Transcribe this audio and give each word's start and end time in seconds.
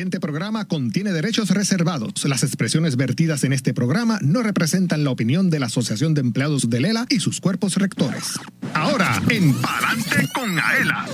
siguiente 0.00 0.18
programa 0.18 0.64
contiene 0.64 1.12
derechos 1.12 1.50
reservados. 1.50 2.24
Las 2.24 2.42
expresiones 2.42 2.96
vertidas 2.96 3.44
en 3.44 3.52
este 3.52 3.74
programa 3.74 4.18
no 4.22 4.42
representan 4.42 5.04
la 5.04 5.10
opinión 5.10 5.50
de 5.50 5.60
la 5.60 5.66
Asociación 5.66 6.14
de 6.14 6.22
Empleados 6.22 6.70
de 6.70 6.80
Lela 6.80 7.04
y 7.10 7.20
sus 7.20 7.38
cuerpos 7.38 7.74
rectores. 7.74 8.40
Ahora, 8.72 9.22
en 9.28 9.52
Palante 9.60 10.26
con 10.32 10.58
Aela. 10.58 11.06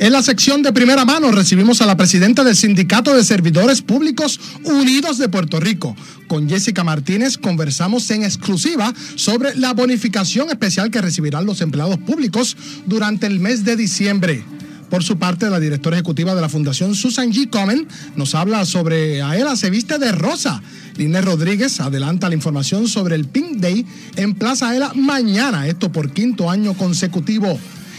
En 0.00 0.12
la 0.12 0.20
sección 0.20 0.64
de 0.64 0.72
primera 0.72 1.04
mano 1.04 1.30
recibimos 1.30 1.80
a 1.80 1.86
la 1.86 1.96
presidenta 1.96 2.42
del 2.42 2.56
Sindicato 2.56 3.14
de 3.14 3.22
Servidores 3.22 3.82
Públicos 3.82 4.40
Unidos 4.64 5.18
de 5.18 5.28
Puerto 5.28 5.60
Rico. 5.60 5.94
Con 6.26 6.48
Jessica 6.48 6.82
Martínez 6.82 7.38
conversamos 7.38 8.10
en 8.10 8.24
exclusiva 8.24 8.92
sobre 9.14 9.54
la 9.54 9.74
bonificación 9.74 10.48
especial 10.50 10.90
que 10.90 11.02
recibirán 11.02 11.46
los 11.46 11.60
empleados 11.60 11.98
públicos 11.98 12.56
durante 12.84 13.28
el 13.28 13.38
mes 13.38 13.64
de 13.64 13.76
diciembre. 13.76 14.44
Por 14.92 15.02
su 15.02 15.16
parte, 15.16 15.48
la 15.48 15.58
directora 15.58 15.96
ejecutiva 15.96 16.34
de 16.34 16.42
la 16.42 16.50
Fundación 16.50 16.94
Susan 16.94 17.32
G. 17.32 17.48
Comen 17.48 17.88
nos 18.14 18.34
habla 18.34 18.66
sobre 18.66 19.22
Aela 19.22 19.56
se 19.56 19.70
viste 19.70 19.98
de 19.98 20.12
rosa. 20.12 20.62
Liné 20.98 21.22
Rodríguez 21.22 21.80
adelanta 21.80 22.28
la 22.28 22.34
información 22.34 22.86
sobre 22.86 23.14
el 23.14 23.24
Pink 23.24 23.56
Day 23.56 23.86
en 24.16 24.34
Plaza 24.34 24.68
Aela 24.68 24.92
mañana, 24.94 25.66
esto 25.66 25.90
por 25.90 26.12
quinto 26.12 26.50
año 26.50 26.74
consecutivo. 26.74 27.58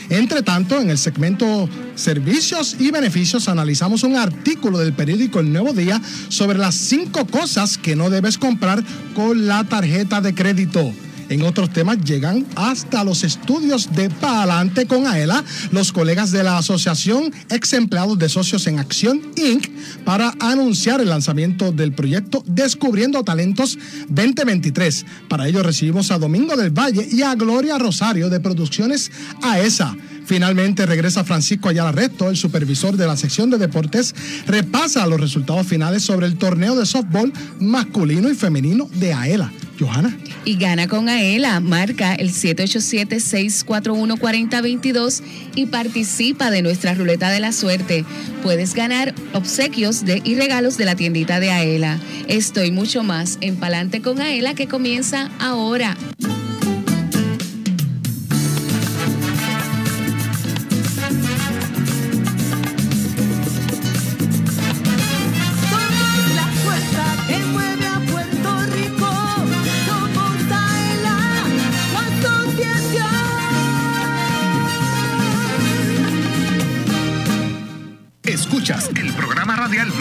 Entre 0.10 0.44
tanto, 0.44 0.80
en 0.80 0.92
el 0.92 1.00
segmento 1.00 1.68
Servicios 1.96 2.76
y 2.78 2.92
Beneficios 2.92 3.50
analizamos 3.50 4.04
un 4.04 4.16
artículo 4.16 4.78
del 4.78 4.94
periódico 4.94 5.40
El 5.40 5.52
Nuevo 5.52 5.74
Día 5.74 6.00
sobre 6.30 6.60
las 6.60 6.76
cinco 6.76 7.26
cosas 7.26 7.80
que 7.80 7.96
no 7.96 8.12
debes 8.12 8.38
comprar 8.38 8.84
con 9.16 9.48
la 9.48 9.64
tarjeta 9.64 10.22
de 10.22 10.36
crédito. 10.36 10.94
En 11.30 11.42
otros 11.44 11.72
temas 11.72 11.98
llegan 12.04 12.46
hasta 12.56 13.04
los 13.04 13.24
estudios 13.24 13.94
de 13.94 14.10
Pa'alante 14.10 14.86
con 14.86 15.08
AELA, 15.08 15.44
los 15.72 15.92
colegas 15.92 16.32
de 16.32 16.44
la 16.44 16.58
Asociación 16.58 17.34
Ex 17.50 17.74
Empleados 17.74 18.18
de 18.20 18.30
Socios 18.30 18.68
en 18.68 18.80
Acción 18.80 19.22
Inc. 19.36 19.68
para 20.06 20.34
anunciar 20.40 21.02
el 21.02 21.10
lanzamiento 21.10 21.72
del 21.72 21.94
proyecto 21.94 22.44
Descubriendo 22.46 23.24
Talentos 23.24 23.78
2023. 24.10 25.06
Para 25.28 25.48
ello 25.48 25.64
recibimos 25.64 26.12
a 26.12 26.18
Domingo 26.18 26.56
del 26.56 26.72
Valle 26.72 27.08
y 27.12 27.22
a 27.22 27.36
Gloria 27.36 27.78
Rosario 27.78 28.30
de 28.30 28.40
Producciones 28.40 29.12
AESA. 29.42 29.96
Finalmente 30.26 30.86
regresa 30.86 31.24
Francisco 31.24 31.70
Ayala 31.70 31.92
Resto, 31.92 32.30
el 32.30 32.38
supervisor 32.38 32.98
de 32.98 33.08
la 33.08 33.18
sección 33.18 33.50
de 33.50 33.58
deportes, 33.58 34.14
repasa 34.48 35.08
los 35.08 35.20
resultados 35.20 35.68
finales 35.68 36.04
sobre 36.04 36.28
el 36.28 36.38
torneo 36.38 36.76
de 36.76 36.86
softball 36.86 37.34
masculino 37.60 38.30
y 38.30 38.36
femenino 38.36 38.88
de 38.94 39.14
AELA. 39.14 39.52
Johanna. 39.80 40.16
Y 40.46 40.58
gana 40.58 40.88
con 40.88 41.10
Aela, 41.10 41.60
marca 41.60 42.14
el 42.16 42.32
787-641-4022 42.32 45.22
y 45.56 45.66
participa 45.68 46.50
de 46.52 46.62
nuestra 46.62 46.94
ruleta 46.94 47.30
de 47.30 47.40
la 47.40 47.52
suerte. 47.52 48.06
Puedes 48.44 48.76
ganar 48.76 49.16
obsequios 49.34 50.06
de, 50.06 50.22
y 50.24 50.36
regalos 50.36 50.78
de 50.78 50.86
la 50.86 50.94
tiendita 50.96 51.40
de 51.40 51.50
Aela. 51.52 52.00
Estoy 52.28 52.70
mucho 52.72 53.02
más 53.04 53.40
en 53.42 53.56
Palante 53.56 54.02
con 54.02 54.22
Aela 54.22 54.54
que 54.54 54.68
comienza 54.68 55.32
ahora. 55.40 55.98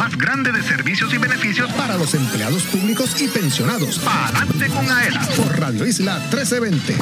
Más 0.02 0.18
grande 0.18 0.50
de 0.50 0.60
servicios 0.64 1.14
y 1.14 1.18
beneficios 1.18 1.70
para 1.74 1.96
los 1.96 2.12
empleados 2.14 2.64
públicos 2.64 3.22
y 3.22 3.28
pensionados. 3.28 4.00
Palante 4.00 4.66
con 4.66 4.90
Aela 4.90 5.20
por 5.36 5.60
Radio 5.60 5.86
Isla 5.86 6.18
1320. 6.18 6.96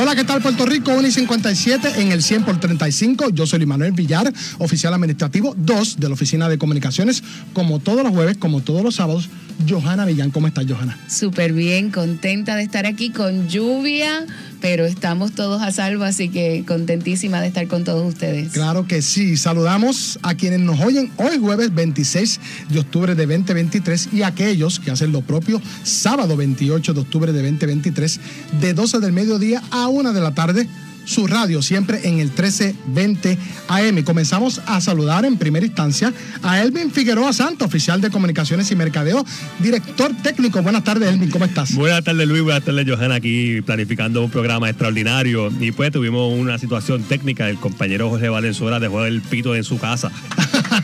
Hola, 0.00 0.16
¿qué 0.16 0.24
tal 0.24 0.40
Puerto 0.40 0.64
Rico? 0.64 0.94
1 0.94 1.08
y 1.08 1.12
57 1.12 2.00
en 2.00 2.12
el 2.12 2.22
100 2.22 2.44
por 2.44 2.58
35. 2.58 3.28
Yo 3.30 3.46
soy 3.46 3.66
Manuel 3.66 3.92
Villar, 3.92 4.32
oficial 4.56 4.94
administrativo 4.94 5.54
2 5.58 6.00
de 6.00 6.08
la 6.08 6.14
Oficina 6.14 6.48
de 6.48 6.56
Comunicaciones. 6.56 7.22
Como 7.52 7.80
todos 7.80 8.02
los 8.02 8.12
jueves, 8.12 8.38
como 8.38 8.62
todos 8.62 8.82
los 8.82 8.94
sábados, 8.94 9.28
Johanna 9.68 10.06
Villán. 10.06 10.30
¿Cómo 10.30 10.46
estás, 10.46 10.64
Johanna? 10.66 10.98
Súper 11.08 11.52
bien, 11.52 11.90
contenta 11.90 12.56
de 12.56 12.62
estar 12.62 12.86
aquí 12.86 13.10
con 13.10 13.48
lluvia, 13.48 14.24
pero 14.60 14.86
estamos 14.86 15.32
todos 15.32 15.62
a 15.62 15.70
salvo, 15.72 16.04
así 16.04 16.28
que 16.28 16.64
contentísima 16.66 17.40
de 17.40 17.48
estar 17.48 17.66
con 17.68 17.84
todos 17.84 18.06
ustedes. 18.06 18.52
Claro 18.52 18.86
que 18.86 19.02
sí. 19.02 19.36
Saludamos 19.36 20.18
a 20.22 20.34
quienes 20.34 20.60
nos 20.60 20.80
oyen 20.80 21.10
hoy 21.16 21.38
jueves 21.38 21.74
26 21.74 22.40
de 22.70 22.78
octubre 22.80 23.14
de 23.14 23.26
2023 23.26 24.08
y 24.12 24.22
a 24.22 24.28
aquellos 24.28 24.80
que 24.80 24.90
hacen 24.90 25.12
lo 25.12 25.22
propio 25.22 25.60
sábado 25.82 26.36
28 26.36 26.94
de 26.94 27.00
octubre 27.00 27.32
de 27.32 27.42
2023 27.42 28.20
de 28.60 28.74
12 28.74 29.00
del 29.00 29.12
mediodía 29.12 29.62
a 29.70 29.88
1 29.88 30.12
de 30.12 30.20
la 30.20 30.34
tarde. 30.34 30.68
Su 31.06 31.28
radio 31.28 31.62
siempre 31.62 32.00
en 32.02 32.18
el 32.18 32.26
1320 32.26 33.38
AM. 33.68 34.02
Comenzamos 34.02 34.60
a 34.66 34.80
saludar 34.80 35.24
en 35.24 35.38
primera 35.38 35.64
instancia 35.64 36.12
a 36.42 36.60
Elvin 36.60 36.90
Figueroa 36.90 37.32
Santo, 37.32 37.64
oficial 37.64 38.00
de 38.00 38.10
Comunicaciones 38.10 38.70
y 38.72 38.76
Mercadeo, 38.76 39.24
director 39.60 40.12
técnico. 40.22 40.60
Buenas 40.62 40.82
tardes, 40.82 41.08
Elvin, 41.08 41.30
¿cómo 41.30 41.44
estás? 41.44 41.74
Buenas 41.74 42.02
tardes 42.02 42.26
Luis, 42.26 42.42
buenas 42.42 42.64
tardes 42.64 42.84
Johanna, 42.88 43.14
aquí 43.14 43.62
planificando 43.62 44.24
un 44.24 44.30
programa 44.30 44.68
extraordinario 44.68 45.52
y 45.60 45.70
pues 45.70 45.92
tuvimos 45.92 46.32
una 46.36 46.58
situación 46.58 47.04
técnica, 47.04 47.48
el 47.48 47.58
compañero 47.58 48.10
José 48.10 48.28
Valenzuela 48.28 48.80
dejó 48.80 49.04
el 49.04 49.22
pito 49.22 49.54
en 49.54 49.62
su 49.62 49.78
casa. 49.78 50.10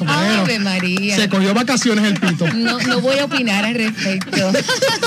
Ave 0.06 0.58
María. 0.58 1.16
Se 1.16 1.28
cogió 1.28 1.54
vacaciones 1.54 2.04
el 2.04 2.18
pito. 2.18 2.46
No, 2.52 2.78
no 2.80 3.00
voy 3.00 3.18
a 3.18 3.24
opinar 3.24 3.64
al 3.64 3.74
respecto. 3.74 4.52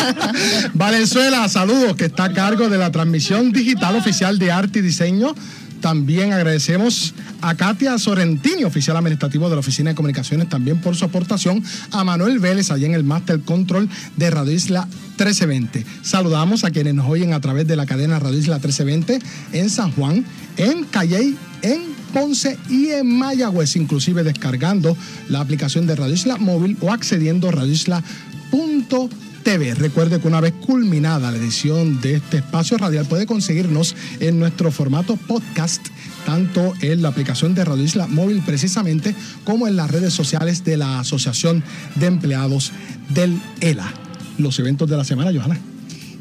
Valenzuela, 0.74 1.48
saludos, 1.50 1.96
que 1.96 2.06
está 2.06 2.26
a 2.26 2.34
cargo 2.34 2.70
de 2.70 2.78
la 2.78 2.92
transmisión 2.92 3.52
digital 3.52 3.96
oficial 3.96 4.40
de 4.40 4.52
arte 4.52 4.80
y 4.80 4.82
diseño. 4.82 5.36
También 5.82 6.34
agradecemos 6.34 7.14
a 7.42 7.54
Katia 7.54 8.00
Sorrentini, 8.00 8.64
oficial 8.64 8.98
administrativo 8.98 9.50
de 9.50 9.56
la 9.56 9.60
Oficina 9.60 9.92
de 9.92 9.96
Comunicaciones, 9.96 10.50
también 10.50 10.82
por 10.82 10.96
su 10.96 11.06
aportación. 11.06 11.64
A 11.92 12.04
Manuel 12.04 12.40
Vélez, 12.40 12.72
allá 12.72 12.88
en 12.88 12.96
el 12.96 13.04
Master 13.04 13.40
Control 13.42 13.88
de 14.16 14.32
Radio 14.32 14.54
Isla 14.54 14.86
1320. 14.86 15.86
Saludamos 16.02 16.64
a 16.64 16.72
quienes 16.72 16.96
nos 16.96 17.08
oyen 17.08 17.34
a 17.34 17.40
través 17.40 17.68
de 17.68 17.76
la 17.76 17.86
cadena 17.86 18.18
Radio 18.18 18.40
Isla 18.40 18.56
1320 18.56 19.20
en 19.54 19.70
San 19.70 19.92
Juan, 19.92 20.26
en 20.58 20.86
Calley, 20.86 21.38
en 21.62 21.95
Ponce 22.16 22.58
y 22.70 22.92
en 22.92 23.08
Mayagüez, 23.08 23.76
inclusive 23.76 24.24
descargando 24.24 24.96
la 25.28 25.42
aplicación 25.42 25.86
de 25.86 25.98
Radio 25.98 26.14
Isla 26.14 26.38
Móvil 26.38 26.78
o 26.80 26.94
accediendo 26.94 27.50
a 27.50 27.52
radioisla.tv. 27.52 29.76
Recuerde 29.76 30.22
que 30.22 30.28
una 30.30 30.40
vez 30.40 30.54
culminada 30.66 31.30
la 31.30 31.38
edición 31.38 32.00
de 32.00 32.16
este 32.16 32.38
espacio 32.38 32.78
radial 32.78 33.06
puede 33.06 33.26
conseguirnos 33.26 33.98
en 34.22 34.40
nuestro 34.40 34.72
formato 34.72 35.18
podcast, 35.18 35.86
tanto 36.26 36.72
en 36.80 37.02
la 37.02 37.10
aplicación 37.10 37.54
de 37.54 37.66
Radio 37.66 37.84
Isla 37.84 38.08
Móvil 38.08 38.42
precisamente 38.46 39.14
como 39.44 39.68
en 39.68 39.76
las 39.76 39.92
redes 39.92 40.14
sociales 40.14 40.64
de 40.64 40.78
la 40.78 41.02
Asociación 41.02 41.66
de 41.96 42.06
Empleados 42.06 42.72
del 43.10 43.42
ELA. 43.60 43.94
Los 44.38 44.58
eventos 44.60 44.90
de 44.90 44.96
la 44.96 45.04
semana, 45.04 45.34
Johanna. 45.34 45.60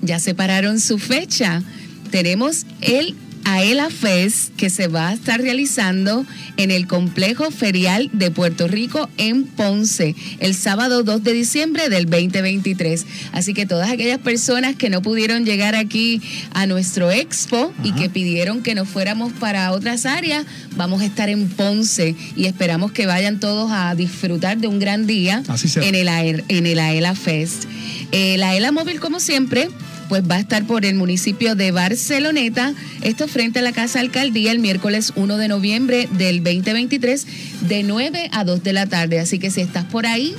Ya 0.03 0.19
separaron 0.19 0.81
su 0.81 0.99
fecha. 0.99 1.63
Tenemos 2.11 2.67
el 2.81 3.15
AELA 3.45 3.91
Fest 3.91 4.55
que 4.57 4.71
se 4.71 4.89
va 4.89 5.09
a 5.09 5.13
estar 5.13 5.41
realizando 5.41 6.27
en 6.57 6.71
el 6.71 6.87
complejo 6.87 7.51
ferial 7.51 8.11
de 8.13 8.31
Puerto 8.31 8.69
Rico 8.69 9.09
en 9.17 9.45
Ponce 9.45 10.15
el 10.41 10.55
sábado 10.55 11.03
2 11.03 11.23
de 11.23 11.33
diciembre 11.33 11.89
del 11.89 12.07
2023. 12.07 13.07
Así 13.33 13.55
que 13.55 13.67
todas 13.67 13.91
aquellas 13.91 14.19
personas 14.19 14.77
que 14.77 14.91
no 14.91 15.03
pudieron 15.03 15.45
llegar 15.45 15.75
aquí 15.75 16.23
a 16.53 16.67
nuestro 16.67 17.11
expo 17.11 17.73
y 17.83 17.93
que 17.93 18.09
pidieron 18.09 18.63
que 18.63 18.75
nos 18.75 18.89
fuéramos 18.89 19.33
para 19.35 19.73
otras 19.73 20.07
áreas, 20.07 20.47
vamos 20.77 21.03
a 21.03 21.05
estar 21.05 21.29
en 21.29 21.49
Ponce 21.49 22.15
y 22.37 22.47
esperamos 22.47 22.93
que 22.93 23.07
vayan 23.07 23.41
todos 23.41 23.71
a 23.73 23.95
disfrutar 23.95 24.59
de 24.59 24.67
un 24.67 24.79
gran 24.79 25.07
día 25.07 25.43
Así 25.49 25.69
en 25.81 25.95
el, 25.95 26.09
AER 26.09 26.45
en 26.49 26.67
el 26.67 26.79
AELA 26.79 27.15
Fest. 27.15 27.65
Eh, 28.13 28.37
la 28.39 28.51
AELA 28.51 28.73
Móvil, 28.73 29.01
como 29.01 29.21
siempre, 29.21 29.69
pues 30.09 30.23
va 30.29 30.37
a 30.37 30.41
estar 30.41 30.65
por 30.67 30.85
el 30.85 30.95
municipio 30.95 31.55
de 31.55 31.71
Barceloneta, 31.71 32.75
esto 33.03 33.29
frente 33.29 33.59
a 33.59 33.63
la 33.63 33.73
Casa 33.73 34.01
Alcaldía 34.01 34.53
el 34.53 34.59
miércoles 34.59 35.13
1 35.17 35.37
de 35.37 35.49
noviembre 35.49 36.09
del 36.13 36.43
2023 36.43 37.27
de 37.69 37.83
9 37.83 38.31
a 38.33 38.45
2 38.45 38.63
de 38.63 38.73
la 38.73 38.87
tarde. 38.87 39.21
Así 39.21 39.39
que 39.39 39.51
si 39.51 39.61
estás 39.61 39.85
por 39.85 40.07
ahí, 40.07 40.35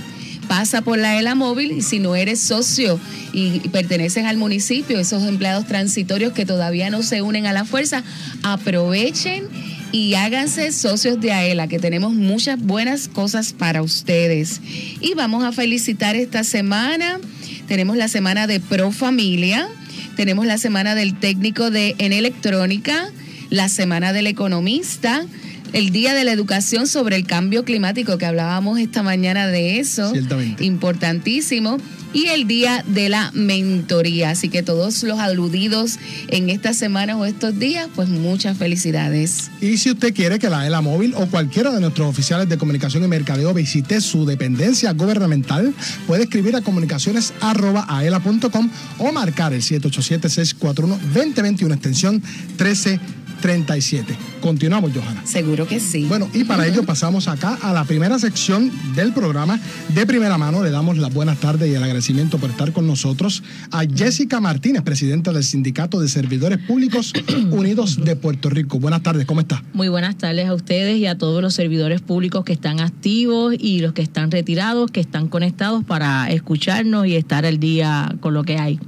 pasa 0.47 0.81
por 0.81 0.97
la 0.97 1.17
ELA 1.19 1.35
móvil 1.35 1.71
y 1.71 1.81
si 1.81 1.99
no 1.99 2.15
eres 2.15 2.41
socio 2.41 2.99
y 3.33 3.59
perteneces 3.69 4.25
al 4.25 4.37
municipio, 4.37 4.99
esos 4.99 5.23
empleados 5.23 5.65
transitorios 5.67 6.33
que 6.33 6.45
todavía 6.45 6.89
no 6.89 7.03
se 7.03 7.21
unen 7.21 7.45
a 7.47 7.53
la 7.53 7.65
fuerza, 7.65 8.03
aprovechen 8.43 9.43
y 9.91 10.13
háganse 10.15 10.71
socios 10.71 11.19
de 11.21 11.31
AELA, 11.31 11.67
que 11.67 11.79
tenemos 11.79 12.13
muchas 12.13 12.59
buenas 12.59 13.07
cosas 13.07 13.53
para 13.53 13.81
ustedes. 13.81 14.61
Y 14.99 15.13
vamos 15.13 15.43
a 15.43 15.51
felicitar 15.51 16.15
esta 16.15 16.43
semana. 16.43 17.19
Tenemos 17.67 17.97
la 17.97 18.07
semana 18.07 18.47
de 18.47 18.59
Pro 18.59 18.91
Familia, 18.91 19.67
tenemos 20.15 20.45
la 20.45 20.57
semana 20.57 20.95
del 20.95 21.17
técnico 21.19 21.71
de 21.71 21.95
en 21.97 22.13
electrónica, 22.13 23.09
la 23.49 23.69
semana 23.69 24.13
del 24.13 24.27
economista, 24.27 25.25
el 25.73 25.89
Día 25.89 26.13
de 26.13 26.23
la 26.23 26.31
Educación 26.31 26.87
sobre 26.87 27.15
el 27.15 27.25
Cambio 27.25 27.65
Climático, 27.65 28.17
que 28.17 28.25
hablábamos 28.25 28.79
esta 28.79 29.03
mañana 29.03 29.47
de 29.47 29.79
eso. 29.79 30.11
Ciertamente. 30.11 30.63
Importantísimo. 30.63 31.77
Y 32.15 32.27
el 32.27 32.47
Día 32.47 32.83
de 32.87 33.09
la 33.09 33.29
Mentoría. 33.33 34.29
Así 34.29 34.47
que 34.47 34.63
todos 34.63 35.03
los 35.03 35.19
aludidos 35.19 35.99
en 36.29 36.49
estas 36.49 36.77
semanas 36.77 37.17
o 37.17 37.25
estos 37.25 37.59
días, 37.59 37.89
pues 37.93 38.07
muchas 38.07 38.57
felicidades. 38.57 39.51
Y 39.59 39.75
si 39.75 39.91
usted 39.91 40.13
quiere 40.13 40.39
que 40.39 40.49
la 40.49 40.65
ELA 40.65 40.79
Móvil 40.79 41.13
o 41.17 41.27
cualquiera 41.27 41.73
de 41.73 41.81
nuestros 41.81 42.07
oficiales 42.07 42.47
de 42.47 42.57
comunicación 42.57 43.03
y 43.03 43.09
mercadeo 43.09 43.53
visite 43.53 43.99
su 43.99 44.25
dependencia 44.25 44.93
gubernamental, 44.93 45.73
puede 46.07 46.23
escribir 46.23 46.55
a 46.55 46.61
comunicaciones.aela.com 46.61 48.69
o 48.99 49.11
marcar 49.11 49.53
el 49.53 49.61
787-641-2021, 49.61 51.73
extensión 51.73 52.23
1337. 53.45 54.17
Continuamos, 54.41 54.91
Johanna. 54.93 55.25
Seguro 55.25 55.67
que 55.67 55.79
sí. 55.79 56.05
Bueno, 56.05 56.29
y 56.33 56.43
para 56.43 56.67
ello 56.67 56.83
pasamos 56.83 57.27
acá 57.27 57.57
a 57.61 57.73
la 57.73 57.83
primera 57.83 58.17
sección 58.19 58.71
del 58.95 59.13
programa. 59.13 59.59
De 59.93 60.05
primera 60.05 60.37
mano 60.37 60.63
le 60.63 60.71
damos 60.71 60.97
las 60.97 61.13
buenas 61.13 61.39
tardes 61.39 61.69
y 61.69 61.75
el 61.75 61.83
agradecimiento 61.83 62.37
por 62.37 62.49
estar 62.49 62.73
con 62.73 62.87
nosotros 62.87 63.43
a 63.71 63.83
Jessica 63.85 64.39
Martínez, 64.39 64.81
presidenta 64.83 65.31
del 65.31 65.43
Sindicato 65.43 65.99
de 65.99 66.07
Servidores 66.07 66.57
Públicos 66.59 67.13
Unidos 67.51 68.03
de 68.03 68.15
Puerto 68.15 68.49
Rico. 68.49 68.79
Buenas 68.79 69.03
tardes, 69.03 69.25
¿cómo 69.25 69.41
está? 69.41 69.63
Muy 69.73 69.89
buenas 69.89 70.17
tardes 70.17 70.47
a 70.47 70.53
ustedes 70.53 70.97
y 70.97 71.05
a 71.05 71.17
todos 71.17 71.41
los 71.41 71.53
servidores 71.53 72.01
públicos 72.01 72.43
que 72.43 72.53
están 72.53 72.79
activos 72.79 73.55
y 73.57 73.79
los 73.79 73.93
que 73.93 74.01
están 74.01 74.31
retirados, 74.31 74.91
que 74.91 74.99
están 74.99 75.27
conectados 75.27 75.83
para 75.83 76.31
escucharnos 76.31 77.07
y 77.07 77.15
estar 77.15 77.45
al 77.45 77.59
día 77.59 78.15
con 78.19 78.33
lo 78.33 78.43
que 78.43 78.57
hay. 78.57 78.79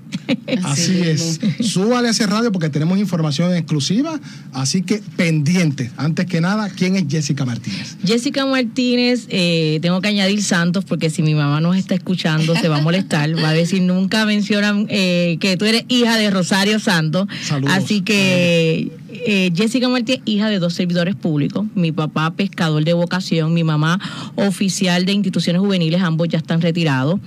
Así, 0.63 0.63
Así 0.63 1.01
es. 1.01 1.39
Súbale 1.61 2.07
a 2.07 2.11
ese 2.11 2.25
radio 2.27 2.51
porque 2.51 2.69
tenemos 2.69 2.97
información 2.97 3.53
exclusiva, 3.53 4.19
así 4.53 4.81
que 4.81 5.01
pendiente. 5.15 5.91
Antes 5.97 6.25
que 6.25 6.41
nada, 6.41 6.69
¿quién 6.69 6.95
es 6.95 7.05
Jessica 7.09 7.45
Martínez? 7.45 7.97
Jessica 8.05 8.45
Martínez, 8.45 9.27
eh, 9.29 9.79
tengo 9.81 10.01
que 10.01 10.07
añadir 10.07 10.43
Santos 10.43 10.85
porque 10.85 11.09
si 11.09 11.21
mi 11.21 11.35
mamá 11.35 11.61
nos 11.61 11.75
está 11.77 11.95
escuchando 11.95 12.55
se 12.55 12.67
va 12.67 12.77
a 12.77 12.81
molestar, 12.81 13.35
va 13.37 13.49
a 13.49 13.53
decir 13.53 13.81
nunca 13.81 14.25
mencionan 14.25 14.87
eh, 14.89 15.37
que 15.39 15.57
tú 15.57 15.65
eres 15.65 15.85
hija 15.87 16.17
de 16.17 16.29
Rosario 16.29 16.79
Santos. 16.79 17.27
Saludos. 17.43 17.73
Así 17.75 18.01
que 18.01 18.91
eh, 19.09 19.51
Jessica 19.55 19.89
Martínez, 19.89 20.21
hija 20.25 20.49
de 20.49 20.59
dos 20.59 20.73
servidores 20.73 21.15
públicos, 21.15 21.65
mi 21.75 21.91
papá 21.91 22.31
pescador 22.31 22.83
de 22.83 22.93
vocación, 22.93 23.53
mi 23.53 23.63
mamá 23.63 23.99
oficial 24.35 25.05
de 25.05 25.13
instituciones 25.13 25.61
juveniles, 25.61 26.01
ambos 26.01 26.27
ya 26.29 26.37
están 26.37 26.61
retirados, 26.61 27.19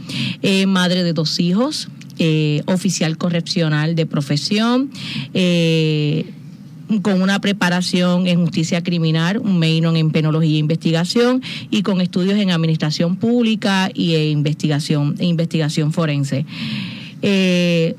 Eh, 0.42 0.66
madre 0.66 1.02
de 1.02 1.12
dos 1.12 1.38
hijos, 1.40 1.88
eh, 2.18 2.62
oficial 2.66 3.16
correccional 3.16 3.94
de 3.94 4.06
profesión. 4.06 4.90
Con 6.98 7.22
una 7.22 7.40
preparación 7.40 8.26
en 8.26 8.40
justicia 8.40 8.82
criminal, 8.82 9.38
un 9.38 9.58
en 9.96 10.10
penología 10.10 10.56
e 10.56 10.58
investigación 10.58 11.42
y 11.70 11.82
con 11.82 12.00
estudios 12.00 12.38
en 12.38 12.50
administración 12.50 13.16
pública 13.16 13.90
y 13.94 14.14
e 14.14 14.30
investigación, 14.30 15.14
investigación 15.20 15.92
forense. 15.92 16.44
Eh, 17.22 17.94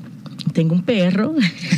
tengo 0.52 0.74
un 0.74 0.82
perro 0.82 1.34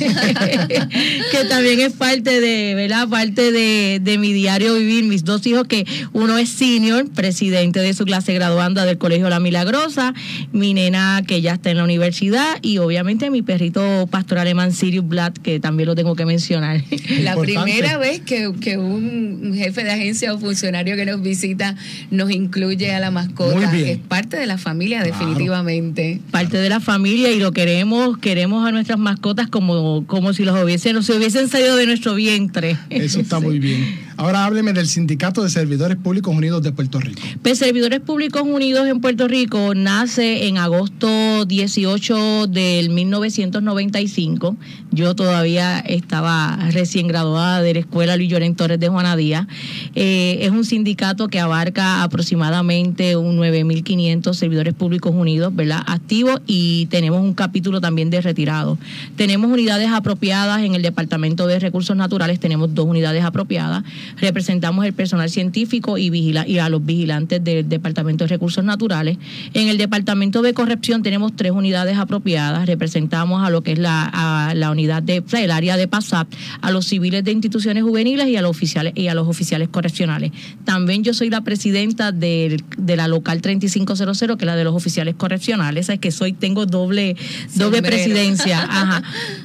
que 1.31 1.44
también 1.49 1.81
es 1.81 1.93
parte 1.93 2.40
de, 2.40 2.75
¿verdad? 2.75 3.08
Parte 3.08 3.52
de, 3.52 4.00
de 4.02 4.19
mi 4.19 4.32
diario 4.32 4.75
vivir. 4.75 5.05
Mis 5.05 5.25
dos 5.25 5.46
hijos, 5.46 5.66
que 5.66 5.87
uno 6.12 6.38
es 6.38 6.49
senior, 6.49 7.08
presidente 7.11 7.81
de 7.81 7.94
su 7.94 8.05
clase 8.05 8.32
graduanda 8.34 8.84
del 8.84 8.99
Colegio 8.99 9.28
La 9.28 9.40
Milagrosa, 9.40 10.14
mi 10.52 10.75
nena 10.75 11.22
que 11.26 11.40
ya 11.40 11.55
está 11.55 11.70
en 11.70 11.78
la 11.78 11.84
universidad 11.84 12.58
y 12.62 12.78
obviamente 12.78 13.31
mi 13.31 13.43
perrito 13.43 14.06
pastor 14.11 14.38
alemán 14.38 14.72
Sirius 14.72 15.06
Blatt, 15.06 15.38
que 15.38 15.61
también 15.61 15.87
lo 15.88 15.94
tengo 15.94 16.14
que 16.16 16.26
mencionar. 16.26 16.82
La 17.25 17.32
Importante. 17.32 17.43
primera 17.44 17.99
vez 17.99 18.20
que, 18.20 18.52
que 18.61 18.76
un 18.78 19.52
jefe 19.56 19.84
de 19.84 19.90
agencia 19.90 20.32
o 20.34 20.38
funcionario 20.38 20.96
que 20.96 21.05
nos 21.06 21.22
visita 21.22 21.76
nos 22.11 22.31
incluye 22.31 22.93
a 22.94 23.00
la 23.00 23.11
mascota. 23.11 23.55
Muy 23.56 23.66
bien. 23.82 23.88
Es 23.88 23.99
parte 23.99 24.37
de 24.37 24.46
la 24.46 24.58
familia, 24.58 25.00
Claro. 25.02 25.12
definitivamente. 25.19 26.20
parte 26.31 26.56
de 26.58 26.69
la 26.69 26.81
familia 26.81 27.31
y 27.31 27.38
lo 27.38 27.52
queremos, 27.52 28.19
queremos 28.19 28.54
a 28.62 28.73
nuestras 28.73 28.99
mascotas 28.99 29.49
como, 29.49 30.05
como 30.06 30.33
si 30.35 30.45
los 30.45 30.62
hubiesen, 30.62 31.03
se 31.03 31.17
hubiesen 31.17 31.49
salido 31.49 31.77
de 31.77 31.87
nuestro 31.87 32.15
vientre. 32.15 32.77
Eso 32.91 33.21
está 33.21 33.41
muy 33.41 33.59
bien. 33.59 33.99
Ahora 34.16 34.44
hábleme 34.44 34.72
del 34.72 34.87
Sindicato 34.87 35.43
de 35.43 35.50
Servidores 35.50 35.96
Públicos 35.96 36.34
Unidos 36.34 36.62
de 36.62 36.70
Puerto 36.70 37.00
Rico. 37.00 37.20
Pues 37.43 37.58
Servidores 37.58 38.00
Públicos 38.00 38.43
Unidos 38.43 38.87
en 38.87 39.00
Puerto 39.00 39.26
Rico 39.26 39.75
nace 39.75 40.46
en 40.46 40.56
agosto 40.56 41.44
18 41.44 42.46
del 42.46 42.90
1995. 42.90 44.56
Yo 44.93 45.16
todavía 45.16 45.81
estaba 45.81 46.56
recién 46.70 47.08
graduada 47.08 47.61
de 47.61 47.75
la 47.75 47.81
Escuela 47.81 48.16
Luis 48.16 48.31
Llorén 48.31 48.55
Torres 48.55 48.78
de 48.78 48.88
Juana 48.88 49.16
Díaz. 49.16 49.49
Eh, 49.96 50.38
es 50.43 50.50
un 50.50 50.64
sindicato 50.64 51.26
que 51.26 51.40
abarca 51.40 52.05
aproximadamente 52.05 53.16
un 53.16 53.37
9.500 53.38 54.32
servidores 54.34 54.75
públicos 54.75 55.12
unidos, 55.12 55.55
¿verdad? 55.55 55.82
Activos 55.87 56.40
y 56.46 56.87
tenemos 56.87 57.20
un 57.20 57.34
capítulo 57.34 57.81
también 57.81 58.11
de 58.11 58.20
retirados. 58.20 58.78
Tenemos 59.16 59.50
unidades 59.50 59.90
apropiadas 59.90 60.62
en 60.62 60.76
el 60.76 60.82
Departamento 60.82 61.49
de 61.49 61.58
Recursos 61.58 61.96
Naturales, 61.96 62.38
tenemos 62.38 62.75
dos 62.75 62.87
unidades 62.87 63.25
apropiadas. 63.25 63.82
Representamos 64.21 64.85
el 64.87 64.93
personal 64.93 65.29
científico 65.31 65.99
y, 65.99 66.11
vigila 66.11 66.47
y 66.47 66.59
a 66.59 66.69
los 66.69 66.85
vigilantes 66.85 67.43
del 67.43 67.69
Departamento 67.69 68.25
de 68.25 68.29
Recursos 68.29 68.65
Naturales. 68.65 69.19
En 69.55 69.69
el 69.69 69.79
Departamento 69.79 70.43
de 70.43 70.55
Corrección 70.55 71.03
tenemos 71.03 71.35
tres 71.37 71.53
unidades 71.53 71.97
apropiadas. 71.99 72.67
Representamos 72.67 73.45
a 73.47 73.51
lo 73.51 73.62
que 73.62 73.73
es 73.73 73.79
la, 73.79 74.05
a 74.12 74.55
la 74.55 74.71
unidad 74.71 75.03
de 75.03 75.23
el 75.35 75.51
área 75.51 75.77
de 75.77 75.89
PASAP, 75.89 76.29
a 76.61 76.71
los 76.71 76.87
civiles 76.87 77.25
de 77.25 77.33
instituciones 77.33 77.83
juveniles 77.83 78.29
y 78.29 78.37
a 78.37 78.43
los 78.43 78.51
oficiales 78.51 78.93
y 78.97 79.09
a 79.09 79.15
los 79.15 79.27
oficiales 79.27 79.69
correccionales. 79.69 80.33
También 80.65 81.03
yo 81.03 81.12
soy 81.15 81.31
la 81.31 81.41
presidenta 81.43 82.12
del- 82.12 82.62
de, 82.79 82.97
la 82.97 83.09
local 83.09 83.41
3500, 83.43 83.99
que 84.39 84.45
es 84.45 84.47
la 84.47 84.57
de 84.57 84.65
los 84.65 84.75
oficiales 84.75 85.15
correccionales. 85.17 85.89
Es 85.89 85.99
que 85.99 86.11
soy 86.12 86.33
tengo 86.33 86.67
doble 86.67 87.17
doble 87.55 87.79
Sombrero. 87.79 87.83
presidencia. 87.83 88.62
Ajá. 88.71 89.03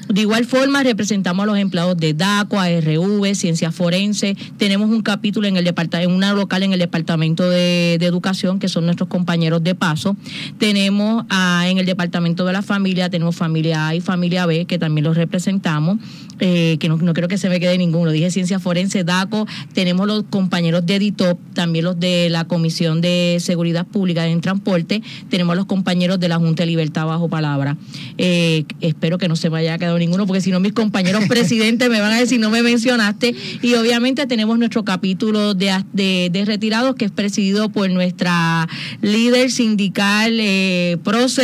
De 0.07 0.21
igual 0.21 0.45
forma 0.45 0.83
representamos 0.83 1.43
a 1.43 1.45
los 1.47 1.57
empleados 1.57 1.97
de 1.97 2.13
DACO, 2.13 2.59
ARV, 2.59 3.35
Ciencias 3.35 3.73
Forense. 3.73 4.35
Tenemos 4.57 4.89
un 4.89 5.01
capítulo 5.01 5.47
en 5.47 5.57
el 5.57 5.63
departamento, 5.63 6.09
en 6.09 6.15
una 6.15 6.33
local 6.33 6.63
en 6.63 6.73
el 6.73 6.79
departamento 6.79 7.49
de, 7.49 7.97
de 7.99 8.05
educación 8.05 8.59
que 8.59 8.67
son 8.67 8.85
nuestros 8.85 9.09
compañeros 9.09 9.63
de 9.63 9.75
paso. 9.75 10.15
Tenemos 10.57 11.25
ah, 11.29 11.65
en 11.67 11.77
el 11.77 11.85
departamento 11.85 12.45
de 12.45 12.53
la 12.53 12.61
familia 12.61 13.09
tenemos 13.09 13.35
familia 13.35 13.87
A 13.87 13.95
y 13.95 14.01
familia 14.01 14.45
B 14.45 14.65
que 14.65 14.77
también 14.77 15.05
los 15.05 15.15
representamos. 15.17 15.97
eh, 16.39 16.77
que 16.79 16.87
no, 16.87 16.95
no 16.97 17.13
creo 17.13 17.27
que 17.27 17.37
se 17.37 17.49
me 17.49 17.59
quede 17.59 17.77
ninguno. 17.77 18.11
Dije 18.11 18.31
Ciencias 18.31 18.61
Forense, 18.61 19.03
DACO. 19.03 19.45
Tenemos 19.73 20.07
los 20.07 20.23
compañeros 20.29 20.85
de 20.85 20.95
EDITOP, 20.95 21.37
también 21.53 21.85
los 21.85 21.99
de 21.99 22.29
la 22.29 22.45
Comisión 22.45 23.01
de 23.01 23.37
Seguridad 23.41 23.85
Pública 23.85 24.25
en 24.25 24.39
Transporte. 24.39 25.01
Tenemos 25.29 25.55
los 25.57 25.65
compañeros 25.65 26.19
de 26.19 26.29
la 26.29 26.37
Junta 26.37 26.63
de 26.63 26.67
Libertad 26.67 27.05
bajo 27.05 27.27
palabra. 27.27 27.75
Eh, 28.17 28.63
espero 28.79 29.17
que 29.17 29.27
no 29.27 29.35
se 29.35 29.49
me 29.49 29.59
haya 29.59 29.77
quedado 29.77 29.99
ninguno, 29.99 30.25
porque 30.25 30.41
si 30.41 30.51
no, 30.51 30.61
mis 30.61 30.73
compañeros 30.73 31.25
presidentes 31.27 31.89
me 31.89 31.99
van 31.99 32.13
a 32.13 32.19
decir 32.19 32.39
no 32.39 32.49
me 32.49 32.63
mencionaste. 32.63 33.35
Y 33.61 33.73
obviamente 33.73 34.25
tenemos 34.25 34.38
nuestro 34.57 34.83
capítulo 34.83 35.53
de, 35.53 35.83
de, 35.93 36.45
retirados, 36.45 36.95
que 36.95 37.05
es 37.05 37.11
presidido 37.11 37.69
por 37.69 37.89
nuestra 37.89 38.67
líder 39.01 39.51
sindical, 39.51 40.39
eh, 40.39 40.97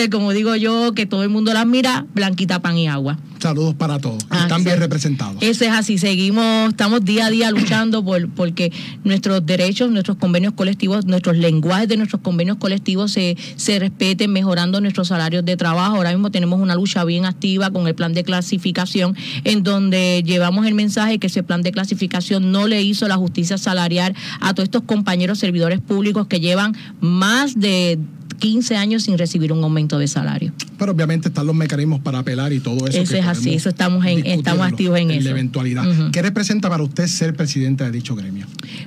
como 0.10 0.32
digo 0.32 0.56
yo, 0.56 0.94
que 0.94 1.06
todo 1.06 1.24
el 1.24 1.30
mundo 1.30 1.54
las 1.54 1.66
mira, 1.66 2.06
Blanquita 2.14 2.62
Pan 2.62 2.78
y 2.78 2.88
Agua. 2.88 3.18
Saludos 3.40 3.76
para 3.76 4.00
todos. 4.00 4.26
Ah, 4.30 4.44
Están 4.44 4.64
bien 4.64 4.80
representados. 4.80 5.38
Eso 5.42 5.66
es 5.66 5.72
así, 5.72 5.98
seguimos, 5.98 6.70
estamos 6.70 7.04
día 7.04 7.28
a 7.28 7.30
día 7.30 7.52
luchando 7.52 8.04
por 8.04 8.30
porque 8.30 8.72
nuestros 9.04 9.46
derechos, 9.46 9.92
nuestros 9.92 10.18
convenios 10.18 10.54
colectivos, 10.54 11.06
nuestros 11.06 11.38
lenguajes 11.38 11.88
de 11.88 11.98
nuestros 11.98 12.22
convenios 12.22 12.58
colectivos 12.58 13.12
se, 13.12 13.38
se 13.56 13.80
respeten, 13.80 14.32
mejorando 14.32 14.82
nuestros 14.82 15.10
salarios 15.10 15.46
de 15.46 15.58
trabajo. 15.58 15.96
Ahora 15.96 16.12
mismo 16.12 16.32
tenemos 16.32 16.60
una 16.60 16.76
lucha 16.76 17.04
bien 17.04 17.26
activa 17.26 17.72
con 17.72 17.88
el 17.88 17.96
plan 17.96 18.14
de 18.14 18.24
clasificación, 18.24 19.16
en 19.44 19.64
donde 19.64 20.24
llevamos 20.26 20.66
el 20.66 20.74
mensaje 20.74 21.20
que 21.20 21.28
ese 21.28 21.44
plan 21.44 21.62
de 21.62 21.72
clasificación 21.72 22.52
no 22.52 22.68
le 22.68 22.82
hizo 22.82 23.08
la 23.08 23.18
justicia 23.18 23.58
salarial 23.58 24.16
a 24.40 24.54
todos 24.54 24.66
estos 24.66 24.84
compañeros 24.84 25.40
servidores 25.40 25.80
públicos 25.82 26.28
que 26.28 26.40
llevan 26.40 26.76
más 27.00 27.60
de 27.60 28.00
15 28.40 28.76
años 28.76 29.04
sin 29.04 29.18
recibir 29.18 29.52
un 29.52 29.64
aumento 29.64 29.98
de 30.00 30.08
salario. 30.08 30.52
Pero 30.78 30.92
obviamente 30.92 31.30
están 31.30 31.48
los 31.48 31.56
mecanismos 31.56 32.00
para 32.02 32.20
apelar 32.20 32.52
y 32.54 32.60
todo 32.60 32.88
eso. 32.88 33.00
Eso 33.02 33.14
que 33.14 33.20
es 33.20 33.26
así, 33.26 33.54
eso 33.54 33.70
estamos 33.70 34.06
en- 34.06 34.26
estamos 34.26 34.66
activos 34.68 35.00
en 35.00 35.08
La 35.10 35.14
eso. 35.16 35.30
eventualidad. 35.30 35.90
Ujú. 35.90 36.12
¿Qué 36.12 36.22
representa 36.22 36.70
para 36.70 36.84
usted 36.84 37.08
ser 37.08 37.36
presidente 37.36 37.84
de 37.84 37.92
dicho 37.92 38.16
gremio? 38.16 38.46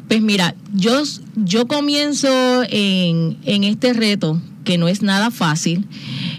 Pues 0.08 0.20
mira, 0.22 0.54
yo, 0.74 1.02
yo 1.36 1.66
comienzo 1.66 2.28
en, 2.68 3.36
en 3.44 3.64
este 3.64 3.92
reto, 3.92 4.40
que 4.64 4.76
no 4.78 4.88
es 4.88 5.02
nada 5.02 5.30
fácil. 5.30 5.86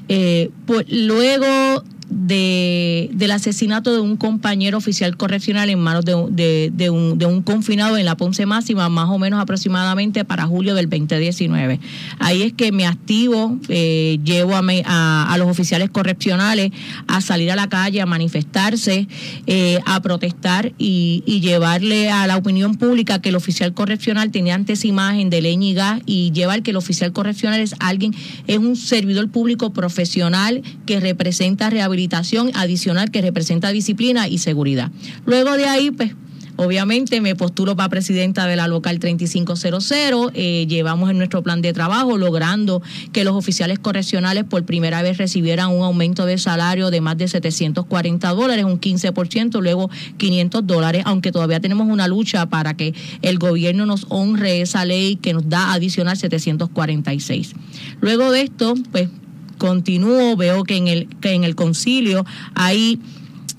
eh, 0.08 0.50
luego 0.88 1.84
de, 2.10 3.10
del 3.14 3.32
asesinato 3.32 3.94
de 3.94 4.00
un 4.00 4.18
compañero 4.18 4.78
oficial 4.78 5.16
correccional 5.18 5.70
en 5.70 5.80
manos 5.80 6.06
de, 6.06 6.16
de- 6.32 6.72
de 6.74 6.90
un, 6.90 7.18
de 7.18 7.26
un 7.26 7.42
confinado 7.42 7.98
en 7.98 8.06
la 8.06 8.16
Ponce 8.18 8.46
Máxima, 8.46 8.90
más 8.90 9.10
o 9.10 9.18
menos 9.20 9.40
aproximadamente 9.40 10.26
para 10.26 10.46
julio 10.46 10.76
del 10.76 10.90
2019. 10.90 11.80
Ahí 12.20 12.42
es 12.42 12.54
que 12.54 12.72
me 12.72 12.86
activo, 12.88 13.58
eh, 13.70 14.20
llevo 14.24 14.56
a, 14.56 14.62
me- 14.62 14.84
a- 14.86 15.32
a 15.32 15.38
los 15.38 15.48
oficiales 15.48 15.90
correccionales 15.90 16.72
a 17.08 17.22
salir 17.22 17.52
a 17.52 17.56
la 17.56 17.70
calle, 17.70 18.02
a 18.02 18.06
manifestarse, 18.06 19.08
eh, 19.48 19.80
a 19.86 20.02
protestar 20.02 20.74
y, 20.78 21.24
y 21.26 21.42
llevarle 21.42 22.10
a 22.10 22.28
la 22.28 22.38
opinión 22.38 22.76
pública 22.76 23.22
que 23.22 23.30
el 23.30 23.36
oficial 23.36 23.74
correccional 23.74 24.32
tenía 24.32 24.56
antes 24.56 24.86
imagen 24.86 25.30
de 25.30 25.42
leña 25.42 25.68
y 25.68 25.74
gas 25.74 26.02
y 26.06 26.32
llevar 26.32 26.64
que 26.64 26.72
el 26.72 26.78
oficial 26.78 27.12
correccional 27.14 27.60
es 27.60 27.76
alguien, 27.80 28.14
es 28.48 28.58
un 28.58 28.76
servidor 28.76 29.30
público 29.30 29.72
profesional 29.74 30.62
que 30.86 31.00
representa 31.00 31.70
rehabilitación 32.00 32.52
adicional, 32.56 33.12
que 33.12 33.22
representa 33.22 33.72
disciplina 33.72 34.28
y 34.28 34.38
seguridad. 34.38 34.92
Luego 35.26 35.58
de 35.58 35.66
ahí, 35.66 35.92
pues 35.92 36.12
Obviamente 36.62 37.22
me 37.22 37.38
postulo 37.38 37.78
para 37.78 37.88
presidenta 37.88 38.46
de 38.46 38.58
la 38.58 38.68
local 38.68 39.00
3500. 39.00 39.94
eh, 40.34 40.66
llevamos 40.68 41.10
en 41.10 41.18
nuestro 41.18 41.42
plan 41.42 41.62
de 41.62 41.72
trabajo 41.72 42.18
logrando 42.18 42.82
que 43.14 43.24
los 43.24 43.34
oficiales 43.34 43.80
correccionales 43.80 44.44
por 44.44 44.66
primera 44.66 45.02
vez 45.02 45.18
recibieran 45.18 45.70
un 45.70 45.84
aumento 45.84 46.26
de 46.26 46.38
salario 46.38 46.92
de 46.92 47.00
más 47.00 47.18
de 47.18 47.30
740 47.30 48.28
dólares, 48.32 48.66
un 48.66 48.78
15%, 48.78 49.62
luego 49.62 49.90
500 50.18 50.68
dólares, 50.68 51.04
aunque 51.06 51.32
todavía 51.32 51.62
tenemos 51.62 51.88
una 51.88 52.10
lucha 52.10 52.46
para 52.48 52.74
que 52.74 52.94
el 53.22 53.40
gobierno 53.40 53.86
nos 53.86 54.06
honre 54.10 54.60
esa 54.60 54.84
ley 54.84 55.16
que 55.16 55.32
nos 55.32 55.48
da 55.48 55.72
adicional 55.72 56.18
746. 56.18 57.54
Luego 58.02 58.32
de 58.32 58.42
esto, 58.42 58.74
pues 58.92 59.08
continúo, 59.60 60.36
veo 60.36 60.64
que 60.64 60.78
en 60.78 60.88
el, 60.88 61.08
que 61.22 61.34
en 61.34 61.44
el 61.44 61.54
concilio 61.54 62.26
hay 62.56 63.00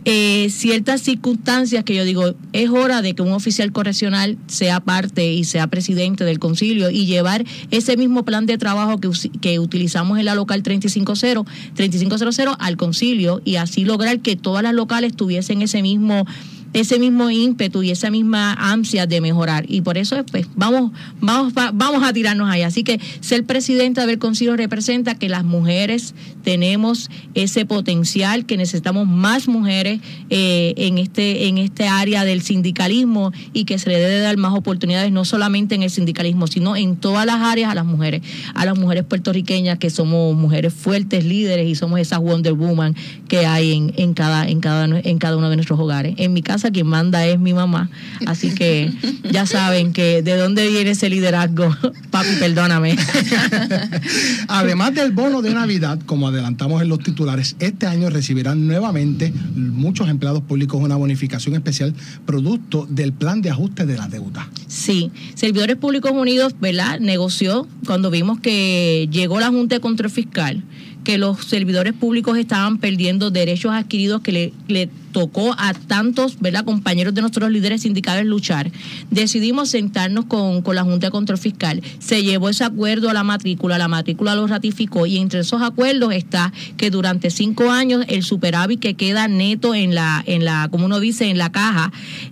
eh, 0.06 0.48
ciertas 0.50 1.02
circunstancias 1.02 1.84
que 1.84 1.94
yo 1.94 2.04
digo, 2.04 2.34
es 2.54 2.70
hora 2.70 3.02
de 3.02 3.14
que 3.14 3.20
un 3.20 3.32
oficial 3.32 3.70
correccional 3.70 4.38
sea 4.46 4.80
parte 4.80 5.32
y 5.32 5.44
sea 5.44 5.66
presidente 5.66 6.24
del 6.24 6.38
concilio 6.38 6.90
y 6.90 7.04
llevar 7.04 7.44
ese 7.70 7.98
mismo 7.98 8.24
plan 8.24 8.46
de 8.46 8.56
trabajo 8.56 8.98
que, 8.98 9.10
que 9.42 9.58
utilizamos 9.58 10.18
en 10.18 10.24
la 10.24 10.34
local 10.34 10.62
350, 10.62 11.44
3500 11.74 12.56
al 12.58 12.76
concilio 12.78 13.42
y 13.44 13.56
así 13.56 13.84
lograr 13.84 14.20
que 14.20 14.36
todas 14.36 14.62
las 14.62 14.72
locales 14.72 15.14
tuviesen 15.14 15.60
ese 15.60 15.82
mismo 15.82 16.26
ese 16.72 16.98
mismo 16.98 17.30
ímpetu 17.30 17.82
y 17.82 17.90
esa 17.90 18.10
misma 18.10 18.52
ansia 18.54 19.06
de 19.06 19.20
mejorar. 19.20 19.64
Y 19.68 19.80
por 19.80 19.98
eso 19.98 20.24
pues 20.30 20.46
vamos 20.56 20.92
vamos 21.20 21.52
va- 21.52 21.72
vamos 21.74 22.02
a 22.04 22.12
tirarnos 22.12 22.48
ahí. 22.48 22.62
Así 22.62 22.84
que 22.84 23.00
ser 23.20 23.44
presidenta 23.44 24.06
del 24.06 24.18
concilio 24.18 24.56
representa 24.56 25.14
que 25.16 25.28
las 25.28 25.44
mujeres 25.44 26.14
tenemos 26.44 27.10
ese 27.34 27.66
potencial 27.66 28.46
que 28.46 28.56
necesitamos 28.56 29.06
más 29.06 29.48
mujeres 29.48 30.00
eh, 30.30 30.74
en 30.76 30.98
este 30.98 31.48
en 31.48 31.58
este 31.58 31.86
área 31.88 32.24
del 32.24 32.42
sindicalismo 32.42 33.32
y 33.52 33.64
que 33.64 33.78
se 33.78 33.90
le 33.90 33.98
debe 33.98 34.18
dar 34.20 34.36
más 34.36 34.54
oportunidades 34.54 35.12
no 35.12 35.24
solamente 35.24 35.74
en 35.74 35.82
el 35.82 35.90
sindicalismo 35.90 36.46
sino 36.46 36.76
en 36.76 36.96
todas 36.96 37.26
las 37.26 37.40
áreas 37.40 37.70
a 37.70 37.74
las 37.74 37.84
mujeres 37.84 38.22
a 38.54 38.64
las 38.64 38.78
mujeres 38.78 39.04
puertorriqueñas 39.04 39.78
que 39.78 39.90
somos 39.90 40.34
mujeres 40.36 40.72
fuertes 40.72 41.24
líderes 41.24 41.68
y 41.68 41.74
somos 41.74 42.00
esas 42.00 42.20
Wonder 42.20 42.54
Woman 42.54 42.94
que 43.28 43.44
hay 43.46 43.72
en, 43.72 43.92
en 43.96 44.14
cada 44.14 44.48
en 44.48 44.60
cada 44.60 44.86
en 44.86 45.18
cada 45.18 45.36
uno 45.36 45.50
de 45.50 45.56
nuestros 45.56 45.78
hogares. 45.78 46.14
En 46.16 46.32
mi 46.32 46.42
casa 46.60 46.70
quien 46.70 46.86
manda 46.86 47.26
es 47.26 47.38
mi 47.38 47.54
mamá 47.54 47.88
así 48.26 48.54
que 48.54 48.92
ya 49.30 49.46
saben 49.46 49.92
que 49.92 50.22
de 50.22 50.36
dónde 50.36 50.68
viene 50.68 50.90
ese 50.90 51.08
liderazgo 51.08 51.74
papi 52.10 52.36
perdóname 52.38 52.96
Además 54.48 54.94
del 54.94 55.12
bono 55.12 55.42
de 55.42 55.54
Navidad, 55.54 55.98
como 56.06 56.28
adelantamos 56.28 56.82
en 56.82 56.88
los 56.88 57.00
titulares, 57.00 57.56
este 57.60 57.86
año 57.86 58.10
recibirán 58.10 58.66
nuevamente 58.66 59.32
muchos 59.54 60.08
empleados 60.08 60.42
públicos 60.42 60.80
una 60.80 60.96
bonificación 60.96 61.54
especial 61.54 61.94
producto 62.26 62.86
del 62.88 63.12
plan 63.12 63.42
de 63.42 63.50
ajuste 63.50 63.86
de 63.86 63.96
la 63.96 64.08
deuda. 64.08 64.48
Sí, 64.66 65.10
Servidores 65.34 65.76
Públicos 65.76 66.12
Unidos, 66.12 66.54
¿verdad? 66.60 67.00
Negoció 67.00 67.66
cuando 67.86 68.10
vimos 68.10 68.40
que 68.40 69.08
llegó 69.10 69.40
la 69.40 69.48
Junta 69.48 69.76
de 69.76 69.80
Control 69.80 70.10
Fiscal, 70.10 70.62
que 71.10 71.18
los 71.18 71.44
servidores 71.44 71.92
públicos 71.92 72.38
estaban 72.38 72.78
perdiendo 72.78 73.32
derechos 73.32 73.72
adquiridos 73.72 74.20
que 74.20 74.30
le, 74.30 74.52
le 74.68 74.88
tocó 75.10 75.56
a 75.58 75.74
tantos, 75.74 76.38
¿verdad? 76.38 76.64
Compañeros 76.64 77.12
de 77.14 77.20
nuestros 77.20 77.50
líderes 77.50 77.82
sindicales 77.82 78.26
luchar. 78.26 78.70
Decidimos 79.10 79.70
sentarnos 79.70 80.26
con, 80.26 80.62
con 80.62 80.76
la 80.76 80.84
Junta 80.84 81.08
de 81.08 81.10
Control 81.10 81.36
Fiscal. 81.36 81.82
Se 81.98 82.22
llevó 82.22 82.48
ese 82.48 82.62
acuerdo 82.62 83.10
a 83.10 83.12
la 83.12 83.24
matrícula, 83.24 83.76
la 83.76 83.88
matrícula 83.88 84.36
lo 84.36 84.46
ratificó 84.46 85.04
y 85.04 85.18
entre 85.18 85.40
esos 85.40 85.62
acuerdos 85.62 86.14
está 86.14 86.52
que 86.76 86.90
durante 86.90 87.30
cinco 87.30 87.72
años 87.72 88.04
el 88.06 88.22
superávit 88.22 88.78
que 88.78 88.94
queda 88.94 89.26
neto 89.26 89.74
en 89.74 89.96
la, 89.96 90.22
en 90.26 90.44
la, 90.44 90.68
como 90.70 90.86
uno 90.86 91.00
dice, 91.00 91.28
en 91.28 91.38
la 91.38 91.50
caja, 91.50 91.90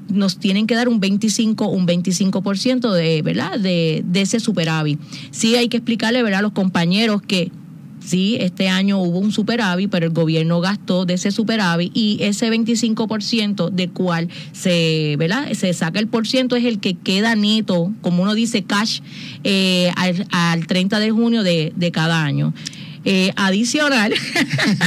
nos 0.08 0.38
tienen 0.38 0.68
que 0.68 0.76
dar 0.76 0.88
un 0.88 1.00
25, 1.00 1.66
un 1.66 1.84
25% 1.84 2.92
de, 2.92 3.22
¿verdad? 3.22 3.58
De, 3.58 4.04
de 4.06 4.20
ese 4.20 4.38
superávit. 4.38 5.00
Sí 5.32 5.56
hay 5.56 5.68
que 5.68 5.78
explicarle, 5.78 6.22
¿verdad? 6.22 6.38
A 6.38 6.42
los 6.42 6.52
compañeros 6.52 7.22
que 7.22 7.50
Sí, 8.08 8.38
este 8.40 8.70
año 8.70 9.02
hubo 9.02 9.18
un 9.18 9.32
superávit, 9.32 9.90
pero 9.90 10.06
el 10.06 10.12
gobierno 10.12 10.62
gastó 10.62 11.04
de 11.04 11.12
ese 11.12 11.30
superávit 11.30 11.92
y 11.94 12.16
ese 12.22 12.50
25% 12.50 13.68
del 13.68 13.90
cual 13.90 14.30
se, 14.52 15.16
¿verdad? 15.18 15.52
se 15.52 15.74
saca 15.74 15.98
el 15.98 16.06
por 16.06 16.26
ciento 16.26 16.56
es 16.56 16.64
el 16.64 16.80
que 16.80 16.94
queda 16.94 17.34
neto, 17.34 17.92
como 18.00 18.22
uno 18.22 18.34
dice, 18.34 18.64
cash, 18.64 19.00
eh, 19.44 19.92
al, 19.96 20.26
al 20.30 20.66
30 20.66 21.00
de 21.00 21.10
junio 21.10 21.42
de, 21.42 21.74
de 21.76 21.92
cada 21.92 22.24
año. 22.24 22.54
Eh, 23.04 23.32
adicional. 23.36 24.12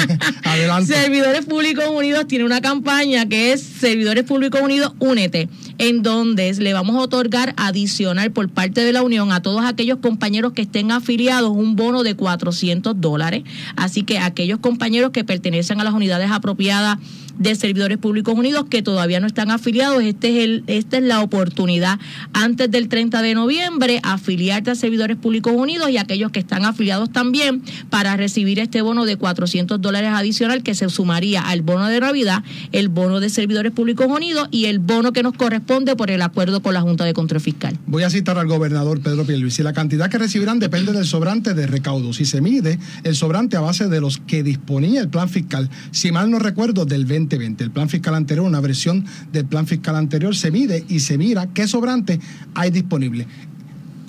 Servidores 0.85 1.45
Públicos 1.45 1.85
Unidos 1.87 2.27
tiene 2.27 2.43
una 2.43 2.59
campaña 2.59 3.27
que 3.27 3.53
es 3.53 3.61
Servidores 3.61 4.25
Públicos 4.25 4.61
Unidos 4.61 4.93
Únete, 4.99 5.47
en 5.81 6.03
donde 6.03 6.53
le 6.53 6.73
vamos 6.73 6.95
a 6.95 6.99
otorgar 6.99 7.55
adicional 7.57 8.31
por 8.31 8.47
parte 8.49 8.81
de 8.81 8.93
la 8.93 9.01
Unión 9.01 9.31
a 9.31 9.41
todos 9.41 9.65
aquellos 9.65 9.97
compañeros 9.97 10.53
que 10.53 10.61
estén 10.61 10.91
afiliados 10.91 11.49
un 11.49 11.75
bono 11.75 12.03
de 12.03 12.15
400 12.15 13.01
dólares. 13.01 13.43
Así 13.75 14.03
que 14.03 14.19
aquellos 14.19 14.59
compañeros 14.59 15.09
que 15.09 15.23
pertenecen 15.23 15.81
a 15.81 15.83
las 15.83 15.95
unidades 15.95 16.29
apropiadas 16.29 16.99
de 17.39 17.55
Servidores 17.55 17.97
Públicos 17.97 18.37
Unidos 18.37 18.65
que 18.69 18.83
todavía 18.83 19.19
no 19.19 19.25
están 19.25 19.49
afiliados, 19.49 20.03
este 20.03 20.37
es 20.37 20.43
el, 20.43 20.63
esta 20.67 20.97
es 20.97 21.03
la 21.03 21.21
oportunidad 21.21 21.97
antes 22.33 22.69
del 22.69 22.87
30 22.87 23.23
de 23.23 23.33
noviembre 23.33 23.99
afiliarte 24.03 24.69
a 24.69 24.75
Servidores 24.75 25.17
Públicos 25.17 25.53
Unidos 25.55 25.89
y 25.89 25.97
aquellos 25.97 26.31
que 26.31 26.39
están 26.39 26.65
afiliados 26.65 27.11
también 27.11 27.63
para 27.89 28.15
recibir 28.17 28.59
este 28.59 28.83
bono 28.83 29.05
de 29.05 29.15
400 29.15 29.81
dólares 29.81 30.11
adicional 30.13 30.61
que 30.61 30.75
se 30.75 30.87
sumaría 30.89 31.41
al 31.41 31.63
bono 31.63 31.87
de 31.87 32.01
Navidad, 32.01 32.43
el 32.71 32.89
bono 32.89 33.19
de 33.19 33.31
Servidores 33.31 33.71
Públicos 33.71 34.05
Unidos 34.07 34.47
y 34.51 34.65
el 34.65 34.77
bono 34.77 35.11
que 35.11 35.23
nos 35.23 35.33
corresponde 35.33 35.70
por 35.71 36.11
el 36.11 36.21
acuerdo 36.21 36.61
con 36.61 36.73
la 36.73 36.81
Junta 36.81 37.05
de 37.05 37.13
Control 37.13 37.39
Fiscal. 37.39 37.77
Voy 37.87 38.03
a 38.03 38.09
citar 38.09 38.37
al 38.37 38.45
gobernador 38.45 38.99
Pedro 38.99 39.23
Pierluisi. 39.23 39.63
La 39.63 39.71
cantidad 39.71 40.09
que 40.09 40.17
recibirán 40.17 40.59
depende 40.59 40.91
del 40.91 41.05
sobrante 41.05 41.53
de 41.53 41.65
recaudo. 41.65 42.11
Si 42.11 42.25
se 42.25 42.41
mide 42.41 42.77
el 43.05 43.15
sobrante 43.15 43.55
a 43.55 43.61
base 43.61 43.87
de 43.87 44.01
los 44.01 44.17
que 44.17 44.43
disponía 44.43 44.99
el 44.99 45.07
plan 45.07 45.29
fiscal, 45.29 45.69
si 45.91 46.11
mal 46.11 46.29
no 46.29 46.39
recuerdo, 46.39 46.83
del 46.83 47.07
2020. 47.07 47.63
El 47.63 47.71
plan 47.71 47.87
fiscal 47.87 48.15
anterior, 48.15 48.45
una 48.45 48.59
versión 48.59 49.05
del 49.31 49.45
plan 49.45 49.65
fiscal 49.65 49.95
anterior, 49.95 50.35
se 50.35 50.51
mide 50.51 50.83
y 50.89 50.99
se 50.99 51.17
mira 51.17 51.47
qué 51.53 51.65
sobrante 51.69 52.19
hay 52.53 52.69
disponible. 52.69 53.25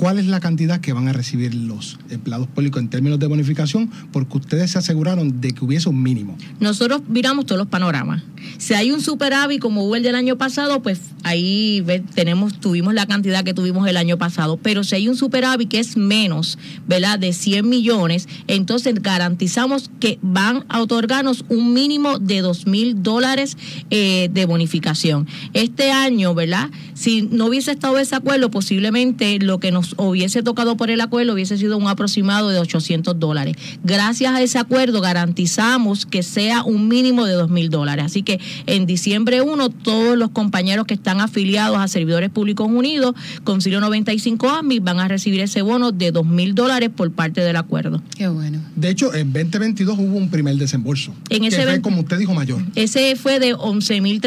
¿Cuál 0.02 0.18
es 0.18 0.26
la 0.26 0.40
cantidad 0.40 0.80
que 0.80 0.92
van 0.92 1.06
a 1.06 1.12
recibir 1.12 1.54
los 1.54 1.96
empleados 2.10 2.48
públicos 2.48 2.82
en 2.82 2.90
términos 2.90 3.20
de 3.20 3.28
bonificación? 3.28 3.88
Porque 4.10 4.38
ustedes 4.38 4.72
se 4.72 4.78
aseguraron 4.78 5.40
de 5.40 5.52
que 5.52 5.64
hubiese 5.64 5.88
un 5.88 6.02
mínimo. 6.02 6.36
Nosotros 6.58 7.02
miramos 7.06 7.46
todos 7.46 7.60
los 7.60 7.68
panoramas. 7.68 8.20
Si 8.58 8.74
hay 8.74 8.90
un 8.90 9.00
superávit 9.00 9.60
como 9.60 9.84
hubo 9.84 9.94
el 9.94 10.02
del 10.02 10.16
año 10.16 10.36
pasado, 10.36 10.82
pues 10.82 11.00
ahí 11.22 11.84
tenemos, 12.16 12.58
tuvimos 12.58 12.94
la 12.94 13.06
cantidad 13.06 13.44
que 13.44 13.54
tuvimos 13.54 13.86
el 13.86 13.96
año 13.96 14.18
pasado. 14.18 14.56
Pero 14.56 14.82
si 14.82 14.96
hay 14.96 15.06
un 15.06 15.14
superávit 15.14 15.68
que 15.68 15.78
es 15.78 15.96
menos, 15.96 16.58
¿verdad? 16.88 17.20
De 17.20 17.32
100 17.32 17.68
millones, 17.68 18.26
entonces 18.48 18.94
garantizamos 19.00 19.88
que 20.00 20.18
van 20.20 20.64
a 20.68 20.80
otorgarnos 20.80 21.44
un 21.48 21.74
mínimo 21.74 22.18
de 22.18 22.40
2 22.40 22.66
mil 22.66 23.04
dólares 23.04 23.56
eh, 23.90 24.28
de 24.32 24.46
bonificación. 24.46 25.28
Este 25.52 25.92
año, 25.92 26.34
¿verdad? 26.34 26.70
Si 26.94 27.22
no 27.22 27.46
hubiese 27.46 27.70
estado 27.70 28.00
ese 28.00 28.16
acuerdo, 28.16 28.50
posiblemente 28.50 29.38
lo 29.38 29.60
que 29.60 29.70
nos 29.70 29.91
hubiese 29.96 30.42
tocado 30.42 30.76
por 30.76 30.90
el 30.90 31.00
acuerdo 31.00 31.32
hubiese 31.34 31.56
sido 31.58 31.76
un 31.78 31.86
aproximado 31.88 32.50
de 32.50 32.58
800 32.58 33.18
dólares. 33.18 33.56
Gracias 33.84 34.32
a 34.34 34.42
ese 34.42 34.58
acuerdo 34.58 35.00
garantizamos 35.00 36.06
que 36.06 36.22
sea 36.22 36.62
un 36.64 36.88
mínimo 36.88 37.24
de 37.24 37.34
2 37.34 37.50
mil 37.50 37.70
dólares. 37.70 38.04
Así 38.04 38.22
que 38.22 38.40
en 38.66 38.86
diciembre 38.86 39.40
1, 39.42 39.68
todos 39.70 40.16
los 40.16 40.30
compañeros 40.30 40.86
que 40.86 40.94
están 40.94 41.20
afiliados 41.20 41.78
a 41.78 41.88
Servidores 41.88 42.30
Públicos 42.30 42.68
Unidos, 42.70 43.14
Concilio 43.44 43.80
95 43.80 44.48
AMI, 44.48 44.78
van 44.80 45.00
a 45.00 45.08
recibir 45.08 45.40
ese 45.40 45.62
bono 45.62 45.92
de 45.92 46.12
2 46.12 46.26
mil 46.26 46.54
dólares 46.54 46.90
por 46.94 47.10
parte 47.12 47.40
del 47.40 47.56
acuerdo. 47.56 48.02
Qué 48.16 48.28
bueno. 48.28 48.60
De 48.76 48.90
hecho, 48.90 49.14
en 49.14 49.32
2022 49.32 49.98
hubo 49.98 50.16
un 50.16 50.30
primer 50.30 50.56
desembolso. 50.56 51.12
En 51.30 51.42
que 51.42 51.48
ese 51.48 51.62
fue, 51.64 51.80
como 51.80 52.00
usted 52.00 52.18
dijo, 52.18 52.34
mayor. 52.34 52.62
Ese 52.74 53.16
fue 53.16 53.38
de 53.38 53.54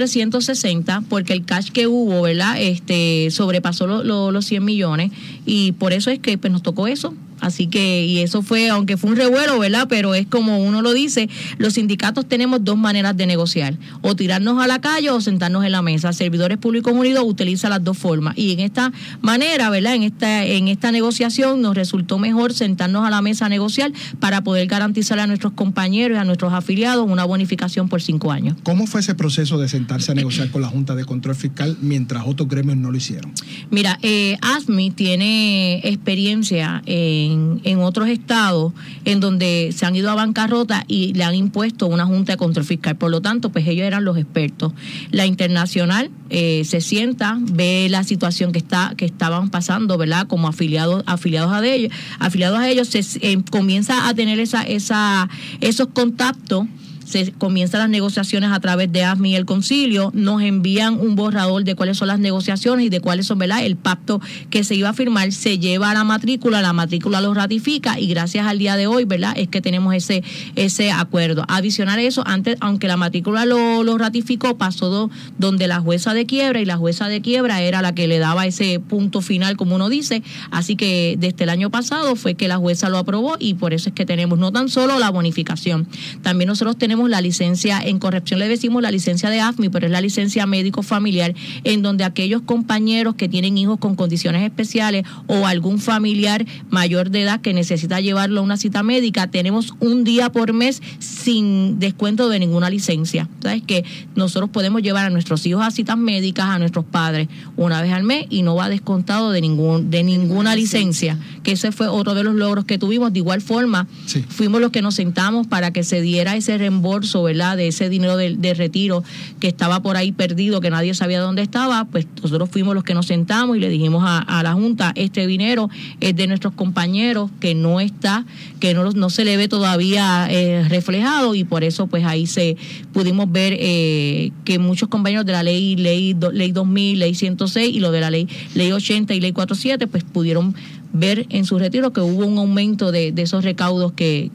11.360 0.09 1.03
porque 1.09 1.33
el 1.33 1.45
cash 1.45 1.69
que 1.71 1.87
hubo, 1.87 2.21
¿verdad? 2.21 2.59
Este 2.61 3.29
sobrepasó 3.31 3.87
lo- 3.87 4.03
lo- 4.03 4.31
los 4.31 4.45
100 4.45 4.63
millones 4.63 5.11
y 5.45 5.54
por 5.73 5.93
eso 5.93 6.09
es 6.09 6.19
que 6.19 6.37
pues, 6.37 6.51
nos 6.51 6.63
tocó 6.63 6.87
eso. 6.87 7.13
Así 7.41 7.67
que, 7.67 8.05
y 8.05 8.19
eso 8.19 8.41
fue, 8.41 8.69
aunque 8.69 8.97
fue 8.97 9.11
un 9.11 9.15
revuelo, 9.15 9.59
¿verdad? 9.59 9.87
Pero 9.89 10.15
es 10.15 10.27
como 10.27 10.59
uno 10.59 10.81
lo 10.81 10.93
dice, 10.93 11.29
los 11.57 11.73
sindicatos 11.73 12.27
tenemos 12.27 12.63
dos 12.63 12.77
maneras 12.77 13.15
de 13.17 13.25
negociar, 13.25 13.77
o 14.01 14.15
tirarnos 14.15 14.61
a 14.61 14.67
la 14.67 14.79
calle 14.79 15.09
o 15.09 15.21
sentarnos 15.21 15.65
en 15.65 15.71
la 15.71 15.81
mesa. 15.81 16.13
Servidores 16.13 16.57
Públicos 16.57 16.93
Unidos 16.93 17.23
utiliza 17.25 17.69
las 17.69 17.83
dos 17.83 17.97
formas. 17.97 18.37
Y 18.37 18.53
en 18.53 18.59
esta 18.59 18.91
manera, 19.21 19.69
¿verdad? 19.69 19.95
En 19.95 20.03
esta, 20.03 20.45
en 20.45 20.67
esta 20.67 20.91
negociación 20.91 21.61
nos 21.61 21.75
resultó 21.75 22.17
mejor 22.17 22.53
sentarnos 22.53 23.05
a 23.05 23.09
la 23.09 23.21
mesa 23.21 23.45
a 23.45 23.49
negociar 23.49 23.91
para 24.19 24.43
poder 24.43 24.67
garantizar 24.67 25.19
a 25.19 25.27
nuestros 25.27 25.53
compañeros 25.53 26.17
y 26.17 26.19
a 26.19 26.23
nuestros 26.23 26.53
afiliados 26.53 27.09
una 27.09 27.25
bonificación 27.25 27.89
por 27.89 28.01
cinco 28.01 28.31
años. 28.31 28.57
¿Cómo 28.63 28.87
fue 28.87 29.01
ese 29.01 29.15
proceso 29.15 29.57
de 29.57 29.67
sentarse 29.67 30.11
a 30.11 30.15
negociar 30.15 30.49
con 30.51 30.61
la 30.61 30.67
Junta 30.67 30.95
de 30.95 31.05
Control 31.05 31.35
Fiscal 31.35 31.77
mientras 31.81 32.23
otros 32.25 32.49
gremios 32.49 32.77
no 32.77 32.91
lo 32.91 32.97
hicieron? 32.97 33.33
Mira, 33.69 33.99
eh, 34.01 34.37
ASMI 34.41 34.91
tiene 34.91 35.81
experiencia 35.83 36.81
en, 37.25 37.61
en 37.63 37.79
otros 37.79 38.07
estados 38.07 38.73
en 39.03 39.19
donde 39.19 39.73
se 39.75 39.85
han 39.85 39.95
ido 39.95 40.09
a 40.09 40.15
bancarrota 40.15 40.83
y 40.87 41.13
le 41.13 41.23
han 41.23 41.35
impuesto 41.35 41.87
una 41.87 42.05
junta 42.05 42.33
de 42.33 42.37
control 42.37 42.65
fiscal. 42.65 42.95
Por 42.95 43.11
lo 43.11 43.21
tanto, 43.21 43.49
pues 43.49 43.67
ellos 43.67 43.85
eran 43.85 44.05
los 44.05 44.17
expertos. 44.17 44.73
La 45.11 45.25
internacional 45.25 46.11
eh, 46.29 46.63
se 46.65 46.81
sienta, 46.81 47.37
ve 47.39 47.87
la 47.89 48.03
situación 48.03 48.51
que 48.51 48.59
está 48.59 48.93
que 48.97 49.05
estaban 49.05 49.49
pasando, 49.49 49.97
¿verdad? 49.97 50.27
Como 50.27 50.47
afiliados 50.47 51.03
afiliados 51.05 51.51
a 51.51 51.65
ellos, 51.65 51.91
afiliados 52.19 52.59
a 52.59 52.69
ellos, 52.69 52.87
se 52.87 52.99
eh, 53.21 53.41
comienza 53.51 54.07
a 54.07 54.13
tener 54.13 54.39
esa 54.39 54.63
esa 54.63 55.29
esos 55.61 55.87
contactos 55.87 56.67
se 57.05 57.31
comienzan 57.31 57.79
las 57.81 57.89
negociaciones 57.89 58.51
a 58.51 58.59
través 58.59 58.91
de 58.91 59.03
ASMI 59.03 59.31
y 59.31 59.35
el 59.35 59.45
concilio, 59.45 60.11
nos 60.13 60.41
envían 60.41 60.99
un 60.99 61.15
borrador 61.15 61.63
de 61.63 61.75
cuáles 61.75 61.97
son 61.97 62.07
las 62.09 62.19
negociaciones 62.19 62.85
y 62.85 62.89
de 62.89 62.99
cuáles 62.99 63.27
son, 63.27 63.37
¿verdad? 63.39 63.63
El 63.63 63.75
pacto 63.77 64.19
que 64.49 64.63
se 64.63 64.75
iba 64.75 64.89
a 64.89 64.93
firmar 64.93 65.31
se 65.31 65.59
lleva 65.59 65.91
a 65.91 65.93
la 65.93 66.03
matrícula, 66.03 66.61
la 66.61 66.73
matrícula 66.73 67.21
lo 67.21 67.33
ratifica 67.33 67.99
y 67.99 68.07
gracias 68.07 68.47
al 68.47 68.59
día 68.59 68.75
de 68.75 68.87
hoy, 68.87 69.05
¿verdad? 69.05 69.33
Es 69.37 69.47
que 69.47 69.61
tenemos 69.61 69.93
ese, 69.93 70.23
ese 70.55 70.91
acuerdo. 70.91 71.45
Adicional 71.47 71.99
a 71.99 72.01
eso, 72.01 72.23
antes, 72.25 72.57
aunque 72.59 72.87
la 72.87 72.97
matrícula 72.97 73.45
lo, 73.45 73.83
lo 73.83 73.97
ratificó, 73.97 74.57
pasó 74.57 74.89
do- 74.89 75.09
donde 75.37 75.67
la 75.67 75.79
jueza 75.79 76.13
de 76.13 76.25
quiebra 76.25 76.59
y 76.59 76.65
la 76.65 76.77
jueza 76.77 77.07
de 77.07 77.21
quiebra 77.21 77.61
era 77.61 77.81
la 77.81 77.93
que 77.93 78.07
le 78.07 78.17
daba 78.19 78.45
ese 78.47 78.79
punto 78.79 79.21
final, 79.21 79.57
como 79.57 79.75
uno 79.75 79.89
dice. 79.89 80.23
Así 80.51 80.75
que 80.75 81.17
desde 81.19 81.43
el 81.43 81.49
año 81.49 81.69
pasado 81.69 82.15
fue 82.15 82.35
que 82.35 82.47
la 82.47 82.57
jueza 82.57 82.89
lo 82.89 82.97
aprobó 82.97 83.35
y 83.39 83.53
por 83.53 83.73
eso 83.73 83.89
es 83.89 83.95
que 83.95 84.05
tenemos 84.05 84.39
no 84.39 84.51
tan 84.51 84.69
solo 84.69 84.97
la 84.97 85.11
bonificación, 85.11 85.87
también 86.21 86.47
nosotros 86.47 86.77
tenemos 86.77 86.94
la 87.09 87.21
licencia, 87.21 87.79
en 87.83 87.99
corrección 87.99 88.39
le 88.39 88.47
decimos 88.47 88.81
la 88.81 88.91
licencia 88.91 89.29
de 89.29 89.39
AFMI, 89.41 89.69
pero 89.69 89.85
es 89.85 89.91
la 89.91 90.01
licencia 90.01 90.45
médico 90.45 90.81
familiar, 90.83 91.33
en 91.63 91.81
donde 91.81 92.03
aquellos 92.03 92.41
compañeros 92.41 93.15
que 93.15 93.27
tienen 93.29 93.57
hijos 93.57 93.77
con 93.79 93.95
condiciones 93.95 94.43
especiales 94.43 95.03
o 95.27 95.45
algún 95.47 95.79
familiar 95.79 96.45
mayor 96.69 97.09
de 97.11 97.23
edad 97.23 97.41
que 97.41 97.53
necesita 97.53 97.99
llevarlo 98.01 98.39
a 98.39 98.43
una 98.43 98.57
cita 98.57 98.81
médica, 98.83 99.27
tenemos 99.29 99.73
un 99.79 100.03
día 100.03 100.31
por 100.31 100.53
mes 100.53 100.81
sin 100.99 101.79
descuento 101.79 102.29
de 102.29 102.39
ninguna 102.39 102.69
licencia. 102.69 103.27
¿Sabes? 103.41 103.63
Que 103.65 103.83
nosotros 104.15 104.49
podemos 104.49 104.81
llevar 104.81 105.05
a 105.05 105.09
nuestros 105.09 105.45
hijos 105.45 105.63
a 105.65 105.71
citas 105.71 105.97
médicas, 105.97 106.45
a 106.45 106.59
nuestros 106.59 106.85
padres, 106.85 107.27
una 107.57 107.81
vez 107.81 107.91
al 107.93 108.03
mes 108.03 108.25
y 108.29 108.41
no 108.41 108.55
va 108.55 108.69
descontado 108.69 109.31
de 109.31 109.41
ningún 109.41 109.89
de 109.91 110.03
ninguna 110.03 110.55
licencia. 110.55 111.17
Que 111.43 111.51
ese 111.53 111.71
fue 111.71 111.87
otro 111.87 112.13
de 112.13 112.23
los 112.23 112.35
logros 112.35 112.65
que 112.65 112.77
tuvimos. 112.77 113.11
De 113.13 113.19
igual 113.19 113.41
forma, 113.41 113.87
Sí. 114.05 114.23
fuimos 114.27 114.61
los 114.61 114.71
que 114.71 114.81
nos 114.81 114.95
sentamos 114.95 115.47
para 115.47 115.71
que 115.71 115.83
se 115.83 116.01
diera 116.01 116.35
ese 116.35 116.57
reembolso, 116.57 116.84
¿verdad? 117.23 117.57
De 117.57 117.67
ese 117.67 117.89
dinero 117.89 118.15
de, 118.17 118.35
de 118.35 118.53
retiro 118.53 119.03
que 119.39 119.47
estaba 119.47 119.81
por 119.81 119.97
ahí 119.97 120.11
perdido, 120.11 120.61
que 120.61 120.69
nadie 120.69 120.93
sabía 120.93 121.19
dónde 121.19 121.41
estaba. 121.41 121.85
Pues 121.85 122.07
nosotros 122.21 122.49
fuimos 122.49 122.75
los 122.75 122.83
que 122.83 122.93
nos 122.93 123.07
sentamos 123.07 123.57
y 123.57 123.59
le 123.59 123.69
dijimos 123.69 124.03
a, 124.05 124.41
la 124.43 124.53
Junta, 124.53 124.91
este 124.95 125.25
dinero 125.27 125.69
es 125.99 126.15
de 126.15 126.27
nuestros 126.27 126.53
compañeros 126.53 127.31
que 127.39 127.55
no 127.55 127.79
está, 127.79 128.25
que 128.59 128.73
no, 128.73 128.91
no 128.91 129.09
se 129.09 129.25
le 129.25 129.37
ve 129.37 129.47
todavía 129.47 130.27
eh, 130.29 130.63
reflejado 130.69 131.35
y 131.35 131.43
por 131.43 131.63
eso 131.63 131.87
pues 131.87 132.05
ahí 132.05 132.27
se 132.27 132.57
pudimos 132.93 133.31
ver 133.31 133.55
eh, 133.59 134.31
que 134.43 134.59
muchos 134.59 134.87
compañeros 134.89 135.25
de 135.25 135.31
la 135.31 135.43
ley, 135.43 135.75
ley, 135.75 136.13
do- 136.13 136.31
ley 136.31 136.51
2000, 136.51 136.99
ley 136.99 137.15
106 137.15 137.75
y 137.75 137.79
lo 137.79 137.91
de 137.91 138.01
la 138.01 138.11
ley, 138.11 138.27
ley 138.53 138.71
80 138.71 139.13
y 139.15 139.19
ley 139.19 139.31
47 139.31 139.87
pues 139.87 140.03
pudieron 140.03 140.53
ver 140.93 141.25
en 141.29 141.45
su 141.45 141.59
retiro 141.59 141.91
que 141.91 141.99
hubo 142.01 142.25
un 142.25 142.37
aumento 142.37 142.91
de 142.91 143.13
esos 143.17 143.43
recaudos 143.43 143.91
que, 143.93 144.31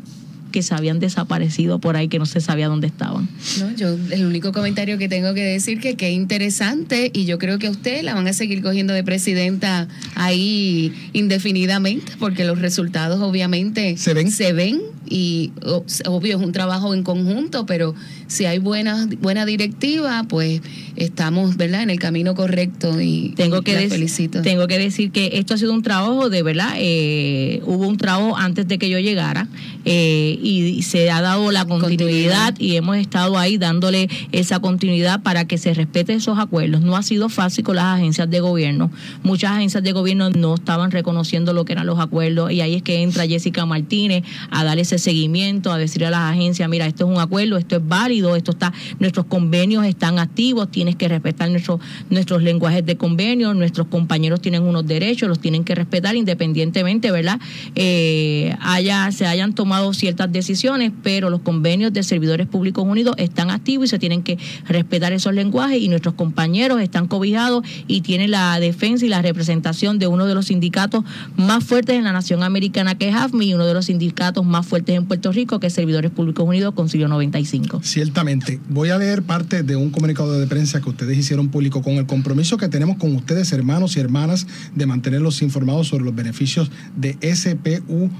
que 0.51 0.63
se 0.63 0.75
habían 0.75 0.99
desaparecido 1.01 1.79
por 1.79 1.97
ahí, 1.97 2.09
que 2.09 2.19
no 2.19 2.27
se 2.27 2.41
sabía 2.41 2.69
dónde 2.69 2.87
estaban. 2.87 3.29
No, 3.59 3.75
yo 3.77 3.97
el 4.11 4.27
único 4.27 4.53
comentario 4.53 4.99
que 4.99 5.09
tengo 5.09 5.35
que 5.35 5.43
decir 5.43 5.81
que 5.81 5.97
qué 5.97 6.11
interesante 6.11 7.11
y 7.15 7.25
yo 7.25 7.39
creo 7.39 7.59
que 7.59 7.67
a 7.69 7.71
usted 7.71 8.03
la 8.03 8.15
van 8.15 8.27
a 8.27 8.33
seguir 8.33 8.63
cogiendo 8.63 8.93
de 8.93 9.05
presidenta 9.05 9.89
ahí 10.15 10.93
indefinidamente 11.13 12.13
porque 12.19 12.45
los 12.45 12.59
resultados 12.59 13.21
obviamente 13.21 13.97
¿Se 13.97 14.15
ven? 14.15 14.31
se 14.31 14.53
ven 14.53 14.81
y 15.11 15.51
obvio 16.07 16.39
es 16.39 16.43
un 16.43 16.53
trabajo 16.53 16.95
en 16.95 17.03
conjunto, 17.03 17.67
pero 17.67 17.95
si 18.29 18.45
hay 18.47 18.59
buena 18.59 19.09
buena 19.21 19.45
directiva, 19.45 20.25
pues 20.29 20.63
estamos, 20.97 21.57
¿verdad?, 21.57 21.83
en 21.83 21.91
el 21.91 21.99
camino 21.99 22.35
correcto 22.35 23.01
y 23.01 23.35
Tengo 23.37 23.63
que, 23.63 23.89
felicito. 23.89 24.41
tengo 24.43 24.67
que 24.69 24.79
decir 24.79 25.11
que 25.11 25.31
esto 25.35 25.55
ha 25.55 25.59
sido 25.59 25.73
un 25.73 25.83
trabajo 25.83 26.31
de 26.31 26.43
verdad. 26.43 26.75
eh, 26.79 27.61
hubo 27.67 27.89
un 27.89 27.97
trabajo 27.97 28.37
antes 28.37 28.69
de 28.69 28.79
que 28.79 28.89
yo 28.89 28.99
llegara 29.01 29.49
eh, 29.85 30.39
y 30.43 30.83
se 30.83 31.11
ha 31.11 31.21
dado 31.21 31.51
la 31.51 31.65
continuidad, 31.65 31.91
Continuidad. 31.91 32.55
y 32.61 32.77
hemos 32.77 32.97
estado 32.97 33.37
ahí 33.37 33.59
dándole 33.59 34.09
esa 34.31 34.61
continuidad 34.61 35.23
para 35.23 35.47
que 35.47 35.59
se 35.59 35.75
respete 35.75 36.15
esos 36.15 36.39
acuerdos. 36.39 36.83
No 36.83 36.97
ha 36.97 37.03
sido 37.03 37.29
fácil 37.29 37.65
con 37.65 37.77
las 37.77 37.87
agencias 37.99 38.31
de 38.31 38.39
gobierno. 38.41 38.91
Muchas 39.25 39.51
agencias 39.53 39.83
de 39.83 39.91
gobierno 39.93 40.31
no 40.31 40.55
estaban 40.55 40.93
reconociendo 40.93 41.53
lo 41.53 41.65
que 41.65 41.73
eran 41.73 41.87
los 41.87 41.99
acuerdos 41.99 42.53
y 42.53 42.61
ahí 42.61 42.75
es 42.75 42.83
que 42.83 43.03
entra 43.03 43.27
Jessica 43.27 43.67
Martínez 43.67 44.23
a 44.51 44.63
dar 44.63 44.79
ese 44.79 45.00
seguimiento, 45.01 45.73
a 45.73 45.79
decirle 45.79 46.07
a 46.07 46.11
las 46.11 46.33
agencias, 46.33 46.69
mira, 46.69 46.87
esto 46.87 47.05
es 47.05 47.11
un 47.11 47.21
acuerdo, 47.21 47.57
esto 47.57 47.77
es 47.77 47.87
válido, 47.87 48.37
esto 48.37 48.53
está, 48.53 48.73
nuestros 48.99 49.27
convenios 49.27 49.85
están 49.85 50.19
activos, 50.19 50.71
tienes 50.71 50.97
que 50.97 51.09
respetar 51.09 51.51
nuestros 51.51 51.81
nuestros 52.11 52.43
lenguajes 52.43 52.85
de 52.85 52.97
convenio, 52.97 53.55
nuestros 53.55 53.87
compañeros 53.89 54.41
tienen 54.41 54.63
unos 54.63 54.87
derechos, 54.87 55.29
los 55.29 55.41
tienen 55.41 55.65
que 55.65 55.75
respetar 55.75 56.17
independientemente, 56.17 57.11
¿verdad? 57.11 57.41
Eh, 57.75 58.55
haya, 58.61 59.11
se 59.13 59.27
hayan 59.27 59.55
tomado 59.55 59.93
ciertas 59.95 60.31
decisiones, 60.31 60.93
pero 61.03 61.31
los 61.31 61.41
convenios 61.41 61.93
de 61.93 62.03
servidores 62.03 62.47
públicos 62.47 62.85
unidos 62.87 63.15
están 63.19 63.51
activos 63.51 63.87
y 63.87 63.89
se 63.89 63.99
tienen 63.99 64.23
que 64.23 64.39
respetar 64.67 65.13
esos 65.13 65.35
lenguajes 65.35 65.81
y 65.81 65.89
nuestros 65.89 66.15
compañeros 66.15 66.81
están 66.81 67.07
cobijados 67.07 67.65
y 67.87 68.03
tienen 68.03 68.31
la 68.31 68.59
defensa 68.61 69.07
y 69.07 69.09
la 69.09 69.23
representación 69.23 69.99
de 69.99 70.07
uno 70.07 70.27
de 70.27 70.35
los 70.35 70.47
sindicatos 70.47 71.05
más 71.37 71.65
fuertes 71.65 71.97
en 71.97 72.05
la 72.05 72.13
nación 72.13 72.43
americana 72.43 72.97
que 72.97 73.09
es 73.09 73.15
AFMI 73.15 73.51
y 73.51 73.55
uno 73.55 73.67
de 73.67 73.75
los 73.75 73.87
sindicatos 73.87 74.45
más 74.45 74.67
fuertes 74.67 74.90
en 74.97 75.07
Puerto 75.07 75.33
Rico 75.33 75.61
que 75.61 75.69
es 75.69 75.73
Servidores 75.73 76.11
Públicos 76.11 76.47
Unidos, 76.47 76.75
Concilio 76.75 77.09
95. 77.09 77.81
Ciertamente. 77.83 78.61
Voy 78.69 78.91
a 78.91 78.99
leer 78.99 79.23
parte 79.23 79.63
de 79.63 79.77
un 79.77 79.91
comunicado 79.91 80.39
de 80.39 80.47
prensa 80.47 80.81
que 80.81 80.89
ustedes 80.91 81.17
hicieron 81.17 81.49
público 81.49 81.83
con 81.83 81.95
el 81.95 82.07
compromiso 82.07 82.57
que 82.57 82.69
tenemos 82.69 82.97
con 82.97 83.15
ustedes, 83.15 83.53
hermanos 83.53 83.97
y 83.97 84.01
hermanas, 84.01 84.47
de 84.75 84.87
mantenerlos 84.87 85.43
informados 85.43 85.89
sobre 85.89 86.05
los 86.05 86.15
beneficios 86.15 86.71
de 86.97 87.17
SPUPR. 87.23 88.11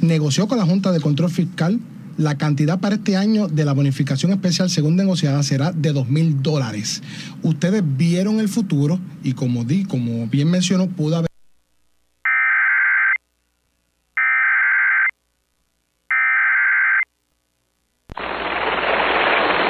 Negoció 0.00 0.46
con 0.46 0.58
la 0.58 0.64
Junta 0.64 0.92
de 0.92 1.00
Control 1.00 1.30
Fiscal. 1.30 1.80
La 2.16 2.38
cantidad 2.38 2.80
para 2.80 2.94
este 2.94 3.16
año 3.16 3.46
de 3.46 3.64
la 3.66 3.74
bonificación 3.74 4.32
especial 4.32 4.70
según 4.70 4.96
negociada 4.96 5.42
será 5.42 5.72
de 5.72 5.92
dos 5.92 6.08
mil 6.08 6.42
dólares. 6.42 7.02
Ustedes 7.42 7.82
vieron 7.84 8.40
el 8.40 8.48
futuro 8.48 8.98
y 9.22 9.34
como 9.34 9.64
di, 9.64 9.84
como 9.84 10.26
bien 10.26 10.50
mencionó, 10.50 10.86
pudo 10.88 11.16
haber 11.16 11.28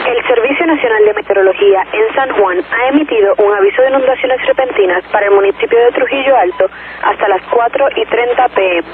El 0.06 0.22
Servicio 0.28 0.66
Nacional 0.66 1.04
de 1.04 1.14
Meteorología 1.14 1.75
en 1.92 2.14
San 2.14 2.30
Juan 2.30 2.62
ha 2.70 2.88
emitido 2.88 3.34
un 3.38 3.54
aviso 3.54 3.82
de 3.82 3.88
inundaciones 3.88 4.44
repentinas 4.46 5.04
para 5.12 5.26
el 5.26 5.32
municipio 5.32 5.78
de 5.78 5.92
Trujillo 5.92 6.36
Alto 6.36 6.70
hasta 7.02 7.28
las 7.28 7.42
4 7.50 7.88
y 7.96 8.04
30 8.04 8.48
pm. 8.48 8.88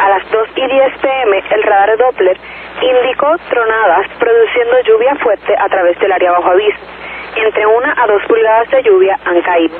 A 0.00 0.08
las 0.10 0.30
2 0.30 0.48
y 0.56 0.66
10 0.66 0.98
pm, 0.98 1.44
el 1.50 1.62
radar 1.62 1.96
Doppler 1.98 2.36
indicó 2.80 3.36
tronadas 3.48 4.08
produciendo 4.18 4.80
lluvia 4.80 5.14
fuerte 5.16 5.54
a 5.58 5.68
través 5.68 5.98
del 5.98 6.12
área 6.12 6.32
bajo 6.32 6.50
aviso. 6.50 6.78
Entre 7.36 7.66
1 7.66 7.94
a 7.96 8.06
2 8.06 8.22
pulgadas 8.28 8.68
de 8.70 8.82
lluvia 8.82 9.18
han 9.24 9.40
caído. 9.42 9.76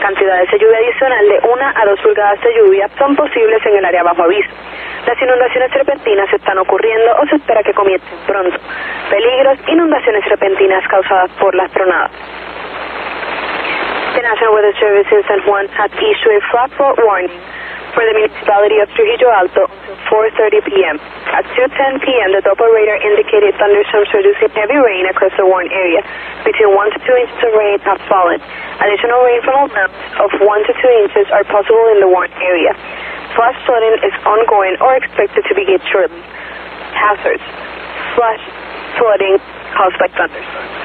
Cantidades 0.00 0.50
de 0.50 0.58
lluvia 0.58 0.78
adicional 0.78 1.28
de 1.28 1.40
1 1.42 1.64
a 1.74 1.84
2 1.84 2.00
pulgadas 2.00 2.40
de 2.40 2.54
lluvia 2.54 2.88
son 2.98 3.16
posibles 3.16 3.64
en 3.66 3.76
el 3.76 3.84
área 3.84 4.02
bajo 4.02 4.22
aviso. 4.22 4.50
Las 5.06 5.20
inundaciones 5.20 5.72
repentinas 5.72 6.32
están 6.32 6.58
ocurriendo 6.58 7.12
o 7.20 7.26
se 7.26 7.36
espera 7.36 7.62
que 7.62 7.74
comiencen 7.74 8.18
pronto. 8.26 8.56
Peligros, 9.10 9.58
inundaciones 9.66 10.24
repentinas 10.26 10.86
causadas 10.88 11.30
por 11.40 11.54
las 11.54 11.70
tronadas. 11.72 12.12
The 14.14 14.20
National 14.20 14.54
Weather 14.54 14.74
Service 14.78 15.08
in 15.10 15.24
San 15.26 15.40
Juan 15.42 15.66
has 15.68 15.90
issued 15.96 16.36
a 16.36 16.40
flat 16.50 16.70
warning 16.78 17.32
for 17.92 18.02
the 18.04 18.14
municipality 18.16 18.80
of 18.80 18.88
Trujillo 18.96 19.30
Alto 19.32 19.68
4.30 20.08 20.64
p.m. 20.68 20.96
At 21.32 21.44
2.10 21.56 22.04
p.m., 22.04 22.28
the 22.36 22.42
Doppler 22.44 22.68
radar 22.72 23.00
indicated 23.00 23.56
thunderstorms 23.56 24.08
producing 24.12 24.52
heavy 24.52 24.76
rain 24.76 25.08
across 25.08 25.32
the 25.36 25.44
warned 25.44 25.72
area. 25.72 26.04
Between 26.44 26.72
1 26.72 26.96
to 26.96 26.98
2 27.00 27.22
inches 27.24 27.40
of 27.40 27.52
rain 27.56 27.78
have 27.84 28.00
fallen. 28.08 28.40
Additional 28.80 29.20
rainfall 29.24 29.68
amounts 29.68 29.96
of 30.20 30.30
1 30.36 30.68
to 30.68 30.72
2 30.72 31.04
inches 31.08 31.26
are 31.32 31.44
possible 31.48 31.86
in 31.92 32.04
the 32.04 32.10
warned 32.10 32.34
area. 32.40 32.72
Flash 33.36 33.56
flooding 33.64 33.96
is 34.04 34.14
ongoing 34.28 34.76
or 34.84 34.96
expected 34.96 35.44
to 35.48 35.52
begin 35.56 35.80
shortly. 35.88 36.20
Hazards. 36.92 37.44
Flash 38.16 38.42
flooding 39.00 39.40
caused 39.72 39.96
by 39.96 40.08
thunderstorms. 40.12 40.81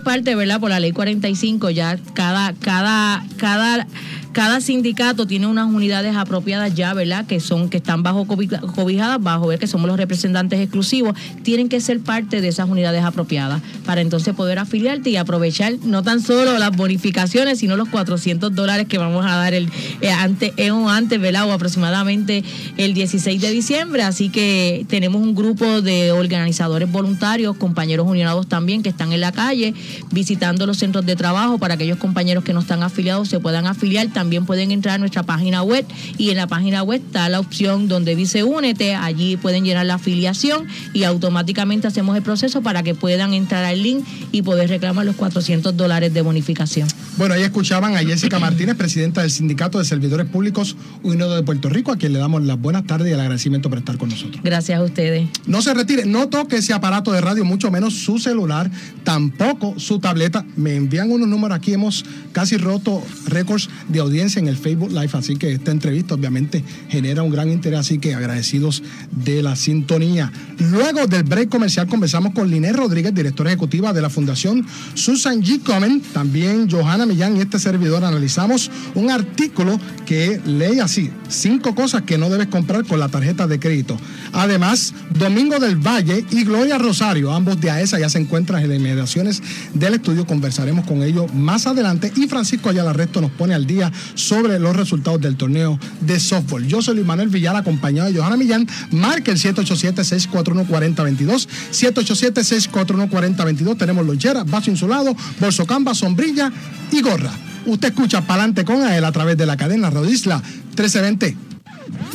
Parte, 0.00 0.34
¿verdad? 0.34 0.60
Por 0.60 0.70
la 0.70 0.80
ley 0.80 0.92
45 0.92 1.70
ya 1.70 1.98
cada 2.14 2.52
cada 2.54 3.24
cada 3.36 3.86
cada 4.32 4.60
sindicato 4.60 5.26
tiene 5.26 5.48
unas 5.48 5.66
unidades 5.66 6.14
apropiadas 6.14 6.72
ya, 6.74 6.94
¿verdad? 6.94 7.26
Que 7.26 7.40
son 7.40 7.68
que 7.68 7.78
están 7.78 8.04
bajo 8.04 8.26
cobi- 8.26 8.60
cobijadas 8.74 9.20
bajo 9.20 9.48
ver 9.48 9.58
que 9.58 9.66
somos 9.66 9.88
los 9.88 9.96
representantes 9.96 10.60
exclusivos, 10.60 11.16
tienen 11.42 11.68
que 11.68 11.80
ser 11.80 11.98
parte 11.98 12.40
de 12.40 12.46
esas 12.48 12.68
unidades 12.68 13.02
apropiadas 13.02 13.60
para 13.84 14.00
entonces 14.02 14.32
poder 14.34 14.60
afiliarte 14.60 15.10
y 15.10 15.16
aprovechar 15.16 15.74
no 15.82 16.04
tan 16.04 16.20
solo 16.22 16.56
las 16.58 16.76
bonificaciones, 16.76 17.58
sino 17.58 17.76
los 17.76 17.88
400 17.88 18.54
dólares 18.54 18.86
que 18.86 18.98
vamos 18.98 19.26
a 19.26 19.34
dar 19.34 19.52
el 19.52 19.68
eh, 20.00 20.10
antes 20.10 20.52
eh, 20.56 20.70
antes, 20.70 21.20
¿verdad? 21.20 21.48
O 21.48 21.52
aproximadamente 21.52 22.44
el 22.76 22.94
16 22.94 23.40
de 23.40 23.50
diciembre, 23.50 24.02
así 24.04 24.28
que 24.28 24.86
tenemos 24.88 25.20
un 25.22 25.34
grupo 25.34 25.82
de 25.82 26.12
organizadores 26.12 26.90
voluntarios, 26.90 27.56
compañeros 27.56 28.06
unionados 28.06 28.46
también 28.48 28.82
que 28.84 28.90
están 28.90 29.12
en 29.12 29.20
la 29.22 29.32
calle 29.32 29.74
visitando 30.10 30.66
los 30.66 30.78
centros 30.78 31.06
de 31.06 31.16
trabajo 31.16 31.58
para 31.58 31.74
aquellos 31.74 31.98
compañeros 31.98 32.44
que 32.44 32.52
no 32.52 32.60
están 32.60 32.82
afiliados 32.82 33.28
se 33.28 33.40
puedan 33.40 33.66
afiliar. 33.66 34.08
También 34.08 34.46
pueden 34.46 34.70
entrar 34.70 34.96
a 34.96 34.98
nuestra 34.98 35.22
página 35.22 35.62
web 35.62 35.86
y 36.18 36.30
en 36.30 36.36
la 36.36 36.46
página 36.46 36.82
web 36.82 37.02
está 37.04 37.28
la 37.28 37.40
opción 37.40 37.88
donde 37.88 38.16
dice 38.16 38.44
únete. 38.44 38.94
Allí 38.94 39.36
pueden 39.36 39.64
llenar 39.64 39.86
la 39.86 39.94
afiliación 39.94 40.66
y 40.92 41.04
automáticamente 41.04 41.86
hacemos 41.86 42.16
el 42.16 42.22
proceso 42.22 42.62
para 42.62 42.82
que 42.82 42.94
puedan 42.94 43.34
entrar 43.34 43.64
al 43.64 43.82
link 43.82 44.04
y 44.32 44.42
poder 44.42 44.68
reclamar 44.68 45.06
los 45.06 45.16
400 45.16 45.76
dólares 45.76 46.12
de 46.12 46.22
bonificación. 46.22 46.88
Bueno, 47.16 47.34
ahí 47.34 47.42
escuchaban 47.42 47.96
a 47.96 47.98
Jessica 47.98 48.38
Martínez, 48.38 48.76
presidenta 48.76 49.22
del 49.22 49.30
Sindicato 49.30 49.78
de 49.78 49.84
Servidores 49.84 50.26
Públicos 50.26 50.76
Unidos 51.02 51.36
de 51.36 51.42
Puerto 51.42 51.68
Rico, 51.68 51.92
a 51.92 51.96
quien 51.96 52.12
le 52.12 52.18
damos 52.18 52.42
las 52.42 52.60
buenas 52.60 52.86
tardes 52.86 53.08
y 53.10 53.12
el 53.12 53.20
agradecimiento 53.20 53.68
por 53.68 53.78
estar 53.78 53.98
con 53.98 54.08
nosotros. 54.08 54.40
Gracias 54.42 54.78
a 54.78 54.82
ustedes. 54.82 55.28
No 55.46 55.62
se 55.62 55.74
retire, 55.74 56.06
no 56.06 56.28
toque 56.28 56.56
ese 56.56 56.72
aparato 56.72 57.12
de 57.12 57.20
radio, 57.20 57.44
mucho 57.44 57.70
menos 57.70 57.94
su 57.94 58.18
celular, 58.18 58.70
tampoco 59.04 59.74
su 59.80 59.98
tableta. 59.98 60.44
Me 60.56 60.76
envían 60.76 61.10
unos 61.10 61.28
números 61.28 61.56
aquí, 61.56 61.72
hemos 61.72 62.04
casi 62.32 62.56
roto 62.56 63.02
récords 63.26 63.68
de 63.88 64.00
audiencia 64.00 64.38
en 64.38 64.48
el 64.48 64.56
Facebook 64.56 64.90
Live, 64.90 65.10
así 65.12 65.36
que 65.36 65.52
esta 65.52 65.70
entrevista 65.70 66.14
obviamente 66.14 66.62
genera 66.88 67.22
un 67.22 67.30
gran 67.30 67.50
interés, 67.50 67.80
así 67.80 67.98
que 67.98 68.14
agradecidos 68.14 68.82
de 69.10 69.42
la 69.42 69.56
sintonía. 69.56 70.32
Luego 70.58 71.06
del 71.06 71.24
break 71.24 71.48
comercial 71.48 71.86
conversamos 71.86 72.32
con 72.34 72.50
Liné 72.50 72.72
Rodríguez, 72.72 73.14
directora 73.14 73.50
ejecutiva 73.50 73.92
de 73.92 74.02
la 74.02 74.10
Fundación 74.10 74.66
Susan 74.94 75.42
G. 75.42 75.62
Comen, 75.62 76.00
también 76.00 76.70
Johanna 76.70 77.06
Millán 77.06 77.36
y 77.36 77.40
este 77.40 77.58
servidor 77.58 78.04
analizamos 78.04 78.70
un 78.94 79.10
artículo 79.10 79.80
que 80.06 80.40
lee 80.44 80.80
así, 80.80 81.10
cinco 81.28 81.74
cosas 81.74 82.02
que 82.02 82.18
no 82.18 82.28
debes 82.28 82.48
comprar 82.48 82.84
con 82.84 82.98
la 82.98 83.08
tarjeta 83.08 83.46
de 83.46 83.58
crédito. 83.58 83.96
Además, 84.32 84.94
Domingo 85.18 85.58
del 85.58 85.76
Valle 85.76 86.24
y 86.30 86.44
Gloria 86.44 86.78
Rosario, 86.78 87.32
ambos 87.32 87.60
de 87.60 87.70
AESA, 87.70 87.98
ya 87.98 88.08
se 88.08 88.18
encuentran 88.18 88.62
en 88.62 88.68
las 88.68 88.78
inmediaciones 88.78 89.42
del 89.74 89.94
estudio. 89.94 90.26
Conversaremos 90.26 90.86
con 90.86 91.02
ellos 91.02 91.32
más 91.34 91.66
adelante. 91.66 92.12
Y 92.16 92.26
Francisco 92.26 92.68
Ayala 92.68 92.92
Resto 92.92 93.20
nos 93.20 93.30
pone 93.30 93.54
al 93.54 93.66
día 93.66 93.92
sobre 94.14 94.58
los 94.58 94.76
resultados 94.76 95.20
del 95.20 95.36
torneo 95.36 95.78
de 96.00 96.18
softball. 96.20 96.66
Yo 96.66 96.82
soy 96.82 96.96
Luis 96.96 97.06
Manuel 97.06 97.28
Villar, 97.28 97.54
acompañado 97.56 98.10
de 98.10 98.18
Johanna 98.18 98.36
Millán. 98.36 98.66
Marque 98.90 99.30
el 99.30 99.38
787-641-4022. 99.38 101.48
787-641-4022. 101.72 103.78
Tenemos 103.78 104.06
lonchera, 104.06 104.44
vaso 104.44 104.70
insulado, 104.70 105.14
bolso 105.40 105.66
camba, 105.66 105.94
sombrilla 105.94 106.52
y 106.90 107.02
gorra. 107.02 107.30
Usted 107.66 107.88
escucha 107.88 108.22
Palante 108.22 108.64
con 108.64 108.82
AEL 108.82 109.04
a 109.04 109.12
través 109.12 109.36
de 109.36 109.44
la 109.46 109.56
cadena 109.56 109.90
Radio 109.90 110.10
Isla 110.10 110.42
1320. 110.76 111.49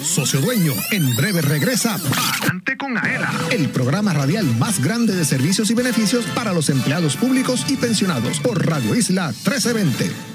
Socio 0.01 0.41
Dueño, 0.41 0.73
en 0.91 1.15
breve 1.15 1.41
regresa 1.41 1.95
Adelante 1.95 2.77
con 2.77 2.97
Aela, 2.97 3.31
el 3.51 3.69
programa 3.69 4.13
radial 4.13 4.45
más 4.57 4.83
grande 4.83 5.15
de 5.15 5.25
servicios 5.25 5.69
y 5.71 5.73
beneficios 5.73 6.25
para 6.35 6.53
los 6.53 6.69
empleados 6.69 7.15
públicos 7.15 7.65
y 7.69 7.77
pensionados 7.77 8.39
por 8.39 8.65
Radio 8.65 8.95
Isla 8.95 9.27
1320. 9.27 10.34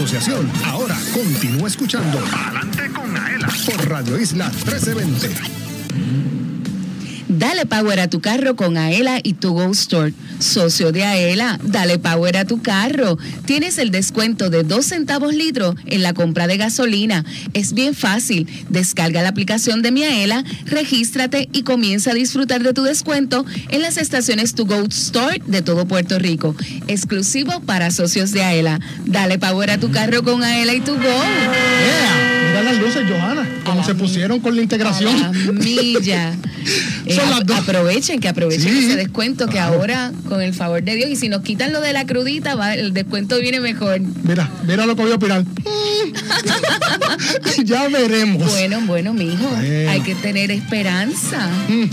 Asociación. 0.00 0.50
Ahora 0.64 0.96
continúa 1.12 1.68
escuchando 1.68 2.18
Adelante 2.32 2.90
con 2.90 3.14
Aela 3.14 3.48
por 3.66 3.86
Radio 3.86 4.18
Isla 4.18 4.48
1320. 4.48 6.29
Dale 7.40 7.64
power 7.64 8.00
a 8.00 8.10
tu 8.10 8.20
carro 8.20 8.54
con 8.54 8.76
Aela 8.76 9.18
y 9.22 9.32
tu 9.32 9.54
Go 9.54 9.70
Store. 9.70 10.12
Socio 10.40 10.92
de 10.92 11.04
Aela, 11.04 11.58
dale 11.62 11.98
power 11.98 12.36
a 12.36 12.44
tu 12.44 12.60
carro. 12.60 13.16
Tienes 13.46 13.78
el 13.78 13.90
descuento 13.90 14.50
de 14.50 14.62
2 14.62 14.84
centavos 14.84 15.34
litro 15.34 15.74
en 15.86 16.02
la 16.02 16.12
compra 16.12 16.46
de 16.46 16.58
gasolina. 16.58 17.24
Es 17.54 17.72
bien 17.72 17.94
fácil. 17.94 18.46
Descarga 18.68 19.22
la 19.22 19.30
aplicación 19.30 19.80
de 19.80 19.90
mi 19.90 20.04
Aela, 20.04 20.44
regístrate 20.66 21.48
y 21.50 21.62
comienza 21.62 22.10
a 22.10 22.14
disfrutar 22.14 22.62
de 22.62 22.74
tu 22.74 22.82
descuento 22.82 23.46
en 23.70 23.80
las 23.80 23.96
estaciones 23.96 24.54
Tu 24.54 24.66
Go 24.66 24.84
Store 24.90 25.40
de 25.46 25.62
todo 25.62 25.88
Puerto 25.88 26.18
Rico. 26.18 26.54
Exclusivo 26.88 27.60
para 27.60 27.90
socios 27.90 28.32
de 28.32 28.42
Aela. 28.42 28.80
Dale 29.06 29.38
power 29.38 29.70
a 29.70 29.80
tu 29.80 29.90
carro 29.90 30.22
con 30.22 30.44
Aela 30.44 30.74
y 30.74 30.80
tu 30.80 30.92
Go. 30.92 32.39
Las 32.62 32.78
luces, 32.78 33.02
Johanna, 33.08 33.48
como 33.64 33.84
se 33.84 33.94
pusieron 33.94 34.40
con 34.40 34.54
la 34.56 34.62
integración. 34.62 35.14
A 35.16 35.32
la 35.32 35.52
milla. 35.52 36.34
Eh, 37.06 37.14
Son 37.16 37.30
las 37.30 37.40
ap- 37.40 37.46
dos. 37.46 37.58
aprovechen, 37.58 38.20
que 38.20 38.28
aprovechen 38.28 38.70
Sí. 38.70 38.84
ese 38.84 38.96
descuento 38.96 39.46
que 39.48 39.58
ahora, 39.58 40.12
con 40.28 40.42
el 40.42 40.52
favor 40.52 40.82
de 40.82 40.94
Dios, 40.94 41.08
y 41.08 41.16
si 41.16 41.30
nos 41.30 41.40
quitan 41.40 41.72
lo 41.72 41.80
de 41.80 41.94
la 41.94 42.04
crudita, 42.04 42.54
va, 42.54 42.74
el 42.74 42.92
descuento 42.92 43.40
viene 43.40 43.60
mejor. 43.60 43.98
Mira, 44.00 44.48
mira 44.66 44.84
lo 44.84 44.94
que 44.94 45.02
voy 45.02 45.10
a 45.12 45.14
opinar. 45.14 45.42
ya 47.64 47.88
veremos. 47.88 48.50
Bueno, 48.50 48.80
bueno, 48.86 49.14
mijo, 49.14 49.48
Bueno. 49.48 49.90
hay 49.90 50.00
que 50.02 50.14
tener 50.16 50.50
esperanza. 50.50 51.48
Mm, 51.68 51.84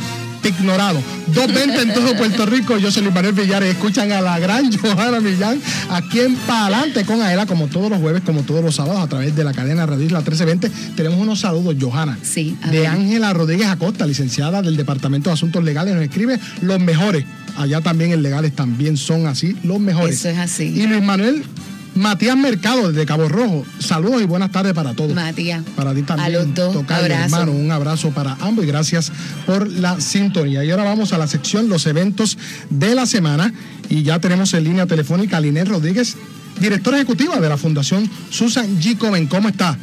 ignorado. 0.43 1.01
220 1.27 1.81
en 1.81 1.93
todo 1.93 2.15
Puerto 2.15 2.45
Rico. 2.45 2.77
Yo 2.77 2.91
soy 2.91 3.03
Luis 3.03 3.13
Manuel 3.13 3.33
Villares. 3.33 3.75
Escuchan 3.75 4.11
a 4.11 4.21
la 4.21 4.39
gran 4.39 4.71
Johanna 4.77 5.19
Millán 5.19 5.59
aquí 5.89 6.19
en 6.19 6.35
Palante 6.35 7.05
con 7.05 7.21
Aela, 7.21 7.45
como 7.45 7.67
todos 7.67 7.89
los 7.89 7.99
jueves, 7.99 8.21
como 8.25 8.43
todos 8.43 8.63
los 8.63 8.75
sábados, 8.75 9.01
a 9.01 9.07
través 9.07 9.35
de 9.35 9.43
la 9.43 9.53
cadena 9.53 9.85
Radio 9.85 10.05
Isla 10.05 10.19
1320. 10.19 10.69
Tenemos 10.95 11.19
unos 11.19 11.39
saludos, 11.39 11.75
Johanna. 11.79 12.17
Sí, 12.21 12.57
De. 12.71 12.87
Ángela 12.87 13.33
Rodríguez 13.33 13.67
Acosta, 13.67 14.05
licenciada 14.05 14.61
del 14.61 14.77
Departamento 14.77 15.29
de 15.29 15.33
Asuntos 15.33 15.63
Legales, 15.63 15.93
nos 15.93 16.03
escribe 16.03 16.39
los 16.61 16.79
mejores. 16.79 17.25
Allá 17.57 17.81
también 17.81 18.11
en 18.11 18.21
legales 18.21 18.53
también 18.53 18.97
son 18.97 19.25
así, 19.25 19.55
los 19.63 19.79
mejores. 19.79 20.15
Eso 20.15 20.29
es 20.29 20.37
así. 20.37 20.65
Y 20.65 20.87
Luis 20.87 21.01
Manuel 21.03 21.43
Matías 21.97 22.37
Mercado 22.37 22.91
desde 22.91 23.05
Cabo 23.05 23.27
Rojo. 23.27 23.65
Saludos 23.79 24.21
y 24.21 24.25
buenas 24.25 24.51
tardes 24.51 24.73
para 24.73 24.93
todos. 24.93 25.13
Matías. 25.13 25.63
Para 25.75 25.93
ti 25.93 26.03
también. 26.03 26.27
A 26.27 26.29
los 26.29 26.53
dos, 26.53 26.73
tocayo, 26.73 27.03
abrazo. 27.03 27.23
hermano, 27.23 27.51
un 27.51 27.71
abrazo 27.71 28.11
para 28.11 28.37
ambos 28.39 28.63
y 28.63 28.67
gracias 28.67 29.11
por 29.45 29.67
la 29.67 29.99
sintonía. 29.99 30.63
Y 30.63 30.71
ahora 30.71 30.83
vamos 30.83 31.13
a 31.13 31.17
la 31.17 31.27
sección 31.27 31.69
Los 31.69 31.87
eventos 31.87 32.37
de 32.69 32.95
la 32.95 33.05
semana. 33.05 33.53
Y 33.89 34.03
ya 34.03 34.19
tenemos 34.19 34.53
en 34.53 34.63
línea 34.63 34.85
telefónica 34.85 35.37
a 35.37 35.41
Linet 35.41 35.67
Rodríguez, 35.67 36.17
directora 36.59 36.97
ejecutiva 36.97 37.39
de 37.39 37.49
la 37.49 37.57
Fundación 37.57 38.09
Susan 38.29 38.79
G. 38.79 38.97
Comen. 38.97 39.27
¿Cómo 39.27 39.49
está? 39.49 39.77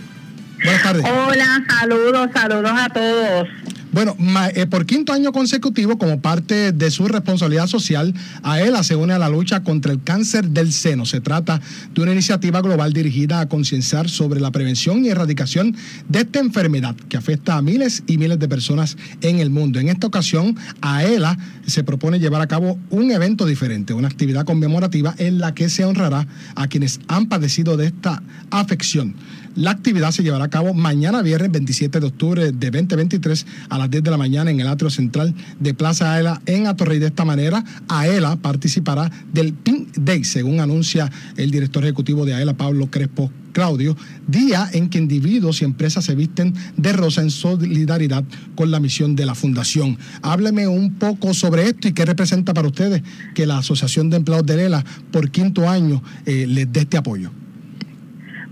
Buenas 0.62 0.82
tardes. 0.82 1.04
Hola, 1.04 1.64
saludos, 1.68 2.28
saludos 2.32 2.72
a 2.74 2.88
todos. 2.90 3.48
Bueno, 3.94 4.16
eh, 4.56 4.66
por 4.66 4.86
quinto 4.86 5.12
año 5.12 5.30
consecutivo, 5.30 5.98
como 5.98 6.20
parte 6.20 6.72
de 6.72 6.90
su 6.90 7.06
responsabilidad 7.06 7.68
social, 7.68 8.12
AELA 8.42 8.82
se 8.82 8.96
une 8.96 9.12
a 9.12 9.20
la 9.20 9.28
lucha 9.28 9.62
contra 9.62 9.92
el 9.92 10.02
cáncer 10.02 10.48
del 10.48 10.72
seno. 10.72 11.06
Se 11.06 11.20
trata 11.20 11.60
de 11.94 12.02
una 12.02 12.10
iniciativa 12.10 12.60
global 12.60 12.92
dirigida 12.92 13.38
a 13.38 13.48
concienciar 13.48 14.08
sobre 14.08 14.40
la 14.40 14.50
prevención 14.50 15.04
y 15.04 15.10
erradicación 15.10 15.76
de 16.08 16.22
esta 16.22 16.40
enfermedad 16.40 16.96
que 17.08 17.16
afecta 17.16 17.56
a 17.56 17.62
miles 17.62 18.02
y 18.08 18.18
miles 18.18 18.40
de 18.40 18.48
personas 18.48 18.96
en 19.20 19.38
el 19.38 19.50
mundo. 19.50 19.78
En 19.78 19.88
esta 19.88 20.08
ocasión, 20.08 20.56
AELA 20.80 21.38
se 21.64 21.84
propone 21.84 22.18
llevar 22.18 22.42
a 22.42 22.48
cabo 22.48 22.76
un 22.90 23.12
evento 23.12 23.46
diferente, 23.46 23.94
una 23.94 24.08
actividad 24.08 24.44
conmemorativa 24.44 25.14
en 25.18 25.38
la 25.38 25.54
que 25.54 25.68
se 25.68 25.84
honrará 25.84 26.26
a 26.56 26.66
quienes 26.66 26.98
han 27.06 27.28
padecido 27.28 27.76
de 27.76 27.86
esta 27.86 28.24
afección. 28.50 29.14
La 29.56 29.70
actividad 29.70 30.10
se 30.10 30.24
llevará 30.24 30.46
a 30.46 30.50
cabo 30.50 30.74
mañana 30.74 31.22
viernes 31.22 31.52
27 31.52 32.00
de 32.00 32.06
octubre 32.06 32.50
de 32.50 32.70
2023 32.70 33.46
a 33.68 33.78
las 33.78 33.88
10 33.88 34.02
de 34.02 34.10
la 34.10 34.16
mañana 34.16 34.50
en 34.50 34.58
el 34.58 34.66
atrio 34.66 34.90
central 34.90 35.32
de 35.60 35.74
Plaza 35.74 36.12
Aela 36.12 36.42
en 36.46 36.66
Atorrey. 36.66 36.98
De 36.98 37.06
esta 37.06 37.24
manera, 37.24 37.64
Aela 37.86 38.34
participará 38.34 39.12
del 39.32 39.52
Pink 39.52 39.96
Day, 39.96 40.24
según 40.24 40.58
anuncia 40.58 41.08
el 41.36 41.52
director 41.52 41.84
ejecutivo 41.84 42.26
de 42.26 42.34
Aela, 42.34 42.54
Pablo 42.54 42.90
Crespo 42.90 43.30
Claudio, 43.52 43.96
día 44.26 44.68
en 44.72 44.90
que 44.90 44.98
individuos 44.98 45.62
y 45.62 45.64
empresas 45.64 46.04
se 46.04 46.16
visten 46.16 46.52
de 46.76 46.92
rosa 46.92 47.22
en 47.22 47.30
solidaridad 47.30 48.24
con 48.56 48.72
la 48.72 48.80
misión 48.80 49.14
de 49.14 49.24
la 49.24 49.36
fundación. 49.36 49.98
Hábleme 50.22 50.66
un 50.66 50.94
poco 50.94 51.32
sobre 51.32 51.68
esto 51.68 51.86
y 51.86 51.92
qué 51.92 52.04
representa 52.04 52.54
para 52.54 52.66
ustedes 52.66 53.04
que 53.36 53.46
la 53.46 53.58
Asociación 53.58 54.10
de 54.10 54.16
Empleados 54.16 54.46
de 54.46 54.54
Aela 54.54 54.84
por 55.12 55.30
quinto 55.30 55.70
año 55.70 56.02
eh, 56.26 56.46
les 56.48 56.72
dé 56.72 56.80
este 56.80 56.96
apoyo. 56.96 57.30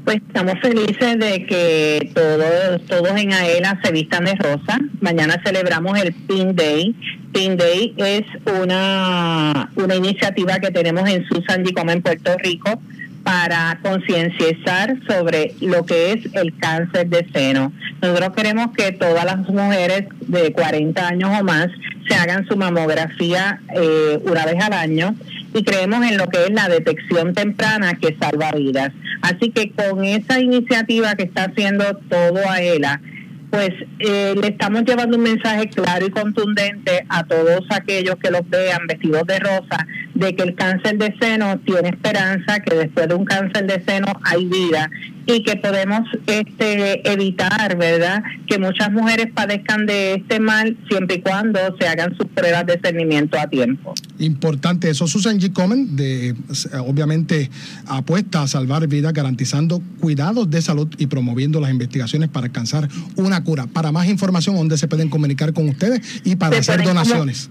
Pues 0.05 0.17
estamos 0.17 0.59
felices 0.61 1.19
de 1.19 1.47
que 1.47 2.11
todos, 2.13 2.85
todos 2.87 3.21
en 3.21 3.33
AELA 3.33 3.81
se 3.85 3.93
vistan 3.93 4.25
de 4.25 4.35
rosa. 4.35 4.81
Mañana 5.01 5.41
celebramos 5.45 5.97
el 6.01 6.13
Pin 6.13 6.57
Day. 6.57 6.95
Pin 7.33 7.57
Day 7.57 7.95
es 7.97 8.23
una, 8.61 9.71
una 9.77 9.95
iniciativa 9.95 10.59
que 10.59 10.73
tenemos 10.73 11.09
en 11.09 11.25
Susan 11.29 11.65
G. 11.65 11.73
Como 11.73 11.93
en 11.93 12.03
Puerto 12.03 12.37
Rico 12.39 12.81
para 13.23 13.79
concienciar 13.83 14.97
sobre 15.07 15.55
lo 15.61 15.87
que 15.87 16.13
es 16.13 16.35
el 16.35 16.57
cáncer 16.59 17.09
de 17.09 17.25
seno. 17.33 17.73
Nosotros 18.01 18.31
queremos 18.35 18.73
que 18.77 18.91
todas 18.91 19.25
las 19.25 19.49
mujeres 19.49 20.07
de 20.27 20.53
40 20.53 21.07
años 21.07 21.31
o 21.41 21.45
más 21.45 21.69
se 22.09 22.15
hagan 22.17 22.45
su 22.49 22.57
mamografía 22.57 23.61
eh, 23.75 24.19
una 24.25 24.45
vez 24.45 24.61
al 24.61 24.73
año 24.73 25.15
y 25.55 25.65
creemos 25.65 26.05
en 26.05 26.17
lo 26.17 26.27
que 26.29 26.45
es 26.45 26.51
la 26.51 26.69
detección 26.69 27.35
temprana 27.35 27.95
que 27.95 28.17
salva 28.21 28.53
vidas. 28.53 28.91
Así 29.23 29.51
que 29.51 29.71
con 29.73 30.05
esa 30.05 30.41
iniciativa 30.41 31.15
que 31.15 31.25
está 31.25 31.45
haciendo 31.45 31.85
todo 32.09 32.39
AELA, 32.49 33.01
pues 33.51 33.71
eh, 33.99 34.35
le 34.41 34.49
estamos 34.49 34.83
llevando 34.85 35.19
un 35.19 35.25
mensaje 35.25 35.69
claro 35.69 36.07
y 36.07 36.11
contundente 36.11 37.05
a 37.11 37.23
todos 37.25 37.61
aquellos 37.69 38.17
que 38.17 38.31
los 38.31 38.49
vean 38.49 38.87
vestidos 38.87 39.27
de 39.27 39.39
rosa, 39.41 39.87
de 40.15 40.35
que 40.35 40.43
el 40.43 40.55
cáncer 40.55 40.97
de 40.97 41.15
seno 41.21 41.59
tiene 41.61 41.91
esperanza, 41.91 42.61
que 42.61 42.75
después 42.75 43.09
de 43.09 43.15
un 43.15 43.27
cáncer 43.27 43.67
de 43.67 43.83
seno 43.85 44.07
hay 44.25 44.47
vida 44.47 44.91
y 45.27 45.43
que 45.43 45.57
podemos 45.57 46.01
este 46.27 47.11
evitar, 47.13 47.77
¿verdad? 47.77 48.23
Que 48.47 48.59
muchas 48.59 48.91
mujeres 48.93 49.29
padezcan 49.35 49.87
de 49.87 50.15
este 50.15 50.41
mal 50.41 50.77
siempre 50.89 51.17
y 51.17 51.21
cuando 51.21 51.59
se 51.81 51.87
hagan 51.89 52.17
sus 52.17 52.27
pruebas 52.29 52.67
de 52.67 52.79
cernimiento 52.83 53.39
a 53.39 53.47
tiempo. 53.49 53.95
Importante 54.19 54.91
eso. 54.91 55.07
Susan 55.07 55.39
G. 55.41 55.53
Komen, 55.53 55.97
de, 55.97 56.35
obviamente, 56.87 57.51
apuesta 57.87 58.43
a 58.43 58.47
salvar 58.49 58.87
vidas, 58.89 59.13
garantizando 59.13 59.83
cuidados 60.01 60.51
de 60.51 60.63
salud 60.63 60.89
y 60.99 61.07
promoviendo 61.07 61.61
las 61.61 61.71
investigaciones 61.71 62.29
para 62.29 62.47
alcanzar 62.47 62.89
una 63.17 63.43
cura. 63.45 63.67
Para 63.67 63.93
más 63.93 64.09
información, 64.09 64.57
¿dónde 64.57 64.77
se 64.79 64.89
pueden 64.89 65.09
comunicar 65.09 65.53
con 65.53 65.69
ustedes 65.69 66.23
y 66.25 66.37
para 66.37 66.55
Se 66.55 66.61
hacer 66.73 66.77
como- 66.85 66.89
donaciones? 66.91 67.51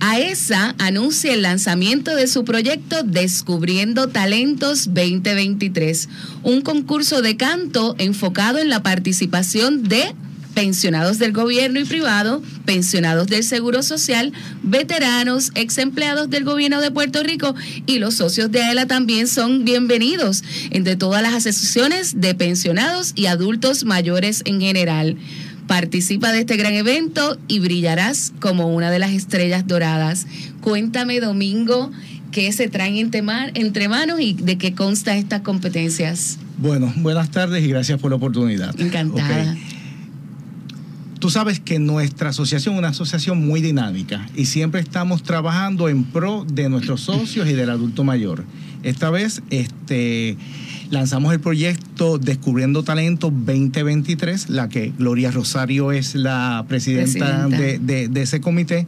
AESA 0.00 0.74
anuncia 0.78 1.32
el 1.32 1.42
lanzamiento 1.42 2.14
de 2.14 2.26
su 2.26 2.44
proyecto 2.44 3.02
Descubriendo 3.02 4.08
Talentos 4.08 4.86
2023, 4.86 6.08
un 6.42 6.60
concurso 6.60 7.22
de 7.22 7.36
canto 7.36 7.94
enfocado 7.98 8.58
en 8.58 8.68
la 8.68 8.82
participación 8.82 9.84
de 9.84 10.14
pensionados 10.56 11.18
del 11.18 11.32
gobierno 11.32 11.78
y 11.80 11.84
privado, 11.84 12.42
pensionados 12.64 13.26
del 13.26 13.44
Seguro 13.44 13.82
Social, 13.82 14.32
veteranos, 14.62 15.52
ex 15.54 15.76
empleados 15.76 16.30
del 16.30 16.44
gobierno 16.44 16.80
de 16.80 16.90
Puerto 16.90 17.22
Rico 17.22 17.54
y 17.84 17.98
los 17.98 18.14
socios 18.14 18.50
de 18.50 18.62
AELA 18.62 18.86
también 18.86 19.28
son 19.28 19.66
bienvenidos 19.66 20.42
entre 20.70 20.96
todas 20.96 21.20
las 21.22 21.34
asociaciones 21.34 22.22
de 22.22 22.34
pensionados 22.34 23.12
y 23.14 23.26
adultos 23.26 23.84
mayores 23.84 24.40
en 24.46 24.62
general. 24.62 25.18
Participa 25.66 26.30
de 26.32 26.40
este 26.40 26.56
gran 26.56 26.74
evento 26.74 27.38
y 27.48 27.58
brillarás 27.58 28.32
como 28.40 28.72
una 28.74 28.90
de 28.90 28.98
las 28.98 29.10
estrellas 29.12 29.66
doradas. 29.66 30.26
Cuéntame, 30.60 31.18
Domingo, 31.20 31.90
qué 32.30 32.52
se 32.52 32.68
traen 32.68 32.96
entre, 32.96 33.22
ma- 33.22 33.48
entre 33.54 33.88
manos 33.88 34.20
y 34.20 34.34
de 34.34 34.58
qué 34.58 34.74
consta 34.74 35.16
estas 35.16 35.40
competencias. 35.40 36.38
Bueno, 36.58 36.92
buenas 36.98 37.30
tardes 37.30 37.64
y 37.64 37.68
gracias 37.68 37.98
por 38.00 38.10
la 38.10 38.16
oportunidad. 38.16 38.78
Encantada. 38.80 39.56
Tú 41.18 41.30
sabes 41.30 41.60
que 41.60 41.78
nuestra 41.78 42.28
asociación 42.28 42.74
es 42.74 42.78
una 42.78 42.88
asociación 42.88 43.44
muy 43.46 43.60
dinámica 43.60 44.28
y 44.36 44.44
siempre 44.46 44.80
estamos 44.80 45.22
trabajando 45.22 45.88
en 45.88 46.04
pro 46.04 46.44
de 46.46 46.68
nuestros 46.68 47.00
socios 47.00 47.48
y 47.48 47.54
del 47.54 47.70
adulto 47.70 48.04
mayor. 48.04 48.44
Esta 48.82 49.10
vez 49.10 49.42
este, 49.50 50.36
lanzamos 50.90 51.32
el 51.32 51.40
proyecto 51.40 52.18
Descubriendo 52.18 52.82
Talento 52.82 53.30
2023, 53.30 54.50
la 54.50 54.68
que 54.68 54.92
Gloria 54.98 55.30
Rosario 55.30 55.92
es 55.92 56.14
la 56.14 56.64
presidenta, 56.68 57.46
Presidenta. 57.48 57.56
De, 57.56 57.78
de- 57.78 58.08
de 58.08 58.22
ese 58.22 58.40
comité, 58.40 58.86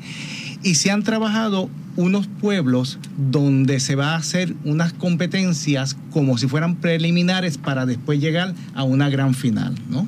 y 0.62 0.74
se 0.76 0.90
han 0.90 1.02
trabajado 1.02 1.68
unos 1.96 2.26
pueblos 2.26 2.98
donde 3.16 3.80
se 3.80 3.96
va 3.96 4.12
a 4.14 4.16
hacer 4.16 4.54
unas 4.64 4.92
competencias 4.92 5.96
como 6.10 6.38
si 6.38 6.46
fueran 6.46 6.76
preliminares 6.76 7.58
para 7.58 7.86
después 7.86 8.20
llegar 8.20 8.54
a 8.74 8.84
una 8.84 9.08
gran 9.08 9.34
final, 9.34 9.74
¿no? 9.90 10.06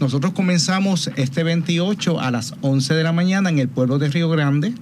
Nosotros 0.00 0.32
comenzamos 0.32 1.10
este 1.16 1.44
28 1.44 2.20
a 2.20 2.30
las 2.30 2.54
11 2.60 2.94
de 2.94 3.02
la 3.04 3.12
mañana 3.12 3.48
en 3.50 3.58
el 3.58 3.68
pueblo 3.68 3.98
de 3.98 4.08
Río 4.08 4.28
Grande, 4.28 4.74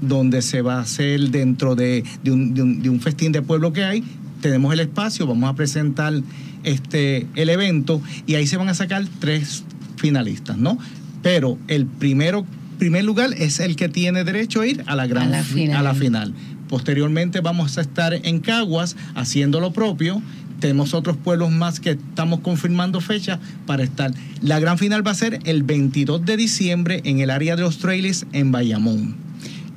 donde 0.00 0.42
se 0.42 0.60
va 0.62 0.76
a 0.78 0.80
hacer 0.80 1.30
dentro 1.30 1.74
de, 1.76 2.04
de 2.22 2.30
un, 2.32 2.52
de 2.54 2.62
un- 2.62 2.82
de 2.82 2.90
un 2.90 3.00
festín 3.00 3.32
de 3.32 3.42
pueblo 3.42 3.72
que 3.72 3.84
hay. 3.84 4.04
Tenemos 4.46 4.72
el 4.72 4.78
espacio, 4.78 5.26
vamos 5.26 5.50
a 5.50 5.54
presentar 5.56 6.14
este, 6.62 7.26
el 7.34 7.48
evento 7.48 8.00
y 8.28 8.36
ahí 8.36 8.46
se 8.46 8.56
van 8.56 8.68
a 8.68 8.74
sacar 8.74 9.04
tres 9.18 9.64
finalistas, 9.96 10.56
¿no? 10.56 10.78
Pero 11.20 11.58
el 11.66 11.84
primero, 11.86 12.46
primer 12.78 13.04
lugar 13.04 13.30
es 13.36 13.58
el 13.58 13.74
que 13.74 13.88
tiene 13.88 14.22
derecho 14.22 14.60
a 14.60 14.66
ir 14.68 14.84
a 14.86 14.94
la 14.94 15.08
gran 15.08 15.24
A 15.34 15.38
la 15.38 15.42
fi- 15.42 15.54
final. 15.54 15.76
a 15.76 15.82
la 15.82 15.94
final. 15.94 16.32
Posteriormente 16.68 17.40
vamos 17.40 17.76
a 17.76 17.80
estar 17.80 18.14
en 18.14 18.38
Caguas 18.38 18.96
haciendo 19.16 19.58
lo 19.58 19.72
propio. 19.72 20.22
Tenemos 20.60 20.94
otros 20.94 21.16
pueblos 21.16 21.50
más 21.50 21.80
que 21.80 21.90
estamos 21.90 22.38
confirmando 22.40 23.00
fecha 23.00 23.40
para 23.66 23.82
estar. 23.82 24.12
La 24.42 24.60
gran 24.60 24.78
final 24.78 25.04
va 25.04 25.10
a 25.10 25.14
ser 25.14 25.40
el 25.44 25.64
22 25.64 26.24
de 26.24 26.36
diciembre 26.36 27.00
en 27.04 27.18
el 27.18 27.30
área 27.30 27.56
de 27.56 27.62
los 27.62 27.78
trailers 27.78 28.26
en 28.32 28.52
Bayamón. 28.52 29.16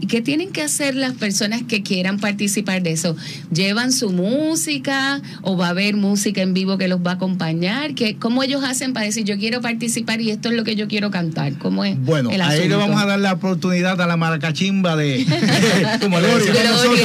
¿Y 0.02 0.08
qué 0.08 0.22
tienen 0.22 0.52
que 0.52 0.62
hacer 0.62 0.96
las 0.96 1.14
personas 1.14 1.62
que 1.68 1.84
quieran 1.84 2.20
participar 2.20 2.82
de 2.82 2.92
eso? 2.94 3.16
¿Llevan 3.52 3.92
su 3.92 4.12
música 4.12 5.22
o 5.42 5.58
va 5.58 5.68
a 5.68 5.70
haber 5.72 5.96
música 5.98 6.42
en 6.42 6.54
vivo 6.54 6.78
que 6.78 6.88
los 6.88 7.00
va 7.06 7.12
a 7.12 7.14
acompañar? 7.16 7.94
¿Qué, 7.96 8.16
¿Cómo 8.18 8.42
ellos 8.44 8.64
hacen 8.64 8.94
para 8.94 9.06
decir 9.06 9.26
yo 9.26 9.38
quiero 9.38 9.62
participar 9.62 10.22
y 10.22 10.32
esto 10.32 10.50
es 10.50 10.56
lo 10.56 10.64
que 10.64 10.76
yo 10.76 10.88
quiero 10.88 11.12
cantar? 11.12 11.58
¿Cómo 11.58 11.84
es? 11.84 12.00
Bueno, 12.04 12.30
el 12.32 12.40
ahí 12.42 12.60
le 12.70 12.76
asunto? 12.76 12.78
vamos 12.80 13.02
a 13.02 13.06
dar 13.06 13.20
la 13.20 13.34
oportunidad 13.34 14.00
a 14.02 14.08
la 14.08 14.16
maracachimba 14.16 14.96
de, 14.96 15.26
como 16.02 16.20
le 16.20 16.28
decimos 16.28 16.60
nosotros, 16.64 17.00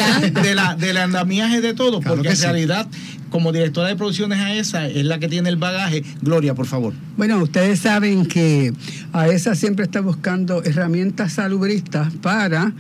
de 0.45 0.55
la, 0.55 0.75
del 0.77 0.97
andamiaje 0.99 1.61
de 1.61 1.75
todo, 1.75 2.01
Claro 2.01 2.17
porque 2.17 2.29
que 2.29 2.35
en 2.35 2.37
sí. 2.37 2.43
realidad, 2.45 2.87
como 3.35 3.51
directora 3.51 3.89
de 3.89 3.97
producciones 3.97 4.39
a 4.39 4.55
esa, 4.55 4.87
es 4.87 5.05
la 5.05 5.19
que 5.19 5.27
tiene 5.27 5.49
el 5.49 5.57
bagaje. 5.57 6.05
Gloria, 6.23 6.55
por 6.55 6.67
favor. 6.67 6.95
Bueno, 7.17 7.43
ustedes 7.43 7.81
saben 7.81 8.27
que 8.27 8.73
AESA 9.13 9.57
siempre 9.57 9.85
está 9.85 10.01
buscando 10.01 10.63
herramientas 10.63 11.33
salubristas 11.33 12.13
para 12.23 12.73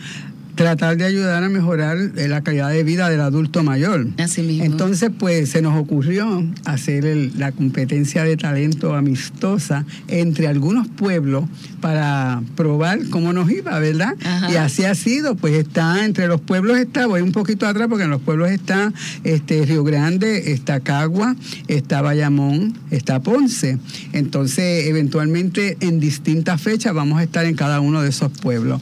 tratar 0.55 0.97
de 0.97 1.05
ayudar 1.05 1.43
a 1.43 1.49
mejorar 1.49 1.97
eh, 2.17 2.29
la 2.29 2.43
calidad 2.43 2.71
de 2.71 2.85
vida 2.85 3.09
del 3.09 3.21
adulto 3.21 3.62
mayor. 3.62 4.07
Así 4.19 4.43
mismo. 4.43 4.64
Entonces, 4.64 5.11
pues 5.19 5.49
se 5.51 5.62
nos 5.62 5.77
ocurrió 5.79 6.45
hacer 6.64 7.05
el- 7.07 7.33
la 7.38 7.51
competencia 7.53 8.23
de 8.25 8.37
talento 8.37 8.95
amistosa 8.95 9.85
entre 10.09 10.47
algunos 10.47 10.87
pueblos 10.88 11.45
para 11.81 12.43
probar 12.57 13.01
cómo 13.11 13.33
nos 13.33 13.51
iba, 13.51 13.79
¿verdad? 13.79 14.14
Ajá. 14.25 14.53
Y 14.53 14.57
así 14.57 14.85
ha 14.85 14.95
sido, 14.95 15.35
pues 15.35 15.55
está 15.55 16.05
entre 16.05 16.29
los 16.29 16.40
pueblos 16.40 16.79
está, 16.79 17.07
voy 17.07 17.21
un 17.21 17.33
poquito 17.33 17.67
atrás 17.67 17.88
porque 17.88 18.05
en 18.05 18.11
los 18.11 18.23
pueblos 18.23 18.51
está 18.51 18.93
este 19.25 19.64
Río 19.67 19.83
Grande, 19.85 20.53
está 20.53 20.81
Cagua, 20.81 21.35
está 21.69 22.01
Bayamón, 22.01 22.75
está 22.90 23.21
Ponce. 23.21 23.79
Entonces, 24.12 24.87
eventualmente 24.87 25.77
en 25.81 26.01
distintas 26.01 26.61
fechas 26.62 26.95
vamos 26.95 27.19
a 27.19 27.23
estar 27.25 27.45
en 27.45 27.55
cada 27.57 27.81
uno 27.81 28.03
de 28.03 28.11
esos 28.11 28.31
pueblos. 28.31 28.81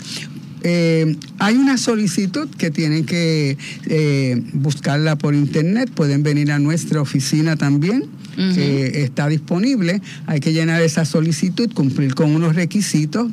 Eh, 0.64 1.16
hay 1.38 1.56
una 1.56 1.76
solicitud 1.76 2.48
que 2.56 2.70
tienen 2.70 3.04
que 3.04 3.56
eh, 3.86 4.42
buscarla 4.52 5.16
por 5.16 5.34
internet, 5.34 5.90
pueden 5.90 6.22
venir 6.22 6.52
a 6.52 6.58
nuestra 6.58 7.00
oficina 7.00 7.56
también, 7.56 8.06
que 8.34 9.02
está 9.02 9.28
disponible. 9.28 10.00
Hay 10.26 10.40
que 10.40 10.54
llenar 10.54 10.80
esa 10.80 11.04
solicitud, 11.04 11.70
cumplir 11.74 12.14
con 12.14 12.34
unos 12.34 12.56
requisitos 12.56 13.28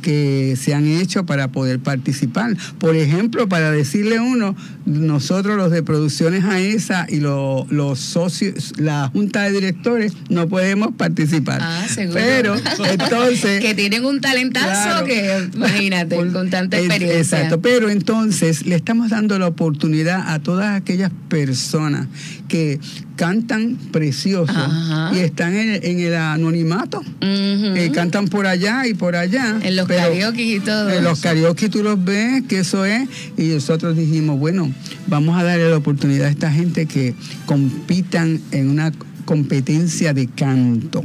que 0.00 0.56
se 0.60 0.74
han 0.74 0.86
hecho 0.86 1.26
para 1.26 1.48
poder 1.48 1.78
participar. 1.80 2.56
Por 2.78 2.96
ejemplo, 2.96 3.48
para 3.48 3.70
decirle 3.70 4.18
uno, 4.20 4.56
nosotros 4.86 5.56
los 5.56 5.70
de 5.70 5.82
producciones 5.82 6.44
AESA 6.44 7.06
y 7.08 7.20
lo- 7.20 7.66
los 7.70 7.98
socios, 8.00 8.72
la 8.78 9.08
junta 9.12 9.42
de 9.44 9.52
directores, 9.52 10.12
no 10.28 10.48
podemos 10.48 10.94
participar. 10.96 11.60
Ah, 11.62 11.86
seguro. 11.88 12.14
Pero 12.14 12.54
entonces... 12.90 13.60
que 13.60 13.74
tienen 13.74 14.04
un 14.04 14.20
talentazo 14.20 14.70
Claro. 14.70 15.06
que, 15.06 15.48
imagínate, 15.54 16.16
con 16.16 16.50
tanta 16.50 16.78
Es- 16.78 16.84
experiencia. 16.86 17.20
Exacto, 17.38 17.60
pero 17.60 17.88
entonces 17.90 18.66
le 18.66 18.74
estamos 18.76 19.10
dando 19.10 19.38
la 19.38 19.46
oportunidad 19.48 20.32
a 20.32 20.38
todas 20.40 20.74
aquellas 20.76 21.10
personas 21.28 22.06
que 22.48 22.80
cantan 23.20 23.76
precioso 23.92 24.50
Ajá. 24.56 25.10
y 25.14 25.18
están 25.18 25.54
en, 25.54 25.84
en 25.84 26.00
el 26.00 26.14
anonimato, 26.14 27.02
eh, 27.20 27.90
cantan 27.92 28.28
por 28.28 28.46
allá 28.46 28.86
y 28.86 28.94
por 28.94 29.14
allá. 29.14 29.58
en 29.62 29.76
los 29.76 29.86
karaoke 29.86 30.42
y 30.42 30.58
todo. 30.58 30.88
En 30.88 31.04
los 31.04 31.20
karaoke 31.20 31.68
tú 31.68 31.82
los 31.82 32.02
ves, 32.02 32.44
que 32.48 32.60
eso 32.60 32.86
es, 32.86 33.06
y 33.36 33.48
nosotros 33.48 33.94
dijimos, 33.94 34.38
bueno, 34.38 34.72
vamos 35.06 35.38
a 35.38 35.42
darle 35.42 35.68
la 35.68 35.76
oportunidad 35.76 36.28
a 36.28 36.30
esta 36.30 36.50
gente 36.50 36.86
que 36.86 37.14
compitan 37.44 38.40
en 38.52 38.70
una 38.70 38.90
competencia 39.26 40.14
de 40.14 40.26
canto. 40.26 41.04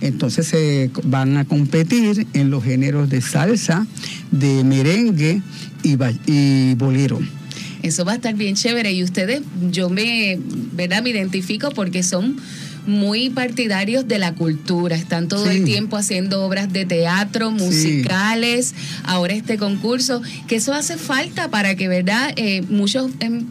Entonces 0.00 0.46
se 0.46 0.92
van 1.02 1.36
a 1.36 1.46
competir 1.46 2.28
en 2.32 2.48
los 2.48 2.62
géneros 2.62 3.10
de 3.10 3.20
salsa, 3.20 3.88
de 4.30 4.62
merengue 4.62 5.42
y 5.82 5.96
bolero. 6.76 7.18
Eso 7.86 8.04
va 8.04 8.12
a 8.12 8.14
estar 8.16 8.34
bien 8.34 8.54
chévere 8.56 8.92
y 8.92 9.02
ustedes, 9.04 9.42
yo 9.70 9.88
me, 9.88 10.38
¿verdad? 10.72 11.02
Me 11.02 11.10
identifico 11.10 11.70
porque 11.70 12.02
son 12.02 12.36
muy 12.86 13.30
partidarios 13.30 14.06
de 14.06 14.20
la 14.20 14.32
cultura, 14.34 14.94
están 14.94 15.26
todo 15.26 15.50
Sí. 15.50 15.56
el 15.56 15.64
tiempo 15.64 15.96
haciendo 15.96 16.44
obras 16.44 16.72
de 16.72 16.84
teatro, 16.84 17.50
musicales, 17.50 18.74
ahora 19.02 19.34
este 19.34 19.56
concurso, 19.58 20.22
que 20.46 20.54
eso 20.56 20.72
hace 20.72 20.96
falta 20.96 21.50
para 21.50 21.74
que, 21.74 21.88
¿verdad? 21.88 22.32
Eh, 22.36 22.62
muchos, 22.68 23.10
em, 23.18 23.44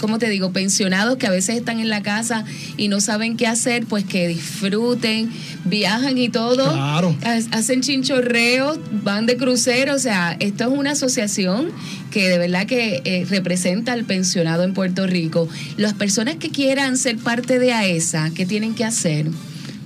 ¿cómo 0.00 0.20
te 0.20 0.28
digo? 0.30 0.52
Pensionados 0.52 1.16
que 1.16 1.26
a 1.26 1.30
veces 1.30 1.56
están 1.56 1.80
en 1.80 1.88
la 1.88 2.02
casa 2.02 2.44
y 2.76 2.86
no 2.86 3.00
saben 3.00 3.36
qué 3.36 3.48
hacer, 3.48 3.86
pues 3.86 4.04
que 4.04 4.28
disfruten, 4.28 5.30
viajan 5.64 6.16
y 6.16 6.28
todo, 6.28 6.72
Claro. 6.72 7.16
ha- 7.24 7.56
hacen 7.58 7.80
chinchorreos, 7.80 8.78
van 9.02 9.26
de 9.26 9.36
crucero, 9.36 9.96
o 9.96 9.98
sea, 9.98 10.36
esto 10.38 10.62
es 10.64 10.70
una 10.78 10.92
asociación 10.92 11.70
que 12.16 12.30
de 12.30 12.38
verdad 12.38 12.64
que 12.64 13.02
eh, 13.04 13.26
representa 13.28 13.92
al 13.92 14.04
pensionado 14.04 14.64
en 14.64 14.72
Puerto 14.72 15.06
Rico. 15.06 15.50
Las 15.76 15.92
personas 15.92 16.36
que 16.36 16.48
quieran 16.48 16.96
ser 16.96 17.18
parte 17.18 17.58
de 17.58 17.74
AESA, 17.74 18.30
¿qué 18.34 18.46
tienen 18.46 18.74
que 18.74 18.84
hacer? 18.84 19.26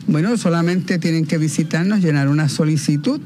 Bueno, 0.06 0.36
solamente 0.36 1.00
tienen 1.00 1.26
que 1.26 1.38
visitarnos, 1.38 1.98
llenar 1.98 2.28
una 2.28 2.48
solicitud. 2.48 3.20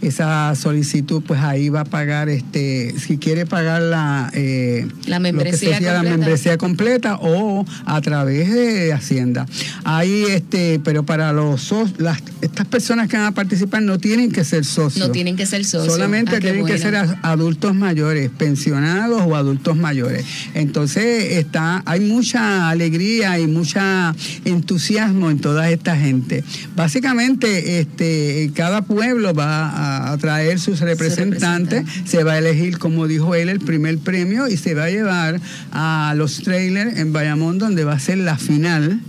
Esa 0.00 0.54
solicitud, 0.54 1.22
pues 1.26 1.40
ahí 1.40 1.68
va 1.68 1.80
a 1.80 1.84
pagar, 1.84 2.28
este, 2.28 2.94
si 2.98 3.18
quiere 3.18 3.46
pagar 3.46 3.82
la, 3.82 4.30
eh, 4.34 4.86
La 5.06 5.18
lo 5.18 5.24
que 5.24 5.32
membresía 5.32 5.80
la 5.80 5.94
completa. 5.94 6.02
membresía 6.02 6.58
completa 6.58 7.16
o 7.20 7.64
a 7.84 8.00
través 8.00 8.52
de 8.52 8.92
Hacienda. 8.92 9.46
Ahí, 9.84 10.24
este, 10.28 10.80
pero 10.82 11.04
para 11.04 11.32
los 11.32 11.68
las, 11.98 12.18
estas 12.40 12.66
personas 12.66 13.08
que 13.08 13.16
van 13.16 13.26
a 13.26 13.32
participar 13.32 13.82
no 13.82 13.98
tienen 13.98 14.30
que 14.32 14.44
ser 14.44 14.64
socios. 14.64 15.06
No 15.06 15.12
tienen 15.12 15.36
que 15.36 15.46
ser 15.46 15.64
socios. 15.64 15.92
Solamente 15.92 16.36
Ah, 16.36 16.40
tienen 16.40 16.64
que 16.66 16.78
ser 16.78 16.94
adultos 17.22 17.74
mayores, 17.74 18.30
pensionados 18.30 19.22
o 19.26 19.34
adultos 19.36 19.76
mayores. 19.76 20.24
Entonces 20.54 21.32
está, 21.38 21.82
hay 21.86 22.00
mucha 22.00 22.68
alegría 22.70 23.38
y 23.38 23.46
mucha 23.46 24.14
entusiasmo 24.44 25.30
en 25.30 25.38
toda 25.40 25.70
esta 25.70 25.96
gente. 25.96 26.44
Básicamente, 26.76 27.80
este, 27.80 28.50
cada 28.54 28.82
pueblo 28.82 29.34
va 29.34 29.68
a, 29.68 29.87
a 29.96 30.18
traer 30.18 30.58
sus 30.60 30.80
representantes, 30.80 31.84
se 32.04 32.24
va 32.24 32.32
a 32.32 32.38
elegir, 32.38 32.78
como 32.78 33.06
dijo 33.06 33.34
él, 33.34 33.48
el 33.48 33.60
primer 33.60 33.98
premio 33.98 34.48
y 34.48 34.56
se 34.56 34.74
va 34.74 34.84
a 34.84 34.90
llevar 34.90 35.40
a 35.72 36.14
los 36.16 36.42
trailers 36.42 36.98
en 36.98 37.12
Bayamón, 37.12 37.58
donde 37.58 37.84
va 37.84 37.94
a 37.94 37.98
ser 37.98 38.18
la 38.18 38.38
final. 38.38 39.00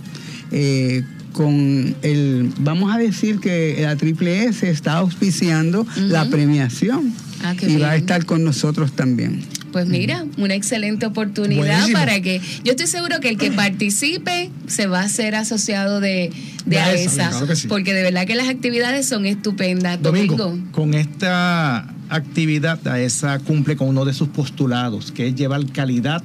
eh, 0.52 1.04
con 1.32 1.94
el, 2.02 2.52
vamos 2.58 2.94
a 2.94 2.98
decir 2.98 3.40
que 3.40 3.78
la 3.80 3.96
Triple 3.96 4.44
S 4.44 4.68
está 4.68 4.94
auspiciando 4.94 5.86
la 5.96 6.26
premiación 6.28 7.12
Ah, 7.42 7.54
qué 7.56 7.70
y 7.70 7.76
va 7.78 7.92
a 7.92 7.96
estar 7.96 8.26
con 8.26 8.44
nosotros 8.44 8.92
también. 8.92 9.42
Pues 9.72 9.86
mira, 9.86 10.26
una 10.36 10.54
excelente 10.54 11.06
oportunidad 11.06 11.64
Buenísimo. 11.64 11.98
para 11.98 12.20
que 12.20 12.40
yo 12.64 12.72
estoy 12.72 12.86
seguro 12.86 13.20
que 13.20 13.28
el 13.30 13.38
que 13.38 13.50
participe 13.52 14.50
se 14.66 14.86
va 14.86 15.00
a 15.00 15.08
ser 15.08 15.34
asociado 15.36 16.00
de, 16.00 16.30
de 16.66 16.76
De 16.76 16.78
AESA, 16.78 17.02
AESA, 17.28 17.30
claro 17.30 17.46
que 17.46 17.56
sí. 17.56 17.68
porque 17.68 17.94
de 17.94 18.02
verdad 18.02 18.26
que 18.26 18.34
las 18.34 18.48
actividades 18.48 19.06
son 19.06 19.24
estupendas. 19.26 20.02
Domingo, 20.02 20.36
Domingo. 20.36 20.72
con 20.72 20.92
esta 20.94 21.88
actividad, 22.10 22.86
AESA 22.86 23.38
cumple 23.38 23.76
con 23.76 23.88
uno 23.88 24.04
de 24.04 24.12
sus 24.12 24.28
postulados, 24.28 25.12
que 25.12 25.28
es 25.28 25.34
llevar 25.34 25.64
calidad 25.72 26.22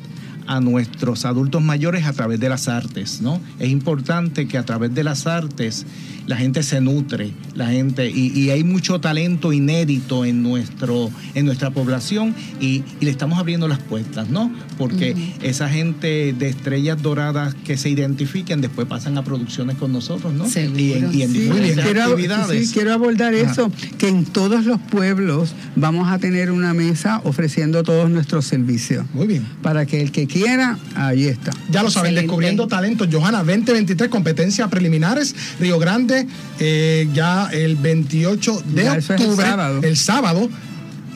a 0.47 0.59
nuestros 0.59 1.25
adultos 1.25 1.61
mayores 1.61 2.05
a 2.05 2.13
través 2.13 2.39
de 2.39 2.49
las 2.49 2.67
artes, 2.67 3.21
¿no? 3.21 3.39
Es 3.59 3.69
importante 3.69 4.47
que 4.47 4.57
a 4.57 4.63
través 4.63 4.93
de 4.93 5.03
las 5.03 5.27
artes 5.27 5.85
la 6.27 6.37
gente 6.37 6.63
se 6.63 6.81
nutre, 6.81 7.31
la 7.53 7.67
gente, 7.67 8.09
y, 8.09 8.31
y 8.37 8.49
hay 8.49 8.63
mucho 8.63 8.99
talento 8.99 9.53
inédito 9.53 10.25
en 10.25 10.41
nuestro, 10.41 11.11
en 11.35 11.45
nuestra 11.45 11.69
población, 11.69 12.33
y, 12.59 12.83
y 12.99 13.05
le 13.05 13.11
estamos 13.11 13.37
abriendo 13.37 13.67
las 13.67 13.77
puertas, 13.79 14.29
¿no? 14.29 14.51
Porque 14.77 15.15
esa 15.43 15.69
gente 15.69 16.33
de 16.33 16.47
estrellas 16.49 16.99
doradas 17.01 17.53
que 17.53 17.77
se 17.77 17.89
identifiquen 17.89 18.61
después 18.61 18.87
pasan 18.87 19.17
a 19.19 19.23
producciones 19.23 19.77
con 19.77 19.91
nosotros, 19.91 20.33
¿no? 20.33 20.45
Y 20.47 20.93
en, 20.93 21.13
y 21.13 21.21
en 21.21 21.31
Sí, 21.31 21.39
diferentes 21.39 21.83
quiero, 21.85 22.03
actividades. 22.03 22.67
sí, 22.69 22.73
quiero 22.73 22.93
abordar 22.93 23.33
Ajá. 23.35 23.51
eso, 23.51 23.71
que 23.99 24.07
en 24.07 24.25
todos 24.25 24.65
los 24.65 24.79
pueblos 24.79 25.53
vamos 25.75 26.09
a 26.11 26.17
tener 26.17 26.49
una 26.51 26.73
mesa 26.73 27.21
ofreciendo 27.23 27.83
todos 27.83 28.09
nuestros 28.09 28.45
servicios. 28.45 29.05
Muy 29.13 29.27
bien. 29.27 29.45
Para 29.61 29.85
que 29.85 30.01
el 30.01 30.11
que 30.11 30.25
quiera, 30.35 30.77
ahí 30.95 31.27
está. 31.27 31.51
Ya 31.69 31.81
lo 31.81 31.89
saben, 31.89 32.13
descubriendo 32.13 32.67
talentos. 32.67 33.07
Johanna, 33.09 33.37
2023, 33.39 34.09
competencias 34.09 34.67
preliminares. 34.69 35.33
Río 35.61 35.79
Grande, 35.79 36.27
eh, 36.59 37.07
ya 37.13 37.47
el 37.53 37.77
28 37.77 38.63
de 38.65 38.83
Ya, 38.83 38.97
es 38.97 39.09
el 39.09 39.15
octubre. 39.15 39.45
sábado. 39.45 39.79
el 39.81 39.95
sábado. 39.95 40.49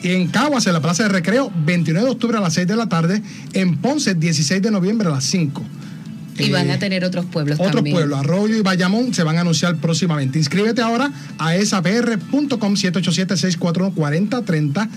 Y 0.02 0.12
en 0.12 0.28
Caguas, 0.28 0.66
en 0.66 0.72
la 0.72 0.80
Plaza 0.80 1.02
de 1.02 1.10
Recreo, 1.10 1.52
29 1.66 2.06
de 2.06 2.12
octubre 2.12 2.38
a 2.38 2.40
las 2.40 2.54
6 2.54 2.66
de 2.66 2.76
la 2.76 2.88
tarde. 2.88 3.22
En 3.52 3.76
Ponce, 3.76 4.14
16 4.14 4.62
de 4.62 4.70
noviembre 4.70 5.08
a 5.08 5.10
las 5.10 5.24
5. 5.24 5.62
Y 6.38 6.48
van 6.50 6.70
a 6.70 6.78
tener 6.78 7.04
otros 7.04 7.26
pueblos 7.26 7.58
Otros 7.60 7.74
también. 7.74 7.94
pueblos, 7.96 8.18
Arroyo 8.20 8.56
y 8.56 8.62
Bayamón, 8.62 9.12
se 9.12 9.22
van 9.24 9.36
a 9.36 9.42
anunciar 9.42 9.76
próximamente. 9.76 10.38
Inscríbete 10.38 10.80
ahora 10.80 11.12
a 11.38 11.54
esapr.com 11.56 12.76
787-641-4030. 12.76 14.88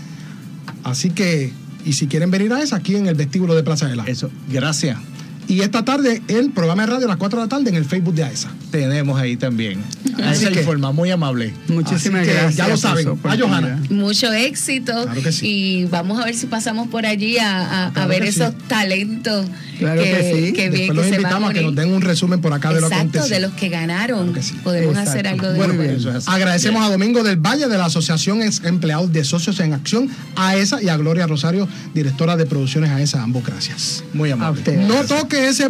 Así 0.86 1.10
que, 1.10 1.52
y 1.86 1.94
si 1.94 2.08
quieren 2.08 2.32
venir 2.32 2.52
a 2.54 2.62
esa, 2.62 2.78
aquí 2.78 2.96
en 2.96 3.08
el 3.08 3.16
vestíbulo 3.16 3.56
de 3.56 3.64
Plaza 3.64 3.88
de 3.88 3.96
la. 3.96 4.04
Eso, 4.06 4.30
gracias. 4.52 4.98
Y 5.46 5.60
esta 5.60 5.84
tarde, 5.84 6.22
el 6.30 6.52
programa 6.52 6.84
de 6.86 6.94
radio 6.94 7.06
a 7.06 7.10
las 7.10 7.18
4 7.18 7.40
de 7.40 7.46
la 7.46 7.50
tarde 7.50 7.70
en 7.70 7.76
el 7.76 7.84
Facebook 7.84 8.14
de 8.16 8.24
AESA. 8.24 8.50
Tenemos 8.72 9.20
ahí 9.20 9.36
también. 9.36 9.82
Así 10.24 10.46
Esa 10.46 10.52
que- 10.54 10.62
informa, 10.62 10.94
muy 10.94 11.12
amable. 11.12 11.54
Muchísimas 11.68 12.22
Así 12.22 12.30
que 12.30 12.34
gracias. 12.34 12.56
ya 12.56 12.68
lo 12.70 12.78
saben. 12.78 13.10
A. 13.24 13.38
Johanna. 13.38 13.82
Mucho 13.90 14.32
éxito. 14.32 14.94
Y 15.42 15.84
vamos 15.86 16.22
a 16.22 16.26
ver 16.26 16.36
si 16.36 16.46
pasamos 16.46 16.88
por 16.88 17.06
allí 17.06 17.40
a, 17.40 17.58
a- 17.60 17.88
a 17.88 17.92
Claro 17.94 18.08
ver 18.10 18.24
que 18.24 18.32
sí. 18.32 18.40
esos 18.42 18.58
talentos. 18.70 19.46
Claro 19.80 20.02
que, 20.02 20.32
sí. 20.48 20.54
que 20.54 20.70
bien 20.70 20.72
Después 20.72 20.88
que 20.88 20.94
los 20.94 21.06
se 21.08 21.16
invitamos 21.16 21.50
a 21.50 21.54
que 21.54 21.62
nos 21.62 21.76
den 21.76 21.92
un 21.92 22.02
resumen 22.02 22.42
por 22.42 22.54
acá 22.54 22.74
de 22.74 22.82
lo 22.82 22.88
Exacto, 22.88 23.20
acontecido. 23.20 23.36
de 23.36 23.40
los 23.48 23.54
que 23.54 23.70
ganaron. 23.70 24.34
Podemos 24.64 24.98
hacer 24.98 25.28
algo 25.28 25.48
de 25.50 25.58
Bueno, 25.58 25.82
eso. 25.84 26.12
pues, 26.12 26.28
agradecemos 26.28 26.84
a 26.86 26.90
Domingo 26.92 27.24
del 27.24 27.38
Valle 27.38 27.68
de 27.68 27.78
la 27.78 27.86
Asociación 27.86 28.42
Es- 28.42 28.62
Empleados 28.64 29.12
de 29.12 29.24
Socios 29.24 29.60
en 29.60 29.74
Acción, 29.74 30.10
a 30.36 30.56
esa 30.56 30.82
y 30.82 30.90
a 30.90 30.98
Gloria 30.98 31.28
Rosario, 31.28 31.68
directora 31.94 32.36
de 32.38 32.46
producciones 32.46 32.92
a 32.92 33.02
esa. 33.02 33.24
Ambos 33.24 33.44
gracias. 33.46 34.04
Muy 34.14 34.32
amable. 34.32 34.78
No 34.88 35.04
toque 35.06 35.48
ese 35.48 35.70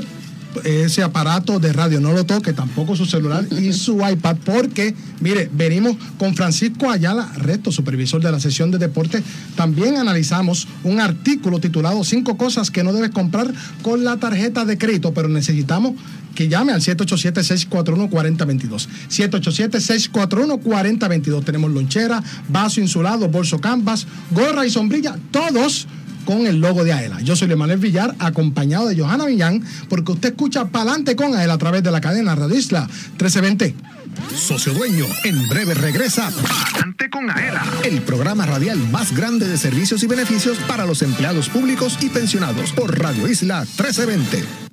ese 0.63 1.03
aparato 1.03 1.59
de 1.59 1.73
radio, 1.73 1.99
no 1.99 2.13
lo 2.13 2.25
toque, 2.25 2.53
tampoco 2.53 2.95
su 2.95 3.05
celular 3.05 3.45
y 3.51 3.73
su 3.73 3.99
iPad, 4.09 4.37
porque, 4.45 4.95
mire, 5.19 5.49
venimos 5.53 5.97
con 6.17 6.35
Francisco 6.35 6.89
Ayala 6.89 7.31
Reto, 7.35 7.71
supervisor 7.71 8.21
de 8.21 8.31
la 8.31 8.39
sesión 8.39 8.71
de 8.71 8.77
deporte. 8.77 9.21
También 9.55 9.97
analizamos 9.97 10.67
un 10.83 10.99
artículo 10.99 11.59
titulado 11.59 12.03
Cinco 12.03 12.37
cosas 12.37 12.69
que 12.71 12.83
no 12.83 12.91
debes 12.93 13.11
comprar 13.11 13.53
con 13.81 14.03
la 14.03 14.17
tarjeta 14.17 14.65
de 14.65 14.77
crédito, 14.77 15.13
pero 15.13 15.29
necesitamos 15.29 15.93
que 16.35 16.47
llame 16.47 16.73
al 16.73 16.81
787-641-4022. 16.81 18.87
787-641-4022. 19.09 21.43
Tenemos 21.43 21.71
lonchera, 21.71 22.21
vaso 22.49 22.81
insulado, 22.81 23.29
bolso 23.29 23.59
canvas, 23.59 24.07
gorra 24.31 24.65
y 24.65 24.71
sombrilla, 24.71 25.15
todos 25.31 25.87
con 26.25 26.47
el 26.47 26.59
logo 26.59 26.83
de 26.83 26.93
AELA. 26.93 27.21
Yo 27.21 27.35
soy 27.35 27.51
Emanuel 27.51 27.79
Villar, 27.79 28.15
acompañado 28.19 28.87
de 28.87 28.97
Johanna 28.97 29.25
Villán, 29.25 29.63
porque 29.89 30.11
usted 30.13 30.29
escucha 30.29 30.65
Palante 30.65 31.15
con 31.15 31.35
AELA 31.35 31.53
a 31.53 31.57
través 31.57 31.83
de 31.83 31.91
la 31.91 32.01
cadena 32.01 32.35
Radio 32.35 32.55
Isla 32.55 32.87
1320. 32.87 33.75
Socio 34.35 34.73
Dueño, 34.73 35.05
en 35.23 35.47
breve 35.47 35.73
regresa 35.73 36.31
Palante 36.31 37.09
con 37.09 37.29
Aela, 37.29 37.63
el 37.83 38.01
programa 38.01 38.45
radial 38.45 38.77
más 38.91 39.15
grande 39.15 39.47
de 39.47 39.57
servicios 39.57 40.03
y 40.03 40.07
beneficios 40.07 40.57
para 40.67 40.85
los 40.85 41.01
empleados 41.01 41.49
públicos 41.49 41.97
y 42.01 42.09
pensionados 42.09 42.71
por 42.71 42.99
Radio 42.99 43.27
Isla 43.27 43.61
1320. 43.61 44.72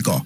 Go. 0.01 0.25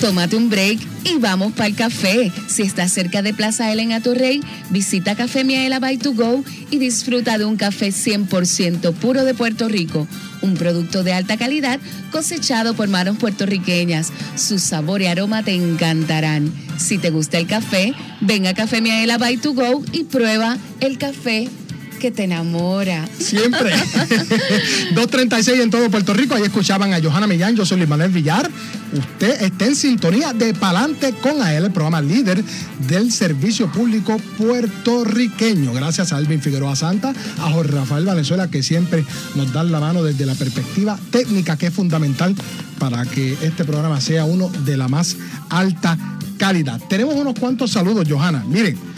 Tómate 0.00 0.36
un 0.36 0.50
break 0.50 0.78
y 1.04 1.18
vamos 1.18 1.52
para 1.52 1.68
el 1.68 1.74
café. 1.74 2.30
Si 2.46 2.62
estás 2.62 2.92
cerca 2.92 3.22
de 3.22 3.32
Plaza 3.32 3.72
Ela 3.72 3.82
en 3.82 3.92
Atorrey, 3.92 4.42
visita 4.70 5.14
Café 5.14 5.44
Miaela 5.44 5.78
by 5.78 5.96
to 5.98 6.12
go 6.12 6.44
y 6.70 6.78
disfruta 6.78 7.38
de 7.38 7.44
un 7.44 7.56
café 7.56 7.88
100% 7.88 8.92
puro 8.94 9.24
de 9.24 9.34
Puerto 9.34 9.68
Rico. 9.68 10.06
Un 10.42 10.54
producto 10.54 11.04
de 11.04 11.14
alta 11.14 11.36
calidad 11.36 11.80
cosechado 12.10 12.74
por 12.74 12.88
manos 12.88 13.16
puertorriqueñas. 13.16 14.12
Su 14.36 14.58
sabor 14.58 15.00
y 15.00 15.06
aroma 15.06 15.42
te 15.42 15.54
encantarán. 15.54 16.52
Si 16.76 16.98
te 16.98 17.10
gusta 17.10 17.38
el 17.38 17.46
café, 17.46 17.94
ven 18.20 18.46
a 18.46 18.54
Café 18.54 18.80
Miaela 18.80 19.16
by 19.16 19.36
to 19.38 19.54
go 19.54 19.82
y 19.92 20.04
prueba 20.04 20.58
el 20.80 20.98
café 20.98 21.48
que 22.04 22.10
te 22.10 22.24
enamora. 22.24 23.08
Siempre. 23.18 23.70
236 24.94 25.58
en 25.58 25.70
todo 25.70 25.88
Puerto 25.88 26.12
Rico. 26.12 26.34
Ahí 26.34 26.42
escuchaban 26.42 26.92
a 26.92 27.00
Johanna 27.00 27.26
Millán, 27.26 27.56
yo 27.56 27.64
soy 27.64 27.78
Luis 27.78 27.88
Manuel 27.88 28.10
Villar. 28.10 28.50
Usted 28.92 29.40
está 29.40 29.64
en 29.64 29.74
sintonía 29.74 30.34
de 30.34 30.52
Palante 30.52 31.14
con 31.14 31.40
AEL, 31.40 31.64
el 31.64 31.72
programa 31.72 32.02
líder 32.02 32.44
del 32.86 33.10
servicio 33.10 33.72
público 33.72 34.18
puertorriqueño. 34.36 35.72
Gracias 35.72 36.12
a 36.12 36.18
Alvin 36.18 36.42
Figueroa 36.42 36.76
Santa, 36.76 37.14
a 37.38 37.50
Jorge 37.50 37.72
Rafael 37.72 38.04
Valenzuela, 38.04 38.50
que 38.50 38.62
siempre 38.62 39.02
nos 39.34 39.50
dan 39.54 39.72
la 39.72 39.80
mano 39.80 40.02
desde 40.02 40.26
la 40.26 40.34
perspectiva 40.34 40.98
técnica, 41.10 41.56
que 41.56 41.68
es 41.68 41.72
fundamental 41.72 42.34
para 42.78 43.06
que 43.06 43.32
este 43.40 43.64
programa 43.64 43.98
sea 44.02 44.26
uno 44.26 44.50
de 44.50 44.76
la 44.76 44.88
más 44.88 45.16
alta 45.48 45.96
calidad. 46.36 46.82
Tenemos 46.86 47.14
unos 47.14 47.32
cuantos 47.38 47.70
saludos, 47.70 48.06
Johanna. 48.06 48.44
Miren. 48.46 48.92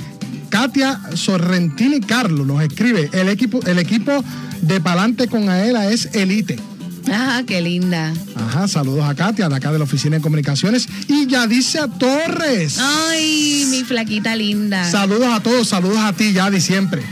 Katia 0.57 0.99
Sorrentini 1.13 2.01
Carlos 2.01 2.47
nos 2.47 2.63
escribe, 2.63 3.11
el 3.13 3.29
equipo, 3.29 3.61
el 3.67 3.79
equipo 3.79 4.25
de 4.63 4.81
Palante 4.81 5.29
con 5.29 5.51
Aela 5.51 5.93
es 5.93 6.07
elite. 6.15 6.59
Ah, 7.13 7.43
qué 7.47 7.61
linda. 7.61 8.15
Ajá, 8.35 8.67
saludos 8.67 9.05
a 9.05 9.15
Katia, 9.15 9.51
de 9.51 9.55
acá 9.55 9.71
de 9.71 9.77
la 9.77 9.85
Oficina 9.85 10.17
de 10.17 10.23
Comunicaciones. 10.23 10.89
Y 11.09 11.27
Yadicia 11.27 11.89
Torres. 11.89 12.79
Ay, 12.81 13.67
mi 13.69 13.85
flaquita 13.85 14.35
linda. 14.35 14.91
Saludos 14.91 15.29
a 15.31 15.41
todos, 15.41 15.69
saludos 15.69 15.99
a 15.99 16.15
ti, 16.15 16.33
Yadi, 16.33 16.63
siempre. 16.63 17.03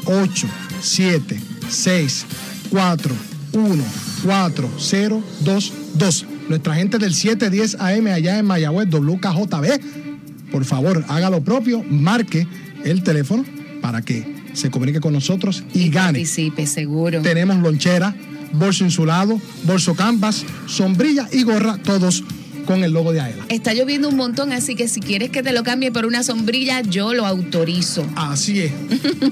8, 0.06 0.48
7, 0.82 1.40
6, 1.70 2.26
4, 2.72 3.16
1, 3.54 3.84
4, 4.26 4.70
0, 4.80 5.24
2, 5.42 5.74
2. 5.96 6.26
Nuestra 6.52 6.76
gente 6.76 6.98
del 6.98 7.14
710 7.14 7.76
AM 7.80 8.08
allá 8.08 8.38
en 8.38 8.46
Mayagüez, 8.46 8.90
WKJB. 8.90 10.52
Por 10.52 10.66
favor, 10.66 11.06
haga 11.08 11.30
lo 11.30 11.42
propio, 11.42 11.82
marque 11.82 12.46
el 12.84 13.04
teléfono 13.04 13.46
para 13.82 14.02
que 14.02 14.26
se 14.52 14.70
comunique 14.70 15.00
con 15.00 15.14
nosotros 15.14 15.64
y 15.74 15.88
gane. 15.90 16.20
Participe, 16.20 16.68
seguro. 16.68 17.22
Tenemos 17.22 17.56
lonchera, 17.60 18.14
bolso 18.52 18.84
insulado, 18.84 19.40
bolso 19.64 19.96
canvas, 19.96 20.44
sombrilla 20.66 21.26
y 21.32 21.44
gorra, 21.44 21.78
todos 21.78 22.26
con 22.66 22.84
el 22.84 22.92
logo 22.92 23.12
de 23.12 23.22
AELA. 23.22 23.46
Está 23.50 23.74
lloviendo 23.74 24.10
un 24.10 24.16
montón, 24.16 24.52
así 24.54 24.76
que 24.76 24.88
si 24.88 25.00
quieres 25.00 25.30
que 25.30 25.44
te 25.44 25.54
lo 25.54 25.64
cambie 25.64 25.92
por 25.92 26.06
una 26.06 26.24
sombrilla, 26.24 26.82
yo 26.82 27.14
lo 27.14 27.26
autorizo. 27.26 28.06
Así 28.16 28.62
es. 28.62 28.72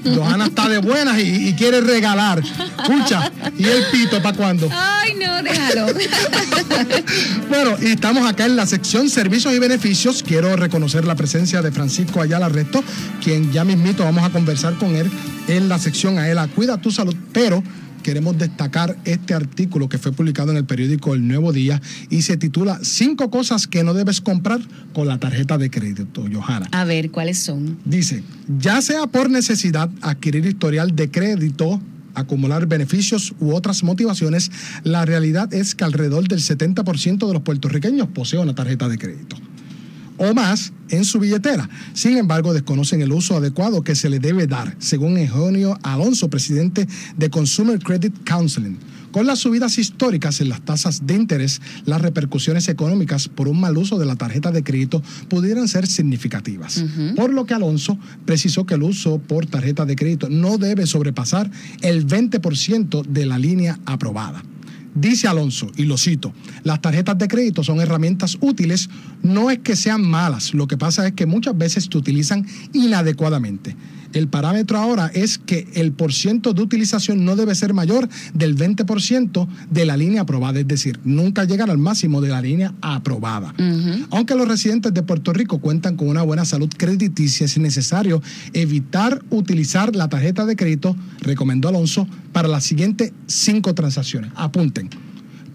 Johanna 0.04 0.46
está 0.46 0.68
de 0.68 0.78
buenas 0.78 1.18
y, 1.18 1.48
y 1.48 1.54
quiere 1.54 1.80
regalar. 1.80 2.40
Escucha, 2.40 3.32
¿y 3.58 3.64
el 3.64 3.84
pito 3.92 4.22
para 4.22 4.36
cuándo? 4.36 4.68
Ay, 4.72 5.14
no, 5.14 5.42
déjalo. 5.42 5.86
Bueno, 7.48 7.76
y 7.80 7.86
estamos 7.86 8.28
acá 8.28 8.46
en 8.46 8.54
la 8.54 8.64
sección 8.64 9.10
servicios 9.10 9.52
y 9.52 9.58
beneficios. 9.58 10.22
Quiero 10.22 10.54
reconocer 10.56 11.04
la 11.04 11.16
presencia 11.16 11.62
de 11.62 11.72
Francisco 11.72 12.20
Ayala 12.20 12.48
Resto, 12.48 12.82
quien 13.22 13.52
ya 13.52 13.64
mismito 13.64 14.04
vamos 14.04 14.24
a 14.24 14.30
conversar 14.30 14.74
con 14.74 14.94
él 14.94 15.10
en 15.48 15.68
la 15.68 15.78
sección 15.78 16.18
AELA. 16.18 16.48
Cuida 16.48 16.80
tu 16.80 16.90
salud, 16.90 17.14
pero 17.32 17.62
queremos 18.10 18.36
destacar 18.36 18.96
este 19.04 19.34
artículo 19.34 19.88
que 19.88 19.96
fue 19.96 20.10
publicado 20.10 20.50
en 20.50 20.56
el 20.56 20.64
periódico 20.64 21.14
El 21.14 21.28
Nuevo 21.28 21.52
Día 21.52 21.80
y 22.08 22.22
se 22.22 22.36
titula 22.36 22.80
Cinco 22.82 23.30
cosas 23.30 23.68
que 23.68 23.84
no 23.84 23.94
debes 23.94 24.20
comprar 24.20 24.60
con 24.92 25.06
la 25.06 25.20
tarjeta 25.20 25.58
de 25.58 25.70
crédito, 25.70 26.24
Johanna. 26.28 26.66
A 26.72 26.84
ver, 26.84 27.12
¿cuáles 27.12 27.38
son? 27.38 27.78
Dice, 27.84 28.24
ya 28.58 28.82
sea 28.82 29.06
por 29.06 29.30
necesidad, 29.30 29.90
adquirir 30.00 30.44
historial 30.44 30.96
de 30.96 31.08
crédito, 31.08 31.80
acumular 32.16 32.66
beneficios 32.66 33.32
u 33.38 33.54
otras 33.54 33.84
motivaciones, 33.84 34.50
la 34.82 35.04
realidad 35.04 35.54
es 35.54 35.76
que 35.76 35.84
alrededor 35.84 36.26
del 36.26 36.40
70% 36.40 37.28
de 37.28 37.32
los 37.32 37.42
puertorriqueños 37.42 38.08
posee 38.08 38.40
una 38.40 38.56
tarjeta 38.56 38.88
de 38.88 38.98
crédito 38.98 39.36
o 40.20 40.34
más 40.34 40.72
en 40.90 41.04
su 41.04 41.18
billetera. 41.18 41.68
Sin 41.94 42.18
embargo, 42.18 42.52
desconocen 42.52 43.00
el 43.00 43.10
uso 43.10 43.36
adecuado 43.36 43.82
que 43.82 43.94
se 43.94 44.10
le 44.10 44.18
debe 44.18 44.46
dar, 44.46 44.76
según 44.78 45.16
Eugenio 45.16 45.78
Alonso, 45.82 46.28
presidente 46.28 46.86
de 47.16 47.30
Consumer 47.30 47.78
Credit 47.78 48.14
Counseling. 48.28 48.76
Con 49.12 49.26
las 49.26 49.40
subidas 49.40 49.78
históricas 49.78 50.40
en 50.40 50.50
las 50.50 50.60
tasas 50.60 51.06
de 51.06 51.14
interés, 51.14 51.60
las 51.84 52.02
repercusiones 52.02 52.68
económicas 52.68 53.28
por 53.28 53.48
un 53.48 53.58
mal 53.58 53.76
uso 53.76 53.98
de 53.98 54.06
la 54.06 54.14
tarjeta 54.14 54.52
de 54.52 54.62
crédito 54.62 55.02
pudieran 55.28 55.66
ser 55.68 55.86
significativas. 55.86 56.84
Por 57.16 57.32
lo 57.32 57.46
que 57.46 57.54
Alonso 57.54 57.98
precisó 58.24 58.66
que 58.66 58.74
el 58.74 58.82
uso 58.82 59.18
por 59.18 59.46
tarjeta 59.46 59.84
de 59.84 59.96
crédito 59.96 60.28
no 60.28 60.58
debe 60.58 60.86
sobrepasar 60.86 61.50
el 61.80 62.06
20% 62.06 63.04
de 63.04 63.26
la 63.26 63.38
línea 63.38 63.80
aprobada. 63.86 64.44
Dice 64.94 65.28
Alonso, 65.28 65.70
y 65.76 65.84
lo 65.84 65.96
cito, 65.96 66.32
las 66.64 66.80
tarjetas 66.80 67.16
de 67.16 67.28
crédito 67.28 67.62
son 67.62 67.80
herramientas 67.80 68.36
útiles, 68.40 68.90
no 69.22 69.50
es 69.50 69.60
que 69.60 69.76
sean 69.76 70.02
malas, 70.02 70.52
lo 70.52 70.66
que 70.66 70.76
pasa 70.76 71.06
es 71.06 71.12
que 71.12 71.26
muchas 71.26 71.56
veces 71.56 71.88
se 71.90 71.96
utilizan 71.96 72.46
inadecuadamente. 72.72 73.76
El 74.12 74.28
parámetro 74.28 74.78
ahora 74.78 75.10
es 75.14 75.38
que 75.38 75.68
el 75.74 75.92
porciento 75.92 76.52
de 76.52 76.62
utilización 76.62 77.24
no 77.24 77.36
debe 77.36 77.54
ser 77.54 77.74
mayor 77.74 78.08
del 78.34 78.56
20% 78.56 79.48
de 79.70 79.84
la 79.84 79.96
línea 79.96 80.22
aprobada, 80.22 80.60
es 80.60 80.68
decir, 80.68 80.98
nunca 81.04 81.44
llegar 81.44 81.70
al 81.70 81.78
máximo 81.78 82.20
de 82.20 82.28
la 82.28 82.40
línea 82.40 82.74
aprobada. 82.80 83.54
Aunque 84.10 84.34
los 84.34 84.48
residentes 84.48 84.92
de 84.94 85.02
Puerto 85.02 85.32
Rico 85.32 85.58
cuentan 85.58 85.96
con 85.96 86.08
una 86.08 86.22
buena 86.22 86.44
salud 86.44 86.70
crediticia, 86.76 87.46
es 87.46 87.58
necesario 87.58 88.22
evitar 88.52 89.22
utilizar 89.30 89.94
la 89.94 90.08
tarjeta 90.08 90.46
de 90.46 90.56
crédito, 90.56 90.96
recomendó 91.20 91.68
Alonso, 91.68 92.06
para 92.32 92.48
las 92.48 92.64
siguientes 92.64 93.12
cinco 93.26 93.74
transacciones. 93.74 94.30
Apunten. 94.34 94.90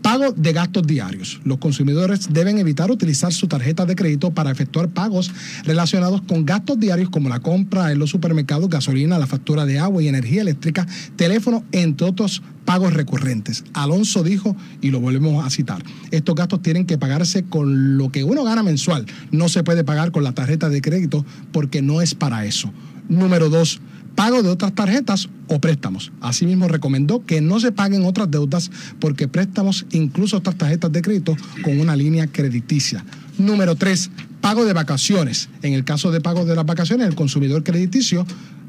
Pago 0.06 0.34
de 0.34 0.54
gastos 0.54 0.86
diarios. 0.86 1.42
Los 1.46 1.58
consumidores 1.58 2.32
deben 2.32 2.60
evitar 2.60 2.92
utilizar 2.92 3.34
su 3.34 3.48
tarjeta 3.48 3.88
de 3.88 3.96
crédito 3.96 4.30
para 4.30 4.52
efectuar 4.52 4.90
pagos 4.90 5.32
relacionados 5.64 6.22
con 6.22 6.46
gastos 6.46 6.80
diarios 6.80 7.10
como 7.10 7.28
la 7.28 7.40
compra 7.40 7.92
en 7.92 7.98
los 7.98 8.12
supermercados, 8.12 8.70
gasolina, 8.70 9.18
la 9.18 9.26
factura 9.26 9.66
de 9.66 9.80
agua 9.80 10.04
y 10.04 10.08
energía 10.08 10.44
eléctrica, 10.44 10.86
teléfono, 11.16 11.64
entre 11.72 12.06
otros 12.06 12.44
pagos 12.66 12.94
recurrentes. 12.94 13.64
Alonso 13.74 14.22
dijo, 14.22 14.56
y 14.80 14.92
lo 14.92 15.00
volvemos 15.00 15.44
a 15.44 15.50
citar, 15.50 15.84
estos 16.12 16.36
gastos 16.36 16.62
tienen 16.62 16.86
que 16.86 17.00
pagarse 17.00 17.46
con 17.46 17.98
lo 17.98 18.12
que 18.12 18.24
uno 18.24 18.44
gana 18.44 18.62
mensual. 18.62 19.08
No 19.32 19.50
se 19.50 19.64
puede 19.64 19.84
pagar 19.84 20.12
con 20.12 20.24
la 20.24 20.34
tarjeta 20.34 20.70
de 20.70 20.84
crédito 20.84 21.26
porque 21.52 21.82
no 21.82 22.04
es 22.04 22.14
para 22.14 22.46
eso. 22.46 22.72
Número 23.10 23.50
dos, 23.50 23.82
pago 24.16 24.42
de 24.42 24.50
otras 24.50 24.74
tarjetas 24.74 25.30
o 25.48 25.60
préstamos. 25.60 26.12
Asimismo, 26.22 26.68
recomendó 26.68 27.26
que 27.26 27.42
no 27.42 27.60
se 27.60 27.72
paguen 27.72 28.06
otras 28.06 28.32
deudas 28.32 28.72
porque 29.00 29.28
préstamos, 29.28 29.86
incluso 29.92 30.38
otras 30.38 30.58
tarjetas 30.58 30.92
de 30.92 31.02
crédito, 31.02 31.36
con 31.64 31.80
una 31.80 31.96
línea 31.96 32.28
crediticia. 32.28 33.06
Número 33.38 33.76
tres, 33.76 34.10
pago 34.42 34.66
de 34.66 34.74
vacaciones. 34.74 35.50
En 35.62 35.74
el 35.74 35.84
caso 35.84 36.12
de 36.12 36.22
pago 36.22 36.46
de 36.46 36.56
las 36.56 36.66
vacaciones, 36.66 37.08
el 37.08 37.16
consumidor 37.16 37.64
crediticio 37.64 38.26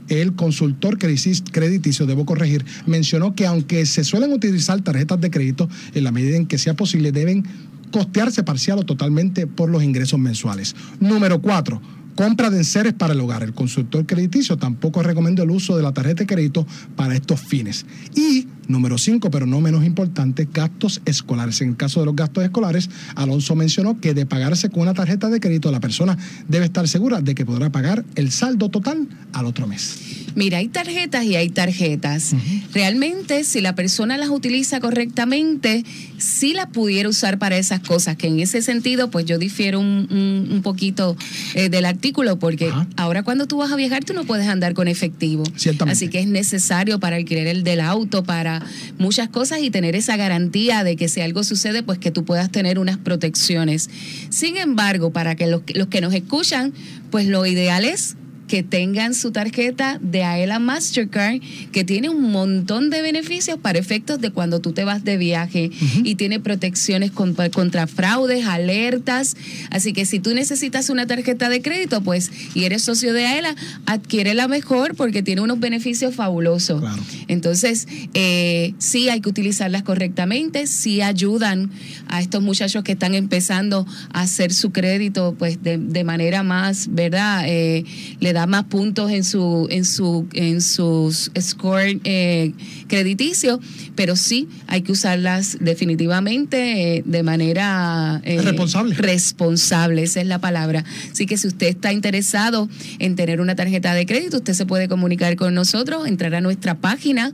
el 0.08 0.34
consultor 0.34 0.98
crediticio, 0.98 2.06
debo 2.06 2.26
corregir, 2.26 2.64
mencionó 2.86 3.34
que 3.34 3.46
aunque 3.46 3.86
se 3.86 4.04
suelen 4.04 4.32
utilizar 4.32 4.80
tarjetas 4.82 5.20
de 5.20 5.30
crédito, 5.30 5.68
en 5.94 6.04
la 6.04 6.12
medida 6.12 6.36
en 6.36 6.46
que 6.46 6.58
sea 6.58 6.74
posible, 6.74 7.12
deben 7.12 7.44
costearse 7.90 8.42
parcial 8.42 8.78
o 8.78 8.84
totalmente 8.84 9.46
por 9.46 9.68
los 9.68 9.82
ingresos 9.82 10.18
mensuales. 10.18 10.76
Número 11.00 11.40
cuatro, 11.40 11.80
compra 12.16 12.50
de 12.50 12.58
enseres 12.58 12.94
para 12.94 13.12
el 13.12 13.20
hogar. 13.20 13.44
El 13.44 13.54
consultor 13.54 14.04
crediticio 14.06 14.56
tampoco 14.56 15.02
recomendó 15.04 15.44
el 15.44 15.50
uso 15.50 15.76
de 15.76 15.84
la 15.84 15.92
tarjeta 15.92 16.24
de 16.24 16.26
crédito 16.26 16.66
para 16.96 17.14
estos 17.14 17.40
fines. 17.40 17.86
Y 18.16 18.48
número 18.68 18.98
cinco, 18.98 19.30
pero 19.30 19.46
no 19.46 19.60
menos 19.60 19.84
importante, 19.84 20.48
gastos 20.52 21.00
escolares. 21.04 21.60
En 21.60 21.70
el 21.70 21.76
caso 21.76 22.00
de 22.00 22.06
los 22.06 22.16
gastos 22.16 22.44
escolares, 22.44 22.90
Alonso 23.14 23.54
mencionó 23.54 24.00
que 24.00 24.14
de 24.14 24.26
pagarse 24.26 24.68
con 24.70 24.82
una 24.82 24.94
tarjeta 24.94 25.28
de 25.30 25.40
crédito, 25.40 25.70
la 25.70 25.80
persona 25.80 26.16
debe 26.48 26.64
estar 26.66 26.86
segura 26.88 27.20
de 27.20 27.34
que 27.34 27.44
podrá 27.46 27.70
pagar 27.70 28.04
el 28.14 28.30
saldo 28.30 28.68
total 28.68 29.06
al 29.32 29.46
otro 29.46 29.66
mes. 29.66 29.98
Mira, 30.34 30.58
hay 30.58 30.68
tarjetas 30.68 31.24
y 31.24 31.34
hay 31.36 31.48
tarjetas. 31.48 32.34
Realmente, 32.74 33.44
si 33.44 33.60
la 33.60 33.74
persona 33.74 34.18
las 34.18 34.28
utiliza 34.28 34.80
correctamente, 34.80 35.84
sí 36.18 36.52
las 36.52 36.66
pudiera 36.66 37.08
usar 37.08 37.38
para 37.38 37.56
esas 37.56 37.80
cosas, 37.80 38.16
que 38.16 38.26
en 38.26 38.40
ese 38.40 38.60
sentido, 38.62 39.10
pues 39.10 39.24
yo 39.24 39.38
difiero 39.38 39.80
un, 39.80 40.06
un- 40.10 40.48
un 40.52 40.62
poquito 40.62 41.16
eh, 41.54 41.68
del 41.68 41.84
artículo, 41.86 42.38
porque 42.38 42.70
ahora 42.96 43.22
cuando 43.22 43.46
tú 43.46 43.56
vas 43.58 43.72
a 43.72 43.76
viajar, 43.76 44.04
tú 44.04 44.12
no 44.12 44.24
puedes 44.24 44.46
andar 44.48 44.74
con 44.74 44.88
efectivo. 44.88 45.44
Así 45.92 46.08
que 46.08 46.20
es 46.20 46.26
necesario 46.26 47.00
para 47.00 47.16
alquiler 47.16 47.46
el 47.46 47.64
del 47.64 47.80
auto, 47.80 48.22
para 48.24 48.55
muchas 48.98 49.28
cosas 49.28 49.60
y 49.60 49.70
tener 49.70 49.96
esa 49.96 50.16
garantía 50.16 50.84
de 50.84 50.96
que 50.96 51.08
si 51.08 51.20
algo 51.20 51.44
sucede, 51.44 51.82
pues 51.82 51.98
que 51.98 52.10
tú 52.10 52.24
puedas 52.24 52.50
tener 52.50 52.78
unas 52.78 52.98
protecciones. 52.98 53.90
Sin 54.30 54.56
embargo, 54.56 55.10
para 55.10 55.34
que 55.34 55.46
los, 55.46 55.62
los 55.74 55.88
que 55.88 56.00
nos 56.00 56.14
escuchan, 56.14 56.72
pues 57.10 57.26
lo 57.26 57.46
ideal 57.46 57.84
es 57.84 58.16
que 58.46 58.62
tengan 58.62 59.14
su 59.14 59.32
tarjeta 59.32 59.98
de 60.00 60.22
Aela 60.22 60.58
Mastercard, 60.58 61.40
que 61.72 61.84
tiene 61.84 62.08
un 62.08 62.30
montón 62.30 62.90
de 62.90 63.02
beneficios 63.02 63.58
para 63.58 63.78
efectos 63.78 64.20
de 64.20 64.30
cuando 64.30 64.60
tú 64.60 64.72
te 64.72 64.84
vas 64.84 65.04
de 65.04 65.16
viaje 65.16 65.70
y 66.04 66.14
tiene 66.14 66.40
protecciones 66.40 67.10
contra, 67.10 67.50
contra 67.50 67.86
fraudes, 67.86 68.46
alertas. 68.46 69.36
Así 69.70 69.92
que 69.92 70.06
si 70.06 70.20
tú 70.20 70.34
necesitas 70.34 70.90
una 70.90 71.06
tarjeta 71.06 71.48
de 71.48 71.62
crédito, 71.62 72.00
pues, 72.02 72.30
y 72.54 72.64
eres 72.64 72.82
socio 72.82 73.12
de 73.12 73.26
Aela, 73.26 73.54
adquiere 73.86 74.34
la 74.34 74.48
mejor 74.48 74.94
porque 74.94 75.22
tiene 75.22 75.40
unos 75.40 75.60
beneficios 75.60 76.14
fabulosos. 76.14 76.82
Entonces, 77.28 77.88
eh, 78.14 78.74
sí 78.78 79.08
hay 79.08 79.20
que 79.20 79.28
utilizarlas 79.28 79.82
correctamente, 79.82 80.66
sí 80.66 81.00
ayudan 81.02 81.70
a 82.08 82.20
estos 82.20 82.42
muchachos 82.42 82.84
que 82.84 82.92
están 82.92 83.14
empezando 83.14 83.86
a 84.12 84.22
hacer 84.22 84.52
su 84.52 84.70
crédito, 84.70 85.34
pues, 85.38 85.62
de, 85.62 85.78
de 85.78 86.04
manera 86.04 86.42
más, 86.42 86.88
¿verdad? 86.90 87.44
Eh, 87.46 87.84
le 88.20 88.32
da 88.36 88.46
más 88.46 88.64
puntos 88.64 89.10
en 89.10 89.24
su 89.24 89.66
en 89.70 89.86
su 89.86 90.26
en 90.34 90.60
sus 90.60 91.30
score 91.40 91.98
eh, 92.04 92.52
crediticio, 92.86 93.58
pero 93.94 94.14
sí 94.14 94.46
hay 94.66 94.82
que 94.82 94.92
usarlas 94.92 95.56
definitivamente 95.58 96.98
eh, 96.98 97.02
de 97.06 97.22
manera 97.22 98.20
eh, 98.24 98.42
Responsable. 98.42 98.94
responsable, 98.94 100.02
esa 100.02 100.20
es 100.20 100.26
la 100.26 100.38
palabra. 100.38 100.84
Así 101.10 101.24
que 101.24 101.38
si 101.38 101.46
usted 101.46 101.68
está 101.68 101.94
interesado 101.94 102.68
en 102.98 103.16
tener 103.16 103.40
una 103.40 103.54
tarjeta 103.54 103.94
de 103.94 104.04
crédito, 104.04 104.36
usted 104.36 104.52
se 104.52 104.66
puede 104.66 104.86
comunicar 104.86 105.34
con 105.36 105.54
nosotros, 105.54 106.06
entrar 106.06 106.34
a 106.34 106.42
nuestra 106.42 106.74
página 106.74 107.32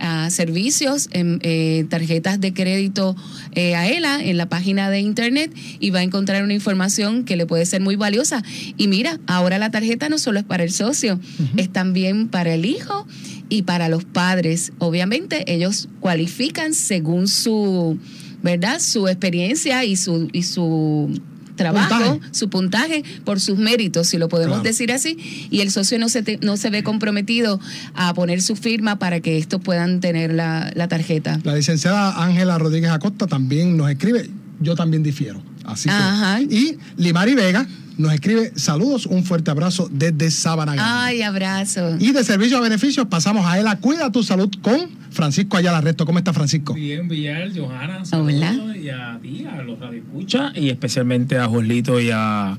a 0.00 0.30
servicios, 0.30 1.08
en, 1.12 1.38
eh, 1.42 1.84
tarjetas 1.88 2.40
de 2.40 2.52
crédito 2.52 3.16
eh, 3.54 3.74
a 3.74 3.88
ELA 3.88 4.22
en 4.22 4.36
la 4.36 4.48
página 4.48 4.90
de 4.90 5.00
internet 5.00 5.52
y 5.78 5.90
va 5.90 6.00
a 6.00 6.02
encontrar 6.02 6.42
una 6.42 6.54
información 6.54 7.24
que 7.24 7.36
le 7.36 7.46
puede 7.46 7.66
ser 7.66 7.80
muy 7.80 7.96
valiosa. 7.96 8.42
Y 8.76 8.88
mira, 8.88 9.20
ahora 9.26 9.58
la 9.58 9.70
tarjeta 9.70 10.08
no 10.08 10.18
solo 10.18 10.40
es 10.40 10.44
para 10.44 10.64
el 10.64 10.72
socio, 10.72 11.20
es 11.56 11.70
también 11.70 12.28
para 12.28 12.54
el 12.54 12.64
hijo 12.64 13.06
y 13.48 13.62
para 13.62 13.88
los 13.88 14.04
padres. 14.04 14.72
Obviamente 14.78 15.52
ellos 15.52 15.88
cualifican 16.00 16.74
según 16.74 17.28
su, 17.28 17.98
¿verdad? 18.42 18.80
Su 18.80 19.08
experiencia 19.08 19.84
y 19.84 19.96
su 19.96 20.28
y 20.32 20.42
su 20.44 21.20
trabajo, 21.60 21.88
Puntaje. 22.14 22.20
su 22.34 22.48
puntaje 22.48 23.04
por 23.24 23.38
sus 23.40 23.58
méritos, 23.58 24.08
si 24.08 24.18
lo 24.18 24.28
podemos 24.28 24.56
Claro. 24.58 24.68
decir 24.68 24.90
así, 24.92 25.16
y 25.50 25.60
el 25.60 25.70
socio 25.70 25.98
no 25.98 26.08
se, 26.08 26.22
te- 26.22 26.38
no 26.42 26.56
se 26.56 26.70
ve 26.70 26.82
comprometido 26.82 27.60
a 27.94 28.14
poner 28.14 28.40
su 28.42 28.56
firma 28.56 28.98
para 28.98 29.20
que 29.20 29.36
estos 29.38 29.60
puedan 29.60 30.00
tener 30.00 30.32
la, 30.32 30.72
la 30.74 30.88
tarjeta. 30.88 31.38
La 31.44 31.54
licenciada 31.54 32.24
Ángela 32.24 32.58
Rodríguez 32.58 32.90
Acosta 32.90 33.26
también 33.26 33.76
nos 33.76 33.90
escribe, 33.90 34.30
yo 34.60 34.74
también 34.74 35.02
difiero. 35.02 35.42
Así 35.64 35.88
que-. 35.88 36.54
Y 36.54 36.78
Limari 36.96 37.34
Vega 37.34 37.66
nos 38.00 38.12
escribe, 38.12 38.52
saludos, 38.56 39.06
un 39.06 39.24
fuerte 39.24 39.50
abrazo 39.50 39.88
desde 39.92 40.30
Sabana 40.30 40.74
Grande". 40.74 40.92
Ay, 40.94 41.22
abrazo. 41.22 41.96
Y 41.98 42.12
de 42.12 42.24
servicio 42.24 42.58
a 42.58 42.60
beneficios 42.60 43.06
pasamos 43.06 43.46
a 43.46 43.58
Ela 43.58 43.78
Cuida 43.78 44.10
tu 44.10 44.22
Salud 44.22 44.50
con 44.62 44.88
Francisco 45.10 45.56
Ayala 45.56 45.80
Resto. 45.80 46.06
¿Cómo 46.06 46.18
está 46.18 46.32
Francisco? 46.32 46.74
Bien, 46.74 47.08
Villar, 47.08 47.50
Johanna, 47.56 48.02
Hola. 48.12 48.48
saludos 48.48 48.76
y 48.76 48.88
a 48.90 49.18
ti, 49.20 49.44
a 49.44 49.62
los 49.62 49.78
radioescuchas 49.78 50.52
y 50.56 50.68
especialmente 50.70 51.36
a 51.38 51.46
Joslito 51.46 52.00
y 52.00 52.10
a, 52.12 52.56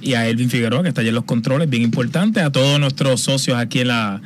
y 0.00 0.14
a 0.14 0.26
Elvin 0.28 0.50
Figueroa, 0.50 0.82
que 0.82 0.88
está 0.88 1.00
allá 1.00 1.10
en 1.10 1.14
los 1.14 1.24
controles, 1.24 1.70
bien 1.70 1.82
importante, 1.82 2.40
a 2.40 2.50
todos 2.50 2.78
nuestros 2.80 3.20
socios 3.22 3.56
aquí 3.56 3.80
en 3.80 3.88
la, 3.88 4.20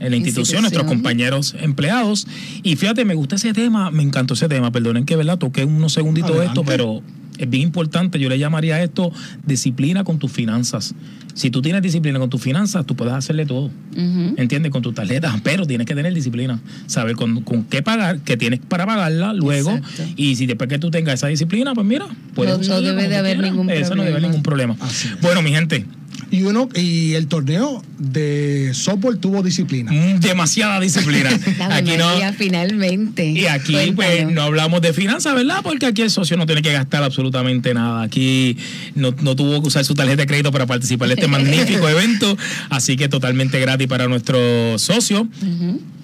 en 0.00 0.10
la 0.10 0.16
institución, 0.16 0.16
Institución. 0.16 0.62
nuestros 0.62 0.84
compañeros 0.86 1.54
empleados. 1.60 2.26
Y 2.62 2.76
fíjate, 2.76 3.04
me 3.04 3.14
gusta 3.14 3.36
ese 3.36 3.52
tema, 3.52 3.90
me 3.90 4.02
encantó 4.02 4.34
ese 4.34 4.48
tema, 4.48 4.72
perdonen 4.72 5.04
que 5.06 5.14
verdad 5.16 5.38
toqué 5.38 5.64
unos 5.64 5.92
segunditos 5.92 6.30
Adelante. 6.32 6.60
esto, 6.60 6.64
pero 6.64 7.00
es 7.42 7.50
bien 7.50 7.62
importante, 7.64 8.18
yo 8.18 8.28
le 8.28 8.38
llamaría 8.38 8.76
a 8.76 8.82
esto 8.82 9.12
disciplina 9.46 10.04
con 10.04 10.18
tus 10.18 10.30
finanzas. 10.30 10.94
Si 11.32 11.50
tú 11.50 11.62
tienes 11.62 11.80
disciplina 11.80 12.18
con 12.18 12.28
tus 12.28 12.42
finanzas, 12.42 12.84
tú 12.84 12.96
puedes 12.96 13.14
hacerle 13.14 13.46
todo. 13.46 13.66
Ujú. 13.92 14.34
¿entiendes? 14.36 14.70
Con 14.72 14.82
tu 14.82 14.92
tarjeta, 14.92 15.38
pero 15.44 15.64
tienes 15.66 15.86
que 15.86 15.94
tener 15.94 16.12
disciplina, 16.12 16.60
saber 16.86 17.16
con, 17.16 17.42
con 17.42 17.64
qué 17.64 17.82
pagar, 17.82 18.18
qué 18.20 18.36
tienes 18.36 18.60
para 18.60 18.84
pagarla 18.86 19.32
luego, 19.32 19.70
Exacto. 19.70 20.02
y 20.16 20.36
si 20.36 20.46
después 20.46 20.68
que 20.68 20.78
tú 20.78 20.90
tengas 20.90 21.14
esa 21.14 21.28
disciplina, 21.28 21.72
pues 21.74 21.86
mira, 21.86 22.06
puedes 22.34 22.68
No- 22.68 22.74
no 22.76 22.80
debe 22.82 23.08
de 23.08 23.16
haber 23.16 23.36
quieras. 23.36 23.52
ningún 23.52 23.70
Eso 23.70 23.94
no 23.94 24.02
debe 24.02 24.16
haber 24.16 24.22
ningún 24.28 24.42
problema. 24.42 24.76
Bueno, 25.22 25.40
mi 25.42 25.50
gente, 25.50 25.86
Y 26.30 26.42
uno 26.42 26.68
y 26.74 27.14
el 27.14 27.26
torneo 27.26 27.82
de 27.98 28.72
softball 28.74 29.18
tuvo 29.18 29.42
disciplina. 29.42 29.92
mm, 29.92 30.20
demasiada 30.20 30.80
disciplina. 30.80 31.30
La 31.58 31.76
aquí 31.76 31.96
no, 31.96 32.08
finalmente. 32.36 33.26
y 33.26 33.46
aquí 33.46 33.92
pues 33.94 34.30
no 34.30 34.42
hablamos 34.42 34.80
de 34.82 34.92
finanzas, 34.92 35.34
¿verdad? 35.34 35.60
Porque 35.62 35.86
aquí 35.86 36.02
el 36.02 36.10
socio 36.10 36.36
no 36.36 36.46
tiene 36.46 36.62
que 36.62 36.72
gastar 36.72 37.02
absolutamente 37.02 37.74
nada. 37.74 38.02
Aquí 38.02 38.56
no, 38.94 39.14
no 39.22 39.36
tuvo 39.36 39.60
que 39.60 39.68
usar 39.68 39.84
su 39.84 39.94
tarjeta 39.94 40.22
de 40.22 40.26
crédito 40.26 40.52
para 40.52 40.66
participar 40.66 41.08
de 41.08 41.14
este 41.14 41.28
magnífico 41.28 41.88
evento, 41.88 42.36
así 42.70 42.96
que 42.96 43.08
totalmente 43.08 43.60
gratis 43.60 43.86
para 43.86 44.08
nuestro 44.08 44.78
socio. 44.78 45.28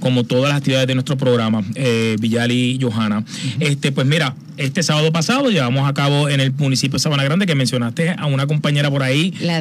Como 0.00 0.24
todas 0.24 0.50
las 0.50 0.58
actividades 0.58 0.86
de 0.88 0.94
nuestro 0.94 1.16
programa, 1.16 1.64
eh, 1.74 2.16
Villar 2.20 2.50
y 2.52 2.78
Johanna. 2.80 3.24
Este, 3.60 3.92
pues 3.92 4.06
mira, 4.06 4.34
este 4.58 4.82
sábado 4.82 5.10
pasado 5.12 5.50
llevamos 5.50 5.88
a 5.88 5.94
cabo 5.94 6.28
en 6.28 6.40
el 6.40 6.52
municipio 6.52 6.96
de 6.96 7.00
Sabana 7.00 7.24
Grande, 7.24 7.46
que 7.46 7.54
mencionaste 7.54 8.10
a 8.10 8.26
una 8.26 8.46
compañera 8.46 8.90
por 8.90 9.02
ahí, 9.02 9.32
La 9.40 9.60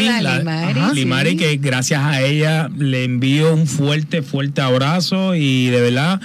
Limari, 0.00 0.14
delegada, 0.16 0.22
la- 0.22 0.38
Limari, 0.38 0.80
Ajá. 0.80 0.90
sí. 0.90 0.94
Limari, 0.96 1.36
que 1.36 1.56
gracias 1.56 2.00
a 2.02 2.22
ella 2.22 2.68
le 2.76 3.04
envío 3.04 3.54
un 3.54 3.66
fuerte, 3.66 4.22
fuerte 4.22 4.60
abrazo 4.60 5.34
y 5.34 5.66
de 5.66 5.80
verdad 5.80 6.20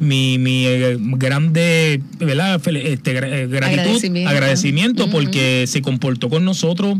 mi, 0.00 0.38
mi 0.38 0.64
eh, 0.66 0.96
grande 1.00 2.00
¿verdad? 2.18 2.60
Fel- 2.60 2.76
este, 2.76 3.10
eh, 3.12 3.46
gratitud, 3.48 4.26
Agradecimiento. 4.26 5.10
porque 5.10 5.64
se 5.66 5.82
comportó 5.82 6.28
con 6.28 6.44
nosotros 6.44 6.98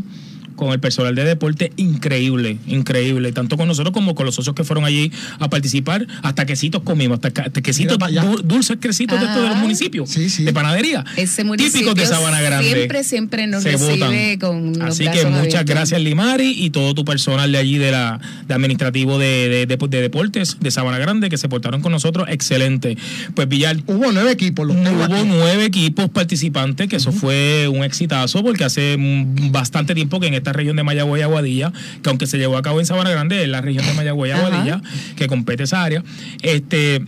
con 0.59 0.73
el 0.73 0.79
personal 0.81 1.15
de 1.15 1.23
deporte 1.23 1.71
increíble, 1.77 2.57
increíble, 2.67 3.31
tanto 3.31 3.55
con 3.55 3.65
nosotros 3.69 3.93
como 3.93 4.13
con 4.13 4.25
los 4.25 4.35
socios 4.35 4.53
que 4.55 4.65
fueron 4.65 4.83
allí 4.83 5.09
a 5.39 5.49
participar, 5.49 6.05
hasta 6.21 6.45
quesitos 6.45 6.81
comimos, 6.83 7.19
hasta, 7.23 7.49
quesitos 7.61 7.97
dulces 8.43 8.75
cresitos 8.81 9.17
de 9.19 9.25
estos 9.25 9.41
de 9.41 9.47
los 9.47 9.55
Ajá. 9.55 9.63
municipios, 9.63 10.13
de 10.13 10.51
panadería, 10.53 11.05
Ese 11.15 11.45
municipio 11.45 11.71
típicos 11.79 11.95
de 11.95 12.05
Sabana 12.05 12.41
Grande. 12.41 12.73
siempre, 12.73 13.03
siempre 13.05 13.47
nos 13.47 13.63
se 13.63 13.71
recibe 13.71 14.35
votan. 14.35 14.39
con 14.39 14.73
los 14.79 14.89
Así 14.89 15.03
que 15.05 15.09
muchas 15.25 15.35
abiertos. 15.35 15.65
gracias 15.65 16.01
Limari 16.01 16.51
y 16.57 16.71
todo 16.71 16.93
tu 16.93 17.05
personal 17.05 17.49
de 17.53 17.57
allí 17.57 17.77
de 17.77 17.91
la 17.91 18.19
de 18.45 18.53
administrativo 18.53 19.17
de, 19.17 19.47
de- 19.47 19.65
de- 19.65 19.77
de 19.87 20.01
deportes 20.01 20.57
de 20.59 20.71
Sabana 20.71 20.97
Grande 20.97 21.29
que 21.29 21.37
se 21.37 21.47
portaron 21.47 21.81
con 21.81 21.93
nosotros 21.93 22.27
excelente. 22.29 22.97
Pues 23.33 23.47
Villar 23.47 23.77
hubo 23.87 24.11
nueve 24.11 24.31
equipos, 24.31 24.67
los 24.67 24.75
hubo 24.75 25.03
aquí. 25.03 25.23
nueve 25.25 25.63
equipos 25.65 26.09
participantes 26.09 26.87
que 26.89 26.97
eso 26.97 27.13
fue 27.13 27.67
un 27.69 27.83
exitazo 27.85 28.43
porque 28.43 28.65
hace 28.65 28.97
bastante 28.99 29.95
tiempo 29.95 30.19
que 30.19 30.27
en 30.27 30.33
esta 30.33 30.48
región 30.53 30.75
de 30.75 30.83
Mayagüey 30.83 31.21
y 31.21 31.23
Aguadilla, 31.23 31.73
que 32.01 32.09
aunque 32.09 32.27
se 32.27 32.37
llevó 32.37 32.57
a 32.57 32.61
cabo 32.61 32.79
en 32.79 32.85
Sabana 32.85 33.09
Grande, 33.09 33.43
es 33.43 33.49
la 33.49 33.61
región 33.61 33.85
de 33.85 34.03
y 34.03 34.31
Ajá. 34.31 34.47
Aguadilla 34.47 34.81
que 35.15 35.27
compete 35.27 35.63
esa 35.63 35.83
área, 35.83 36.03
este 36.41 37.03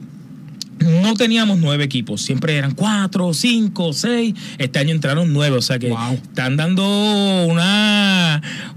no 0.82 1.14
teníamos 1.14 1.60
nueve 1.60 1.84
equipos, 1.84 2.22
siempre 2.22 2.58
eran 2.58 2.74
cuatro, 2.74 3.34
cinco, 3.34 3.94
seis. 3.94 4.34
Este 4.58 4.80
año 4.80 4.92
entraron 4.92 5.32
nueve, 5.32 5.58
o 5.58 5.62
sea 5.62 5.80
que 5.80 5.94
están 6.24 6.58
dando 6.58 6.84
una, 7.46 8.21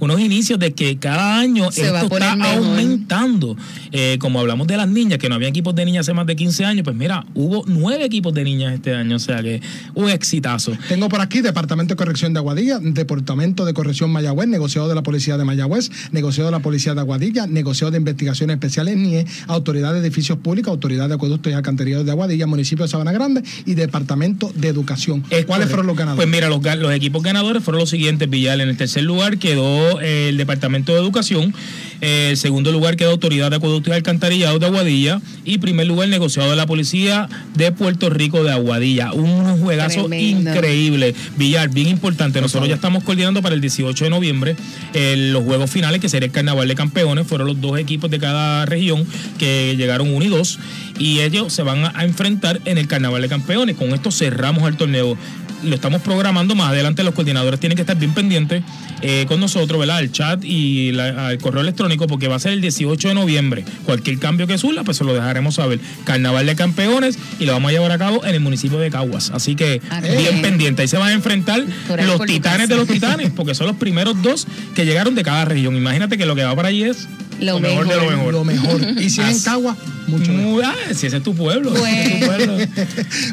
unos 0.01 0.21
inicios 0.21 0.59
de 0.59 0.73
que 0.73 0.97
cada 0.99 1.39
año 1.39 1.71
Se 1.71 1.91
va 1.91 2.01
a 2.01 2.03
esto 2.03 2.15
está 2.17 2.37
mejor. 2.37 2.57
aumentando. 2.57 3.57
Eh, 3.93 4.17
como 4.19 4.41
hablamos 4.41 4.67
de 4.67 4.77
las 4.77 4.89
niñas, 4.89 5.19
que 5.19 5.29
no 5.29 5.35
había 5.35 5.49
equipos 5.49 5.75
de 5.75 5.85
niñas 5.85 6.07
hace 6.07 6.15
más 6.15 6.27
de 6.27 6.37
15 6.37 6.65
años, 6.65 6.85
pues 6.85 6.97
mira, 6.97 7.25
hubo 7.35 7.65
nueve 7.67 8.05
equipos 8.05 8.33
de 8.35 8.45
niñas 8.45 8.75
este 8.75 8.95
año, 8.95 9.17
o 9.17 9.19
sea 9.19 9.43
que 9.43 9.61
un 9.95 10.09
exitazo. 10.11 10.73
Tengo 10.89 11.09
por 11.09 11.21
aquí 11.21 11.41
Departamento 11.41 11.95
de 11.95 11.97
Corrección 11.97 12.33
de 12.33 12.39
Aguadilla, 12.39 12.79
Departamento 12.81 13.65
de 13.65 13.75
Corrección 13.75 14.11
Mayagüez, 14.11 14.49
negociado 14.49 14.89
de 14.89 14.95
la 14.95 15.03
Policía 15.03 15.37
de 15.37 15.45
Mayagüez, 15.45 15.91
negociado 16.13 16.49
de 16.49 16.53
la 16.53 16.61
Policía 16.61 16.95
de 16.95 17.01
Aguadilla, 17.01 17.47
negociado 17.47 17.91
de 17.91 17.99
Investigaciones 17.99 18.55
Especiales 18.55 18.97
NIE, 18.97 19.27
Autoridad 19.47 19.93
de 19.93 20.01
Edificios 20.01 20.39
Públicos, 20.39 20.71
Autoridad 20.71 21.09
de 21.09 21.15
Acueductos 21.15 21.53
y 21.53 21.55
Alcantarillados 21.55 22.07
de 22.07 22.13
Aguadilla, 22.13 22.47
Municipio 22.47 22.85
de 22.85 22.91
Sabana 22.91 23.13
Grande 23.13 23.43
y 23.67 23.75
Departamento 23.75 24.53
de 24.55 24.69
Educación. 24.69 25.25
¿Cuáles 25.47 25.69
fueron 25.69 25.87
los 25.87 25.97
ganadores? 25.97 26.25
Pues 26.25 26.29
mira, 26.29 26.49
los, 26.49 26.63
los 26.79 26.93
equipos 26.93 27.23
ganadores 27.23 27.63
fueron 27.63 27.81
los 27.81 27.91
siguientes, 27.91 28.29
Villal. 28.29 28.61
En 28.61 28.69
el 28.69 28.77
tercer 28.77 29.05
lugar 29.05 29.39
quedó 29.45 30.01
eh, 30.01 30.30
el 30.30 30.38
Departamento 30.38 30.95
de 30.95 31.01
Educación. 31.01 31.55
Eh, 32.01 32.28
el 32.30 32.38
segundo 32.38 32.72
lugar 32.72 32.97
quedó 32.97 33.11
Autoridad 33.11 33.51
de 33.51 33.57
Acueductos 33.57 33.92
y 33.92 33.95
Alcantarillados 33.95 34.59
de 34.59 34.64
Aguadilla. 34.64 35.20
Y 35.45 35.59
primer 35.59 35.86
lugar, 35.86 36.09
negociado 36.09 36.49
de 36.49 36.57
la 36.57 36.64
Policía 36.64 37.28
de 37.55 37.70
Puerto 37.70 38.09
Rico 38.09 38.42
de 38.42 38.53
Aguadilla. 38.53 39.12
Un 39.12 39.61
juegazo 39.61 40.07
Tremendo. 40.07 40.51
increíble. 40.51 41.14
Villar, 41.36 41.68
bien 41.68 41.88
importante. 41.88 42.40
Nosotros 42.40 42.70
ya 42.70 42.76
estamos 42.76 43.05
coordinando 43.05 43.42
para 43.42 43.55
el 43.55 43.61
18 43.61 44.05
de 44.05 44.11
noviembre 44.11 44.57
eh, 44.95 45.14
los 45.30 45.45
juegos 45.45 45.70
finales, 45.70 46.01
que 46.01 46.09
sería 46.09 46.28
el 46.28 46.32
Carnaval 46.32 46.66
de 46.66 46.74
Campeones. 46.74 47.26
Fueron 47.26 47.47
los 47.47 47.61
dos 47.61 47.78
equipos 47.78 48.11
de 48.11 48.18
cada 48.18 48.64
región 48.64 49.07
que 49.38 49.74
llegaron 49.76 50.09
uno 50.09 50.24
y 50.24 50.28
dos. 50.28 50.59
Y 50.99 51.20
ellos 51.20 51.53
se 51.53 51.62
van 51.62 51.84
a, 51.84 51.92
a 51.95 52.05
enfrentar 52.05 52.62
en 52.64 52.78
el 52.78 52.86
Carnaval 52.88 53.20
de 53.20 53.28
Campeones. 53.28 53.76
Con 53.76 53.90
esto 53.90 54.11
cerramos 54.11 54.66
el 54.66 54.78
torneo. 54.78 55.18
Lo 55.65 55.75
estamos 55.75 56.03
programando 56.03 56.55
más 56.55 56.69
adelante. 56.71 57.03
Los 57.03 57.15
coordinadores 57.15 57.59
tienen 57.61 57.77
que 57.77 57.83
estar 57.83 57.97
bien 57.97 58.12
pendientes 58.15 58.62
eh, 59.03 59.25
con 59.29 59.41
nosotros, 59.41 59.79
¿verdad? 59.81 60.01
El 60.01 60.12
chat 60.12 60.45
y 60.45 60.93
la- 60.93 61.33
el 61.33 61.39
correo 61.39 61.61
electrónico, 61.62 62.07
porque 62.07 62.29
va 62.29 62.37
a 62.37 62.39
ser 62.39 62.53
el 62.53 62.61
18 62.61 63.09
de 63.09 63.15
noviembre. 63.15 63.65
Cualquier 63.85 64.19
cambio 64.19 64.47
que 64.47 64.57
surja, 64.59 64.85
pues 64.85 64.97
se 64.97 65.05
lo 65.05 65.15
dejaremos 65.15 65.57
saber. 65.57 65.79
Carnaval 66.05 66.47
de 66.47 66.57
Campeones 66.57 67.19
y 67.39 67.45
lo 67.47 67.53
vamos 67.53 67.71
a 67.71 67.73
llevar 67.73 67.93
a 67.93 67.99
cabo 67.99 68.25
en 68.25 68.35
el 68.35 68.41
municipio 68.41 68.79
de 68.79 68.91
Caguas. 68.91 69.31
Así 69.35 69.55
que 69.57 69.81
bien 70.03 70.17
bien. 70.19 70.43
pendiente. 70.43 70.83
Ahí 70.83 70.89
se 70.89 70.97
van 70.99 71.09
a 71.11 71.12
enfrentar 71.12 71.62
los 72.07 72.19
titanes 72.27 72.69
de 72.69 72.77
los 72.77 72.87
titanes, 72.89 73.31
porque 73.33 73.55
son 73.55 73.67
los 73.67 73.77
primeros 73.77 74.23
dos 74.23 74.47
que 74.75 74.85
llegaron 74.85 75.15
de 75.15 75.23
cada 75.23 75.45
región. 75.45 75.77
Imagínate 75.77 76.17
que 76.19 76.27
lo 76.27 76.35
que 76.35 76.45
va 76.45 76.55
para 76.55 76.69
allí 76.69 76.85
es 76.85 77.09
Lo 77.45 77.61
mejor 77.61 77.86
de 77.88 77.95
lo 77.97 78.01
mejor. 78.03 78.16
mejor. 78.16 78.32
Lo 78.34 78.45
mejor. 78.45 78.80
Y 79.03 79.11
si 79.11 79.20
es 79.20 79.28
en 79.28 79.40
Cagua, 79.42 79.76
mucho 80.07 80.32
Muy- 80.32 80.62
ah, 80.64 80.74
si 80.95 81.07
ese 81.07 81.16
es 81.18 81.22
tu 81.22 81.34
pueblo. 81.34 81.74
ese 81.74 82.05
es 82.05 82.20
tu 82.20 82.26
pueblo. 82.26 82.57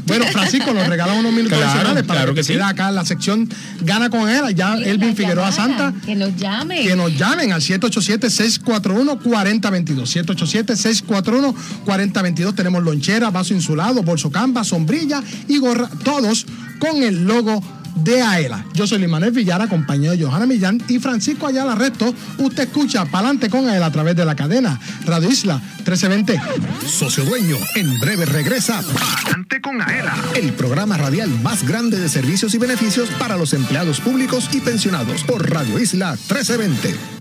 Bueno, 0.05 0.25
Francisco, 0.31 0.73
nos 0.73 0.87
regala 0.87 1.13
unos 1.13 1.31
minutos 1.31 1.57
Claro, 1.57 1.71
adicionales 1.71 2.03
para 2.03 2.19
claro 2.21 2.33
que, 2.33 2.41
que 2.41 2.53
sí. 2.53 2.59
acá 2.59 2.89
en 2.89 2.95
la 2.95 3.05
sección 3.05 3.47
Gana 3.81 4.09
con 4.09 4.27
él. 4.29 4.53
Ya 4.55 4.75
Elvin 4.75 5.15
Figueroa 5.15 5.51
Santa. 5.51 5.93
Que 6.05 6.15
nos 6.15 6.35
llamen. 6.35 6.85
Que 6.87 6.95
nos 6.95 7.15
llamen 7.17 7.51
al 7.53 7.61
787-641-4022. 7.61 10.05
787-641-4022. 11.85 12.55
Tenemos 12.55 12.83
lonchera, 12.83 13.29
vaso 13.29 13.53
insulado, 13.53 14.03
bolso 14.03 14.31
camba, 14.31 14.63
sombrilla 14.63 15.21
y 15.47 15.57
gorra. 15.57 15.89
Todos 16.03 16.45
con 16.79 17.03
el 17.03 17.25
logo 17.25 17.63
de 17.95 18.21
AELA. 18.21 18.65
Yo 18.73 18.87
soy 18.87 18.99
Limanel 18.99 19.31
Villar, 19.31 19.61
acompañado 19.61 20.15
de 20.15 20.23
Johanna 20.23 20.45
Millán 20.45 20.81
y 20.87 20.99
Francisco 20.99 21.47
Ayala 21.47 21.75
Resto. 21.75 22.13
Usted 22.37 22.63
escucha 22.63 23.05
Palante 23.05 23.49
con 23.49 23.67
AELA 23.67 23.87
a 23.87 23.91
través 23.91 24.15
de 24.15 24.25
la 24.25 24.35
cadena 24.35 24.79
Radio 25.05 25.29
Isla 25.29 25.61
1320. 25.77 26.41
Socio 26.85 27.23
Dueño, 27.25 27.57
en 27.75 27.99
breve 27.99 28.25
regresa 28.25 28.81
Palante 29.23 29.61
con 29.61 29.81
Aela, 29.81 30.15
el 30.35 30.53
programa 30.53 30.97
radial 30.97 31.29
más 31.41 31.67
grande 31.67 31.99
de 31.99 32.09
servicios 32.09 32.53
y 32.53 32.57
beneficios 32.57 33.09
para 33.19 33.37
los 33.37 33.53
empleados 33.53 33.99
públicos 33.99 34.49
y 34.53 34.61
pensionados 34.61 35.23
por 35.23 35.49
Radio 35.49 35.79
Isla 35.79 36.11
1320. 36.11 37.20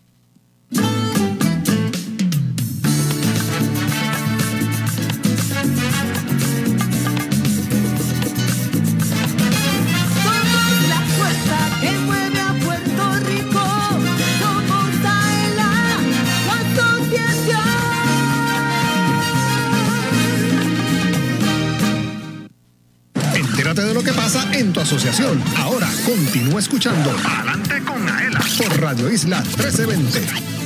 Vamos 0.73 1.11
la 10.87 11.01
puerta 11.17 11.57
que 11.81 11.91
mueve 12.05 12.39
a 12.39 12.53
Puerto 12.63 13.03
Rico. 13.27 13.63
No 14.39 14.51
por 14.67 14.89
Taela, 15.01 15.71
con 16.47 16.65
conciencia. 16.75 17.61
Entérate 23.33 23.81
de 23.81 23.93
lo 23.93 24.03
que 24.03 24.13
pasa 24.13 24.47
en 24.53 24.71
tu 24.71 24.79
asociación. 24.79 25.43
Ahora 25.57 25.89
continúa 26.05 26.59
escuchando. 26.59 27.13
Adelante 27.25 27.83
con 27.83 28.07
Aela 28.07 28.39
por 28.57 28.79
Radio 28.79 29.11
Isla 29.11 29.41
1320. 29.41 30.60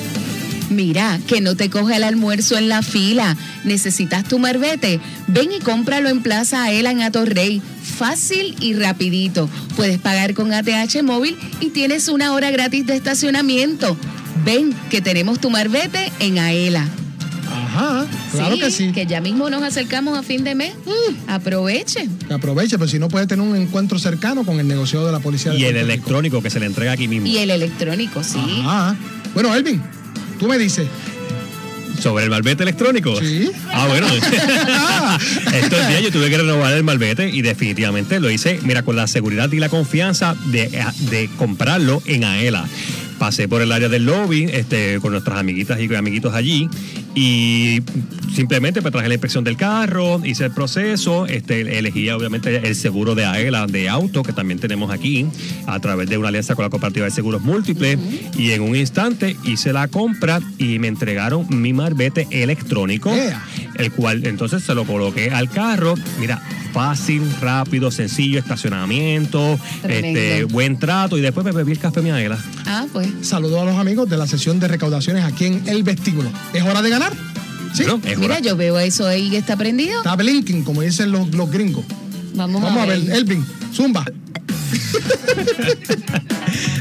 Mira, 0.69 1.19
que 1.27 1.41
no 1.41 1.55
te 1.55 1.69
coge 1.69 1.95
el 1.95 2.03
almuerzo 2.03 2.57
en 2.57 2.69
la 2.69 2.81
fila. 2.81 3.37
¿Necesitas 3.63 4.23
tu 4.27 4.39
marbete? 4.39 4.99
Ven 5.27 5.51
y 5.51 5.59
cómpralo 5.59 6.09
en 6.09 6.21
Plaza 6.21 6.63
Aela 6.63 6.91
en 6.91 7.01
Atorrey. 7.01 7.61
Fácil 7.97 8.55
y 8.59 8.73
rapidito. 8.73 9.49
Puedes 9.75 9.99
pagar 9.99 10.33
con 10.33 10.51
ATH 10.53 11.03
móvil 11.03 11.37
y 11.59 11.69
tienes 11.69 12.07
una 12.07 12.33
hora 12.33 12.49
gratis 12.51 12.85
de 12.87 12.95
estacionamiento. 12.95 13.95
Ven, 14.43 14.73
que 14.89 15.01
tenemos 15.01 15.39
tu 15.39 15.49
marbete 15.49 16.11
en 16.19 16.39
Aela. 16.39 16.87
Ajá, 17.47 18.05
claro 18.31 18.57
que 18.57 18.71
sí. 18.71 18.91
Que 18.91 19.05
ya 19.05 19.21
mismo 19.21 19.49
nos 19.49 19.61
acercamos 19.61 20.17
a 20.17 20.23
fin 20.23 20.43
de 20.43 20.55
mes. 20.55 20.73
Aproveche. 21.27 22.09
Que 22.27 22.33
aproveche, 22.33 22.77
pero 22.77 22.87
si 22.89 22.99
no 22.99 23.07
puede 23.07 23.27
tener 23.27 23.45
un 23.45 23.55
encuentro 23.55 23.99
cercano 23.99 24.43
con 24.45 24.59
el 24.59 24.67
negociado 24.67 25.05
de 25.05 25.11
la 25.11 25.19
policía. 25.19 25.51
de 25.51 25.59
Y 25.59 25.63
el 25.65 25.71
Puerto 25.73 25.79
Rico. 25.85 25.93
electrónico 25.93 26.41
que 26.41 26.49
se 26.49 26.59
le 26.59 26.65
entrega 26.65 26.93
aquí 26.93 27.07
mismo. 27.07 27.27
Y 27.27 27.37
el 27.37 27.51
electrónico, 27.51 28.23
sí. 28.23 28.39
Ajá. 28.65 28.95
Bueno, 29.33 29.53
Elvin, 29.53 29.81
tú 30.39 30.47
me 30.47 30.57
dices. 30.57 30.87
¿Sobre 31.99 32.25
el 32.25 32.29
malvete 32.29 32.63
electrónico? 32.63 33.17
Sí. 33.19 33.49
Ah, 33.71 33.87
bueno. 33.87 34.07
Estos 35.53 35.87
días 35.87 36.01
yo 36.01 36.11
tuve 36.11 36.29
que 36.29 36.37
renovar 36.37 36.73
el 36.73 36.83
malvete 36.83 37.29
y 37.29 37.41
definitivamente 37.41 38.19
lo 38.19 38.29
hice, 38.29 38.59
mira, 38.63 38.83
con 38.83 38.97
la 38.97 39.07
seguridad 39.07 39.49
y 39.51 39.59
la 39.59 39.69
confianza 39.69 40.35
de, 40.47 40.69
de 41.09 41.29
comprarlo 41.37 42.01
en 42.05 42.25
Aela. 42.25 42.65
Pasé 43.17 43.47
por 43.47 43.61
el 43.61 43.71
área 43.71 43.87
del 43.87 44.05
lobby 44.05 44.43
este, 44.51 44.99
con 44.99 45.13
nuestras 45.13 45.39
amiguitas 45.39 45.79
y 45.79 45.95
amiguitos 45.95 46.33
allí 46.33 46.69
y 47.15 47.81
simplemente 48.35 48.81
pues, 48.81 48.91
traje 48.91 49.07
la 49.07 49.13
inspección 49.13 49.43
del 49.43 49.55
carro, 49.55 50.21
hice 50.23 50.45
el 50.45 50.51
proceso, 50.51 51.25
este, 51.25 51.79
elegí 51.79 52.09
obviamente 52.09 52.67
el 52.67 52.75
seguro 52.75 53.15
de 53.15 53.25
AELA 53.25 53.65
de 53.67 53.87
auto 53.89 54.23
que 54.23 54.33
también 54.33 54.59
tenemos 54.59 54.91
aquí 54.91 55.25
a 55.65 55.79
través 55.79 56.09
de 56.09 56.17
una 56.17 56.27
alianza 56.27 56.55
con 56.55 56.63
la 56.63 56.69
cooperativa 56.69 57.05
de 57.05 57.11
seguros 57.11 57.41
múltiples 57.41 57.97
y 58.37 58.51
en 58.51 58.61
un 58.61 58.75
instante 58.75 59.37
hice 59.43 59.71
la 59.71 59.87
compra 59.87 60.41
y 60.57 60.79
me 60.79 60.87
entregaron 60.87 61.47
mi 61.49 61.73
marbete 61.73 62.27
electrónico, 62.31 63.11
el 63.75 63.91
cual 63.91 64.25
entonces 64.25 64.63
se 64.63 64.75
lo 64.75 64.85
coloqué 64.85 65.31
al 65.31 65.49
carro. 65.49 65.95
Mira, 66.19 66.41
fácil, 66.73 67.23
rápido, 67.41 67.89
sencillo, 67.89 68.39
estacionamiento, 68.39 69.57
este, 69.87 70.43
buen 70.43 70.77
trato 70.77 71.17
y 71.17 71.21
después 71.21 71.45
me 71.45 71.53
bebí 71.53 71.71
el 71.71 71.79
café 71.79 72.01
mi 72.01 72.11
Aela. 72.11 72.37
Ah, 72.65 72.85
pues. 72.91 73.07
Saludos 73.21 73.61
a 73.61 73.65
los 73.65 73.77
amigos 73.77 74.09
de 74.09 74.17
la 74.17 74.27
sesión 74.27 74.59
de 74.59 74.67
recaudaciones 74.67 75.23
aquí 75.23 75.45
en 75.45 75.63
el 75.67 75.83
vestíbulo. 75.83 76.29
¿Es 76.53 76.63
hora 76.63 76.81
de 76.81 76.89
ganar? 76.89 77.13
Sí. 77.75 77.83
Mira, 78.17 78.39
yo 78.39 78.55
veo 78.55 78.79
eso 78.79 79.07
ahí 79.07 79.29
que 79.29 79.37
está 79.37 79.57
prendido. 79.57 79.97
Está 79.97 80.15
blinking, 80.15 80.63
como 80.63 80.81
dicen 80.81 81.11
los, 81.11 81.33
los 81.33 81.51
gringos. 81.51 81.85
Vamos, 82.33 82.61
Vamos 82.61 82.83
a 82.83 82.85
ver, 82.85 82.99
Elvin, 83.11 83.45
zumba. 83.73 84.05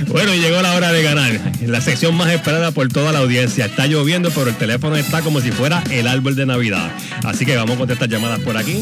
Bueno, 0.08 0.32
y 0.32 0.38
llegó 0.38 0.62
la 0.62 0.74
hora 0.76 0.92
de 0.92 1.02
ganar. 1.02 1.40
La 1.66 1.80
sección 1.80 2.14
más 2.14 2.30
esperada 2.30 2.70
por 2.70 2.88
toda 2.88 3.10
la 3.10 3.18
audiencia. 3.18 3.66
Está 3.66 3.88
lloviendo, 3.88 4.30
pero 4.30 4.50
el 4.50 4.54
teléfono 4.54 4.94
está 4.94 5.22
como 5.22 5.40
si 5.40 5.50
fuera 5.50 5.82
el 5.90 6.06
árbol 6.06 6.36
de 6.36 6.46
Navidad. 6.46 6.88
Así 7.24 7.44
que 7.44 7.56
vamos 7.56 7.74
a 7.74 7.78
contestar 7.78 8.08
llamadas 8.08 8.38
por 8.40 8.56
aquí. 8.56 8.78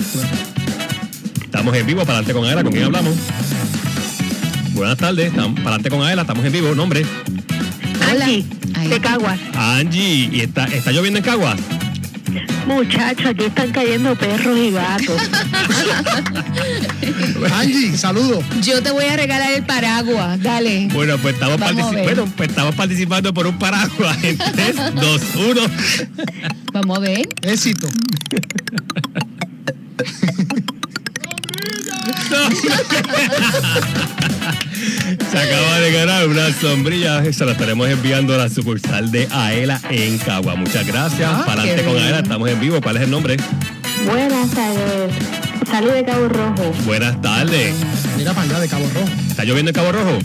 Estamos 1.42 1.74
en 1.74 1.86
vivo, 1.86 2.00
para 2.00 2.18
adelante 2.18 2.34
con 2.34 2.44
Aela. 2.44 2.62
¿Con 2.62 2.72
quién 2.72 2.84
hablamos? 2.84 3.14
Buenas 4.74 4.98
tardes, 4.98 5.28
estamos 5.28 5.54
para 5.54 5.76
adelante 5.76 5.90
con 5.90 6.02
Aela, 6.02 6.22
estamos 6.22 6.44
en 6.44 6.52
vivo, 6.52 6.74
nombre. 6.74 7.06
Angie, 8.10 8.44
de 8.88 9.00
Caguas. 9.00 9.38
Angie, 9.54 10.28
¿y 10.32 10.40
está, 10.40 10.64
está 10.66 10.92
lloviendo 10.92 11.18
en 11.18 11.24
Cagua? 11.24 11.56
Muchachos, 12.66 13.26
aquí 13.26 13.44
están 13.44 13.70
cayendo 13.72 14.14
perros 14.16 14.58
y 14.58 14.70
gatos. 14.70 15.16
Angie, 17.52 17.96
saludos. 17.96 18.44
Yo 18.62 18.82
te 18.82 18.90
voy 18.90 19.04
a 19.04 19.16
regalar 19.16 19.52
el 19.52 19.64
paraguas, 19.64 20.40
dale. 20.42 20.88
Bueno, 20.92 21.18
pues 21.18 21.34
estamos, 21.34 21.58
Vamos 21.58 21.82
a 21.84 21.90
partici- 21.90 21.94
ver. 21.94 22.04
bueno, 22.04 22.32
pues 22.36 22.48
estamos 22.50 22.74
participando 22.74 23.34
por 23.34 23.46
un 23.46 23.58
paraguas 23.58 24.16
en 24.22 24.38
3, 24.38 24.76
2, 24.94 25.22
1. 25.50 25.60
Vamos 26.72 26.98
a 26.98 27.00
ver. 27.00 27.28
Éxito. 27.42 27.88
Se 35.30 35.38
acaba 35.38 35.78
de 35.80 35.92
ganar 35.92 36.26
una 36.28 36.52
sombrilla. 36.52 37.32
Se 37.32 37.44
la 37.44 37.52
estaremos 37.52 37.88
enviando 37.88 38.34
a 38.34 38.38
la 38.38 38.48
sucursal 38.48 39.10
de 39.10 39.28
Aela 39.30 39.80
en 39.90 40.18
Cagua. 40.18 40.56
Muchas 40.56 40.86
gracias. 40.86 41.30
Ah, 41.32 41.44
Para 41.46 41.62
adelante 41.62 41.84
con. 41.84 41.96
Aela, 42.02 42.18
estamos 42.20 42.48
en 42.48 42.60
vivo. 42.60 42.80
¿Cuál 42.80 42.96
es 42.96 43.02
el 43.02 43.10
nombre? 43.10 43.36
Buenas 44.06 44.50
tardes. 44.50 45.14
Salí 45.70 45.90
de 45.90 46.04
Cabo 46.04 46.28
Rojo. 46.28 46.72
Buenas 46.84 47.20
tardes. 47.22 47.74
Mira 48.16 48.32
para 48.34 48.46
allá 48.48 48.60
de 48.60 48.68
Cabo 48.68 48.90
Rojo. 48.92 49.08
¿Está 49.28 49.44
lloviendo 49.44 49.70
en 49.70 49.74
Cabo 49.74 49.92
Rojo? 49.92 50.18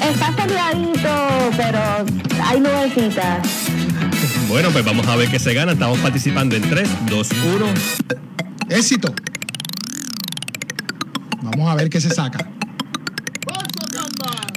Está 0.00 0.34
soleadito, 0.36 1.50
pero 1.56 2.06
hay 2.44 2.60
nubecitas. 2.60 3.46
Bueno, 4.48 4.70
pues 4.70 4.84
vamos 4.84 5.06
a 5.06 5.16
ver 5.16 5.28
qué 5.28 5.38
se 5.38 5.52
gana. 5.54 5.72
Estamos 5.72 5.98
participando 5.98 6.54
en 6.54 6.62
3, 6.62 6.88
2, 7.10 7.28
1. 7.56 7.66
Éxito. 8.70 9.12
Vamos 11.44 11.70
a 11.70 11.74
ver 11.74 11.90
qué 11.90 12.00
se 12.00 12.10
saca. 12.10 12.48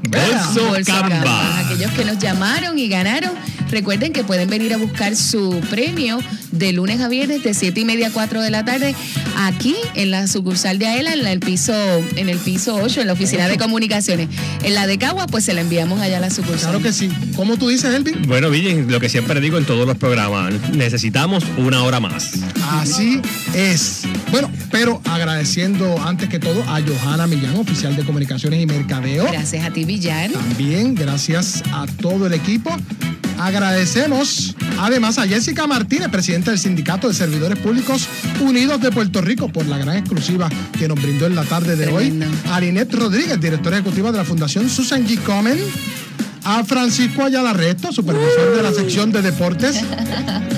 Bolso 0.04 0.70
Bolso 0.70 0.92
Camba. 0.92 1.10
Camba. 1.10 1.60
Aquellos 1.60 1.92
que 1.92 2.06
nos 2.06 2.18
llamaron 2.18 2.80
y 2.80 2.88
ganaron, 2.88 3.32
recuerden 3.70 4.14
que 4.14 4.24
pueden 4.24 4.50
venir 4.50 4.74
a 4.74 4.78
buscar 4.78 5.16
su 5.18 5.60
premio 5.70 6.20
de 6.52 6.72
lunes 6.72 7.02
a 7.02 7.10
viernes 7.10 7.44
de 7.44 7.54
7 7.54 7.82
y 7.82 7.86
media 7.86 8.08
a 8.08 8.12
4 8.12 8.42
de 8.42 8.50
la 8.50 8.64
tarde 8.64 8.96
aquí 9.36 9.76
en 9.96 10.12
la 10.12 10.28
sucursal 10.28 10.80
de 10.80 10.88
Aela, 10.88 11.14
en 11.14 11.28
el 11.28 11.42
piso, 11.42 11.74
en 12.16 12.30
el 12.30 12.38
piso 12.38 12.76
8, 12.76 13.02
en 13.02 13.08
la 13.08 13.14
oficina 13.14 13.50
de 13.50 13.58
comunicaciones. 13.58 14.30
En 14.64 14.74
la 14.74 14.88
de 14.88 14.98
Cagua, 14.98 15.28
pues 15.28 15.44
se 15.44 15.54
la 15.54 15.62
enviamos 15.62 16.00
allá 16.00 16.18
a 16.18 16.22
la 16.22 16.30
sucursal. 16.30 16.70
Claro 16.70 16.82
que 16.82 16.94
sí. 16.94 17.12
¿Cómo 17.36 17.58
tú 17.58 17.68
dices, 17.68 17.94
Elvin? 17.94 18.22
Bueno, 18.28 18.50
Ville, 18.50 18.84
lo 18.84 19.02
que 19.02 19.10
siempre 19.10 19.42
digo 19.42 19.58
en 19.58 19.66
todos 19.66 19.86
los 19.86 19.98
programas, 19.98 20.54
necesitamos 20.72 21.44
una 21.58 21.84
hora 21.84 22.00
más. 22.00 22.32
Así 22.72 23.22
es. 23.54 24.04
Bueno, 24.32 24.52
pero 24.72 25.02
agradeciendo 25.06 26.02
antes 26.02 26.30
que 26.30 26.40
todo 26.40 26.62
a 26.64 26.82
Johanna 26.82 27.28
Millán, 27.28 27.56
oficial 27.56 27.96
de 27.96 28.04
comunicaciones 28.04 28.62
y 28.62 28.66
mercadeo. 28.66 29.26
Gracias 29.32 29.66
a 29.66 29.72
ti, 29.72 29.86
Villar. 29.86 30.32
También 30.32 30.96
gracias 30.96 31.64
a 31.72 31.86
todo 32.02 32.28
el 32.28 32.34
equipo. 32.34 32.76
Agradecemos 33.40 34.56
además 34.80 35.20
a 35.20 35.28
Jessica 35.28 35.68
Martínez, 35.68 36.10
presidenta 36.10 36.52
del 36.52 36.60
Sindicato 36.60 37.08
de 37.08 37.14
Servidores 37.14 37.60
Públicos 37.60 38.08
Unidos 38.42 38.82
de 38.82 38.92
Puerto 38.92 39.22
Rico, 39.22 39.48
por 39.50 39.66
la 39.68 39.78
gran 39.78 39.98
exclusiva 39.98 40.50
que 40.78 40.88
nos 40.88 41.02
brindó 41.02 41.28
en 41.28 41.36
la 41.36 41.44
tarde 41.44 41.76
de 41.76 41.88
hoy. 41.88 42.20
A 42.52 42.60
Linet 42.60 42.94
Rodríguez, 42.94 43.40
directora 43.40 43.78
ejecutiva 43.78 44.12
de 44.12 44.18
la 44.18 44.26
Fundación 44.26 44.70
Susan 44.70 45.08
G. 45.08 45.22
Komen. 45.22 45.58
A 46.50 46.64
Francisco 46.64 47.26
Ayala 47.26 47.52
Resto, 47.52 47.92
supervisor 47.92 48.56
de 48.56 48.64
la 48.64 48.72
sección 48.72 49.12
de 49.12 49.22
deportes. 49.22 49.84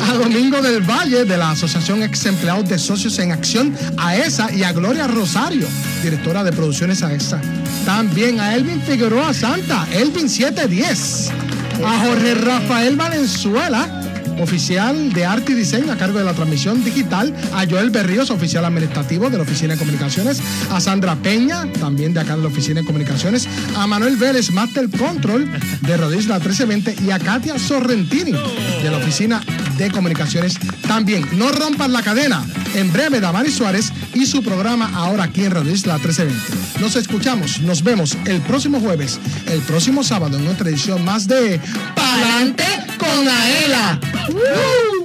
A 0.08 0.14
Domingo 0.14 0.62
del 0.62 0.82
Valle, 0.88 1.26
de 1.26 1.36
la 1.36 1.50
Asociación 1.50 2.04
Ex 2.04 2.28
Empleados 2.28 2.70
de 2.70 2.78
Socios 2.78 3.18
en 3.18 3.32
Acción, 3.32 3.76
AESA. 3.98 4.54
Y 4.54 4.62
a 4.62 4.72
Gloria 4.72 5.08
Rosario, 5.08 5.68
directora 6.04 6.44
de 6.44 6.52
producciones 6.52 7.02
AESA. 7.02 7.42
También 7.86 8.40
a 8.40 8.54
Elvin 8.54 8.80
Figueroa 8.84 9.34
Santa, 9.34 9.88
Elvin 9.92 10.30
710. 10.30 11.32
A 11.84 12.06
Jorge 12.06 12.36
Rafael 12.36 12.96
Valenzuela, 12.96 13.99
oficial 14.40 15.14
de 15.14 15.26
arte 15.26 15.52
y 15.52 15.56
diseño 15.56 15.92
a 15.92 15.98
cargo 15.98 16.20
de 16.20 16.26
la 16.26 16.34
transmisión 16.34 16.84
digital, 16.84 17.36
a 17.54 17.66
Joel 17.70 17.90
Berríos, 17.90 18.30
oficial 18.30 18.66
administrativo 18.66 19.30
de 19.30 19.38
la 19.38 19.44
Oficina 19.44 19.74
de 19.74 19.80
Comunicaciones, 19.80 20.42
a 20.72 20.80
Sandra 20.80 21.16
Peña, 21.16 21.72
también 21.80 22.14
de 22.14 22.22
acá 22.22 22.36
de 22.36 22.42
la 22.42 22.48
Oficina 22.48 22.82
de 22.82 22.86
Comunicaciones, 22.86 23.48
a 23.76 23.88
Manuel 23.88 24.18
Vélez, 24.18 24.52
Master 24.52 24.90
Control 24.90 25.50
de 25.82 25.98
Rodisla 25.98 26.36
1320 26.36 27.04
y 27.04 27.12
a 27.12 27.20
Katia 27.20 27.60
Sorrentini 27.60 28.32
de 28.32 28.92
la 28.92 28.98
Oficina 28.98 29.42
de 29.78 29.90
Comunicaciones 29.92 30.58
también. 30.88 31.26
No 31.34 31.52
rompan 31.52 31.94
la 31.94 32.02
cadena. 32.02 32.46
En 32.76 32.92
breve, 32.92 33.20
Damari 33.20 33.52
Suárez 33.52 33.92
y 34.14 34.26
su 34.26 34.44
programa 34.44 34.92
ahora 34.94 35.24
aquí 35.24 35.44
en 35.44 35.52
Radio 35.52 35.72
Isla 35.72 35.96
1320. 35.96 36.82
Nos 36.82 36.96
escuchamos, 36.96 37.62
nos 37.62 37.84
vemos 37.84 38.18
el 38.26 38.42
próximo 38.42 38.80
jueves, 38.80 39.20
el 39.48 39.62
próximo 39.62 40.04
sábado 40.04 40.38
en 40.38 40.48
otra 40.48 40.70
edición 40.70 41.04
más 41.04 41.28
de 41.28 41.60
Palante 41.96 42.66
con 42.98 43.28
Aela. 43.28 44.00
¡Woo! 44.30 44.99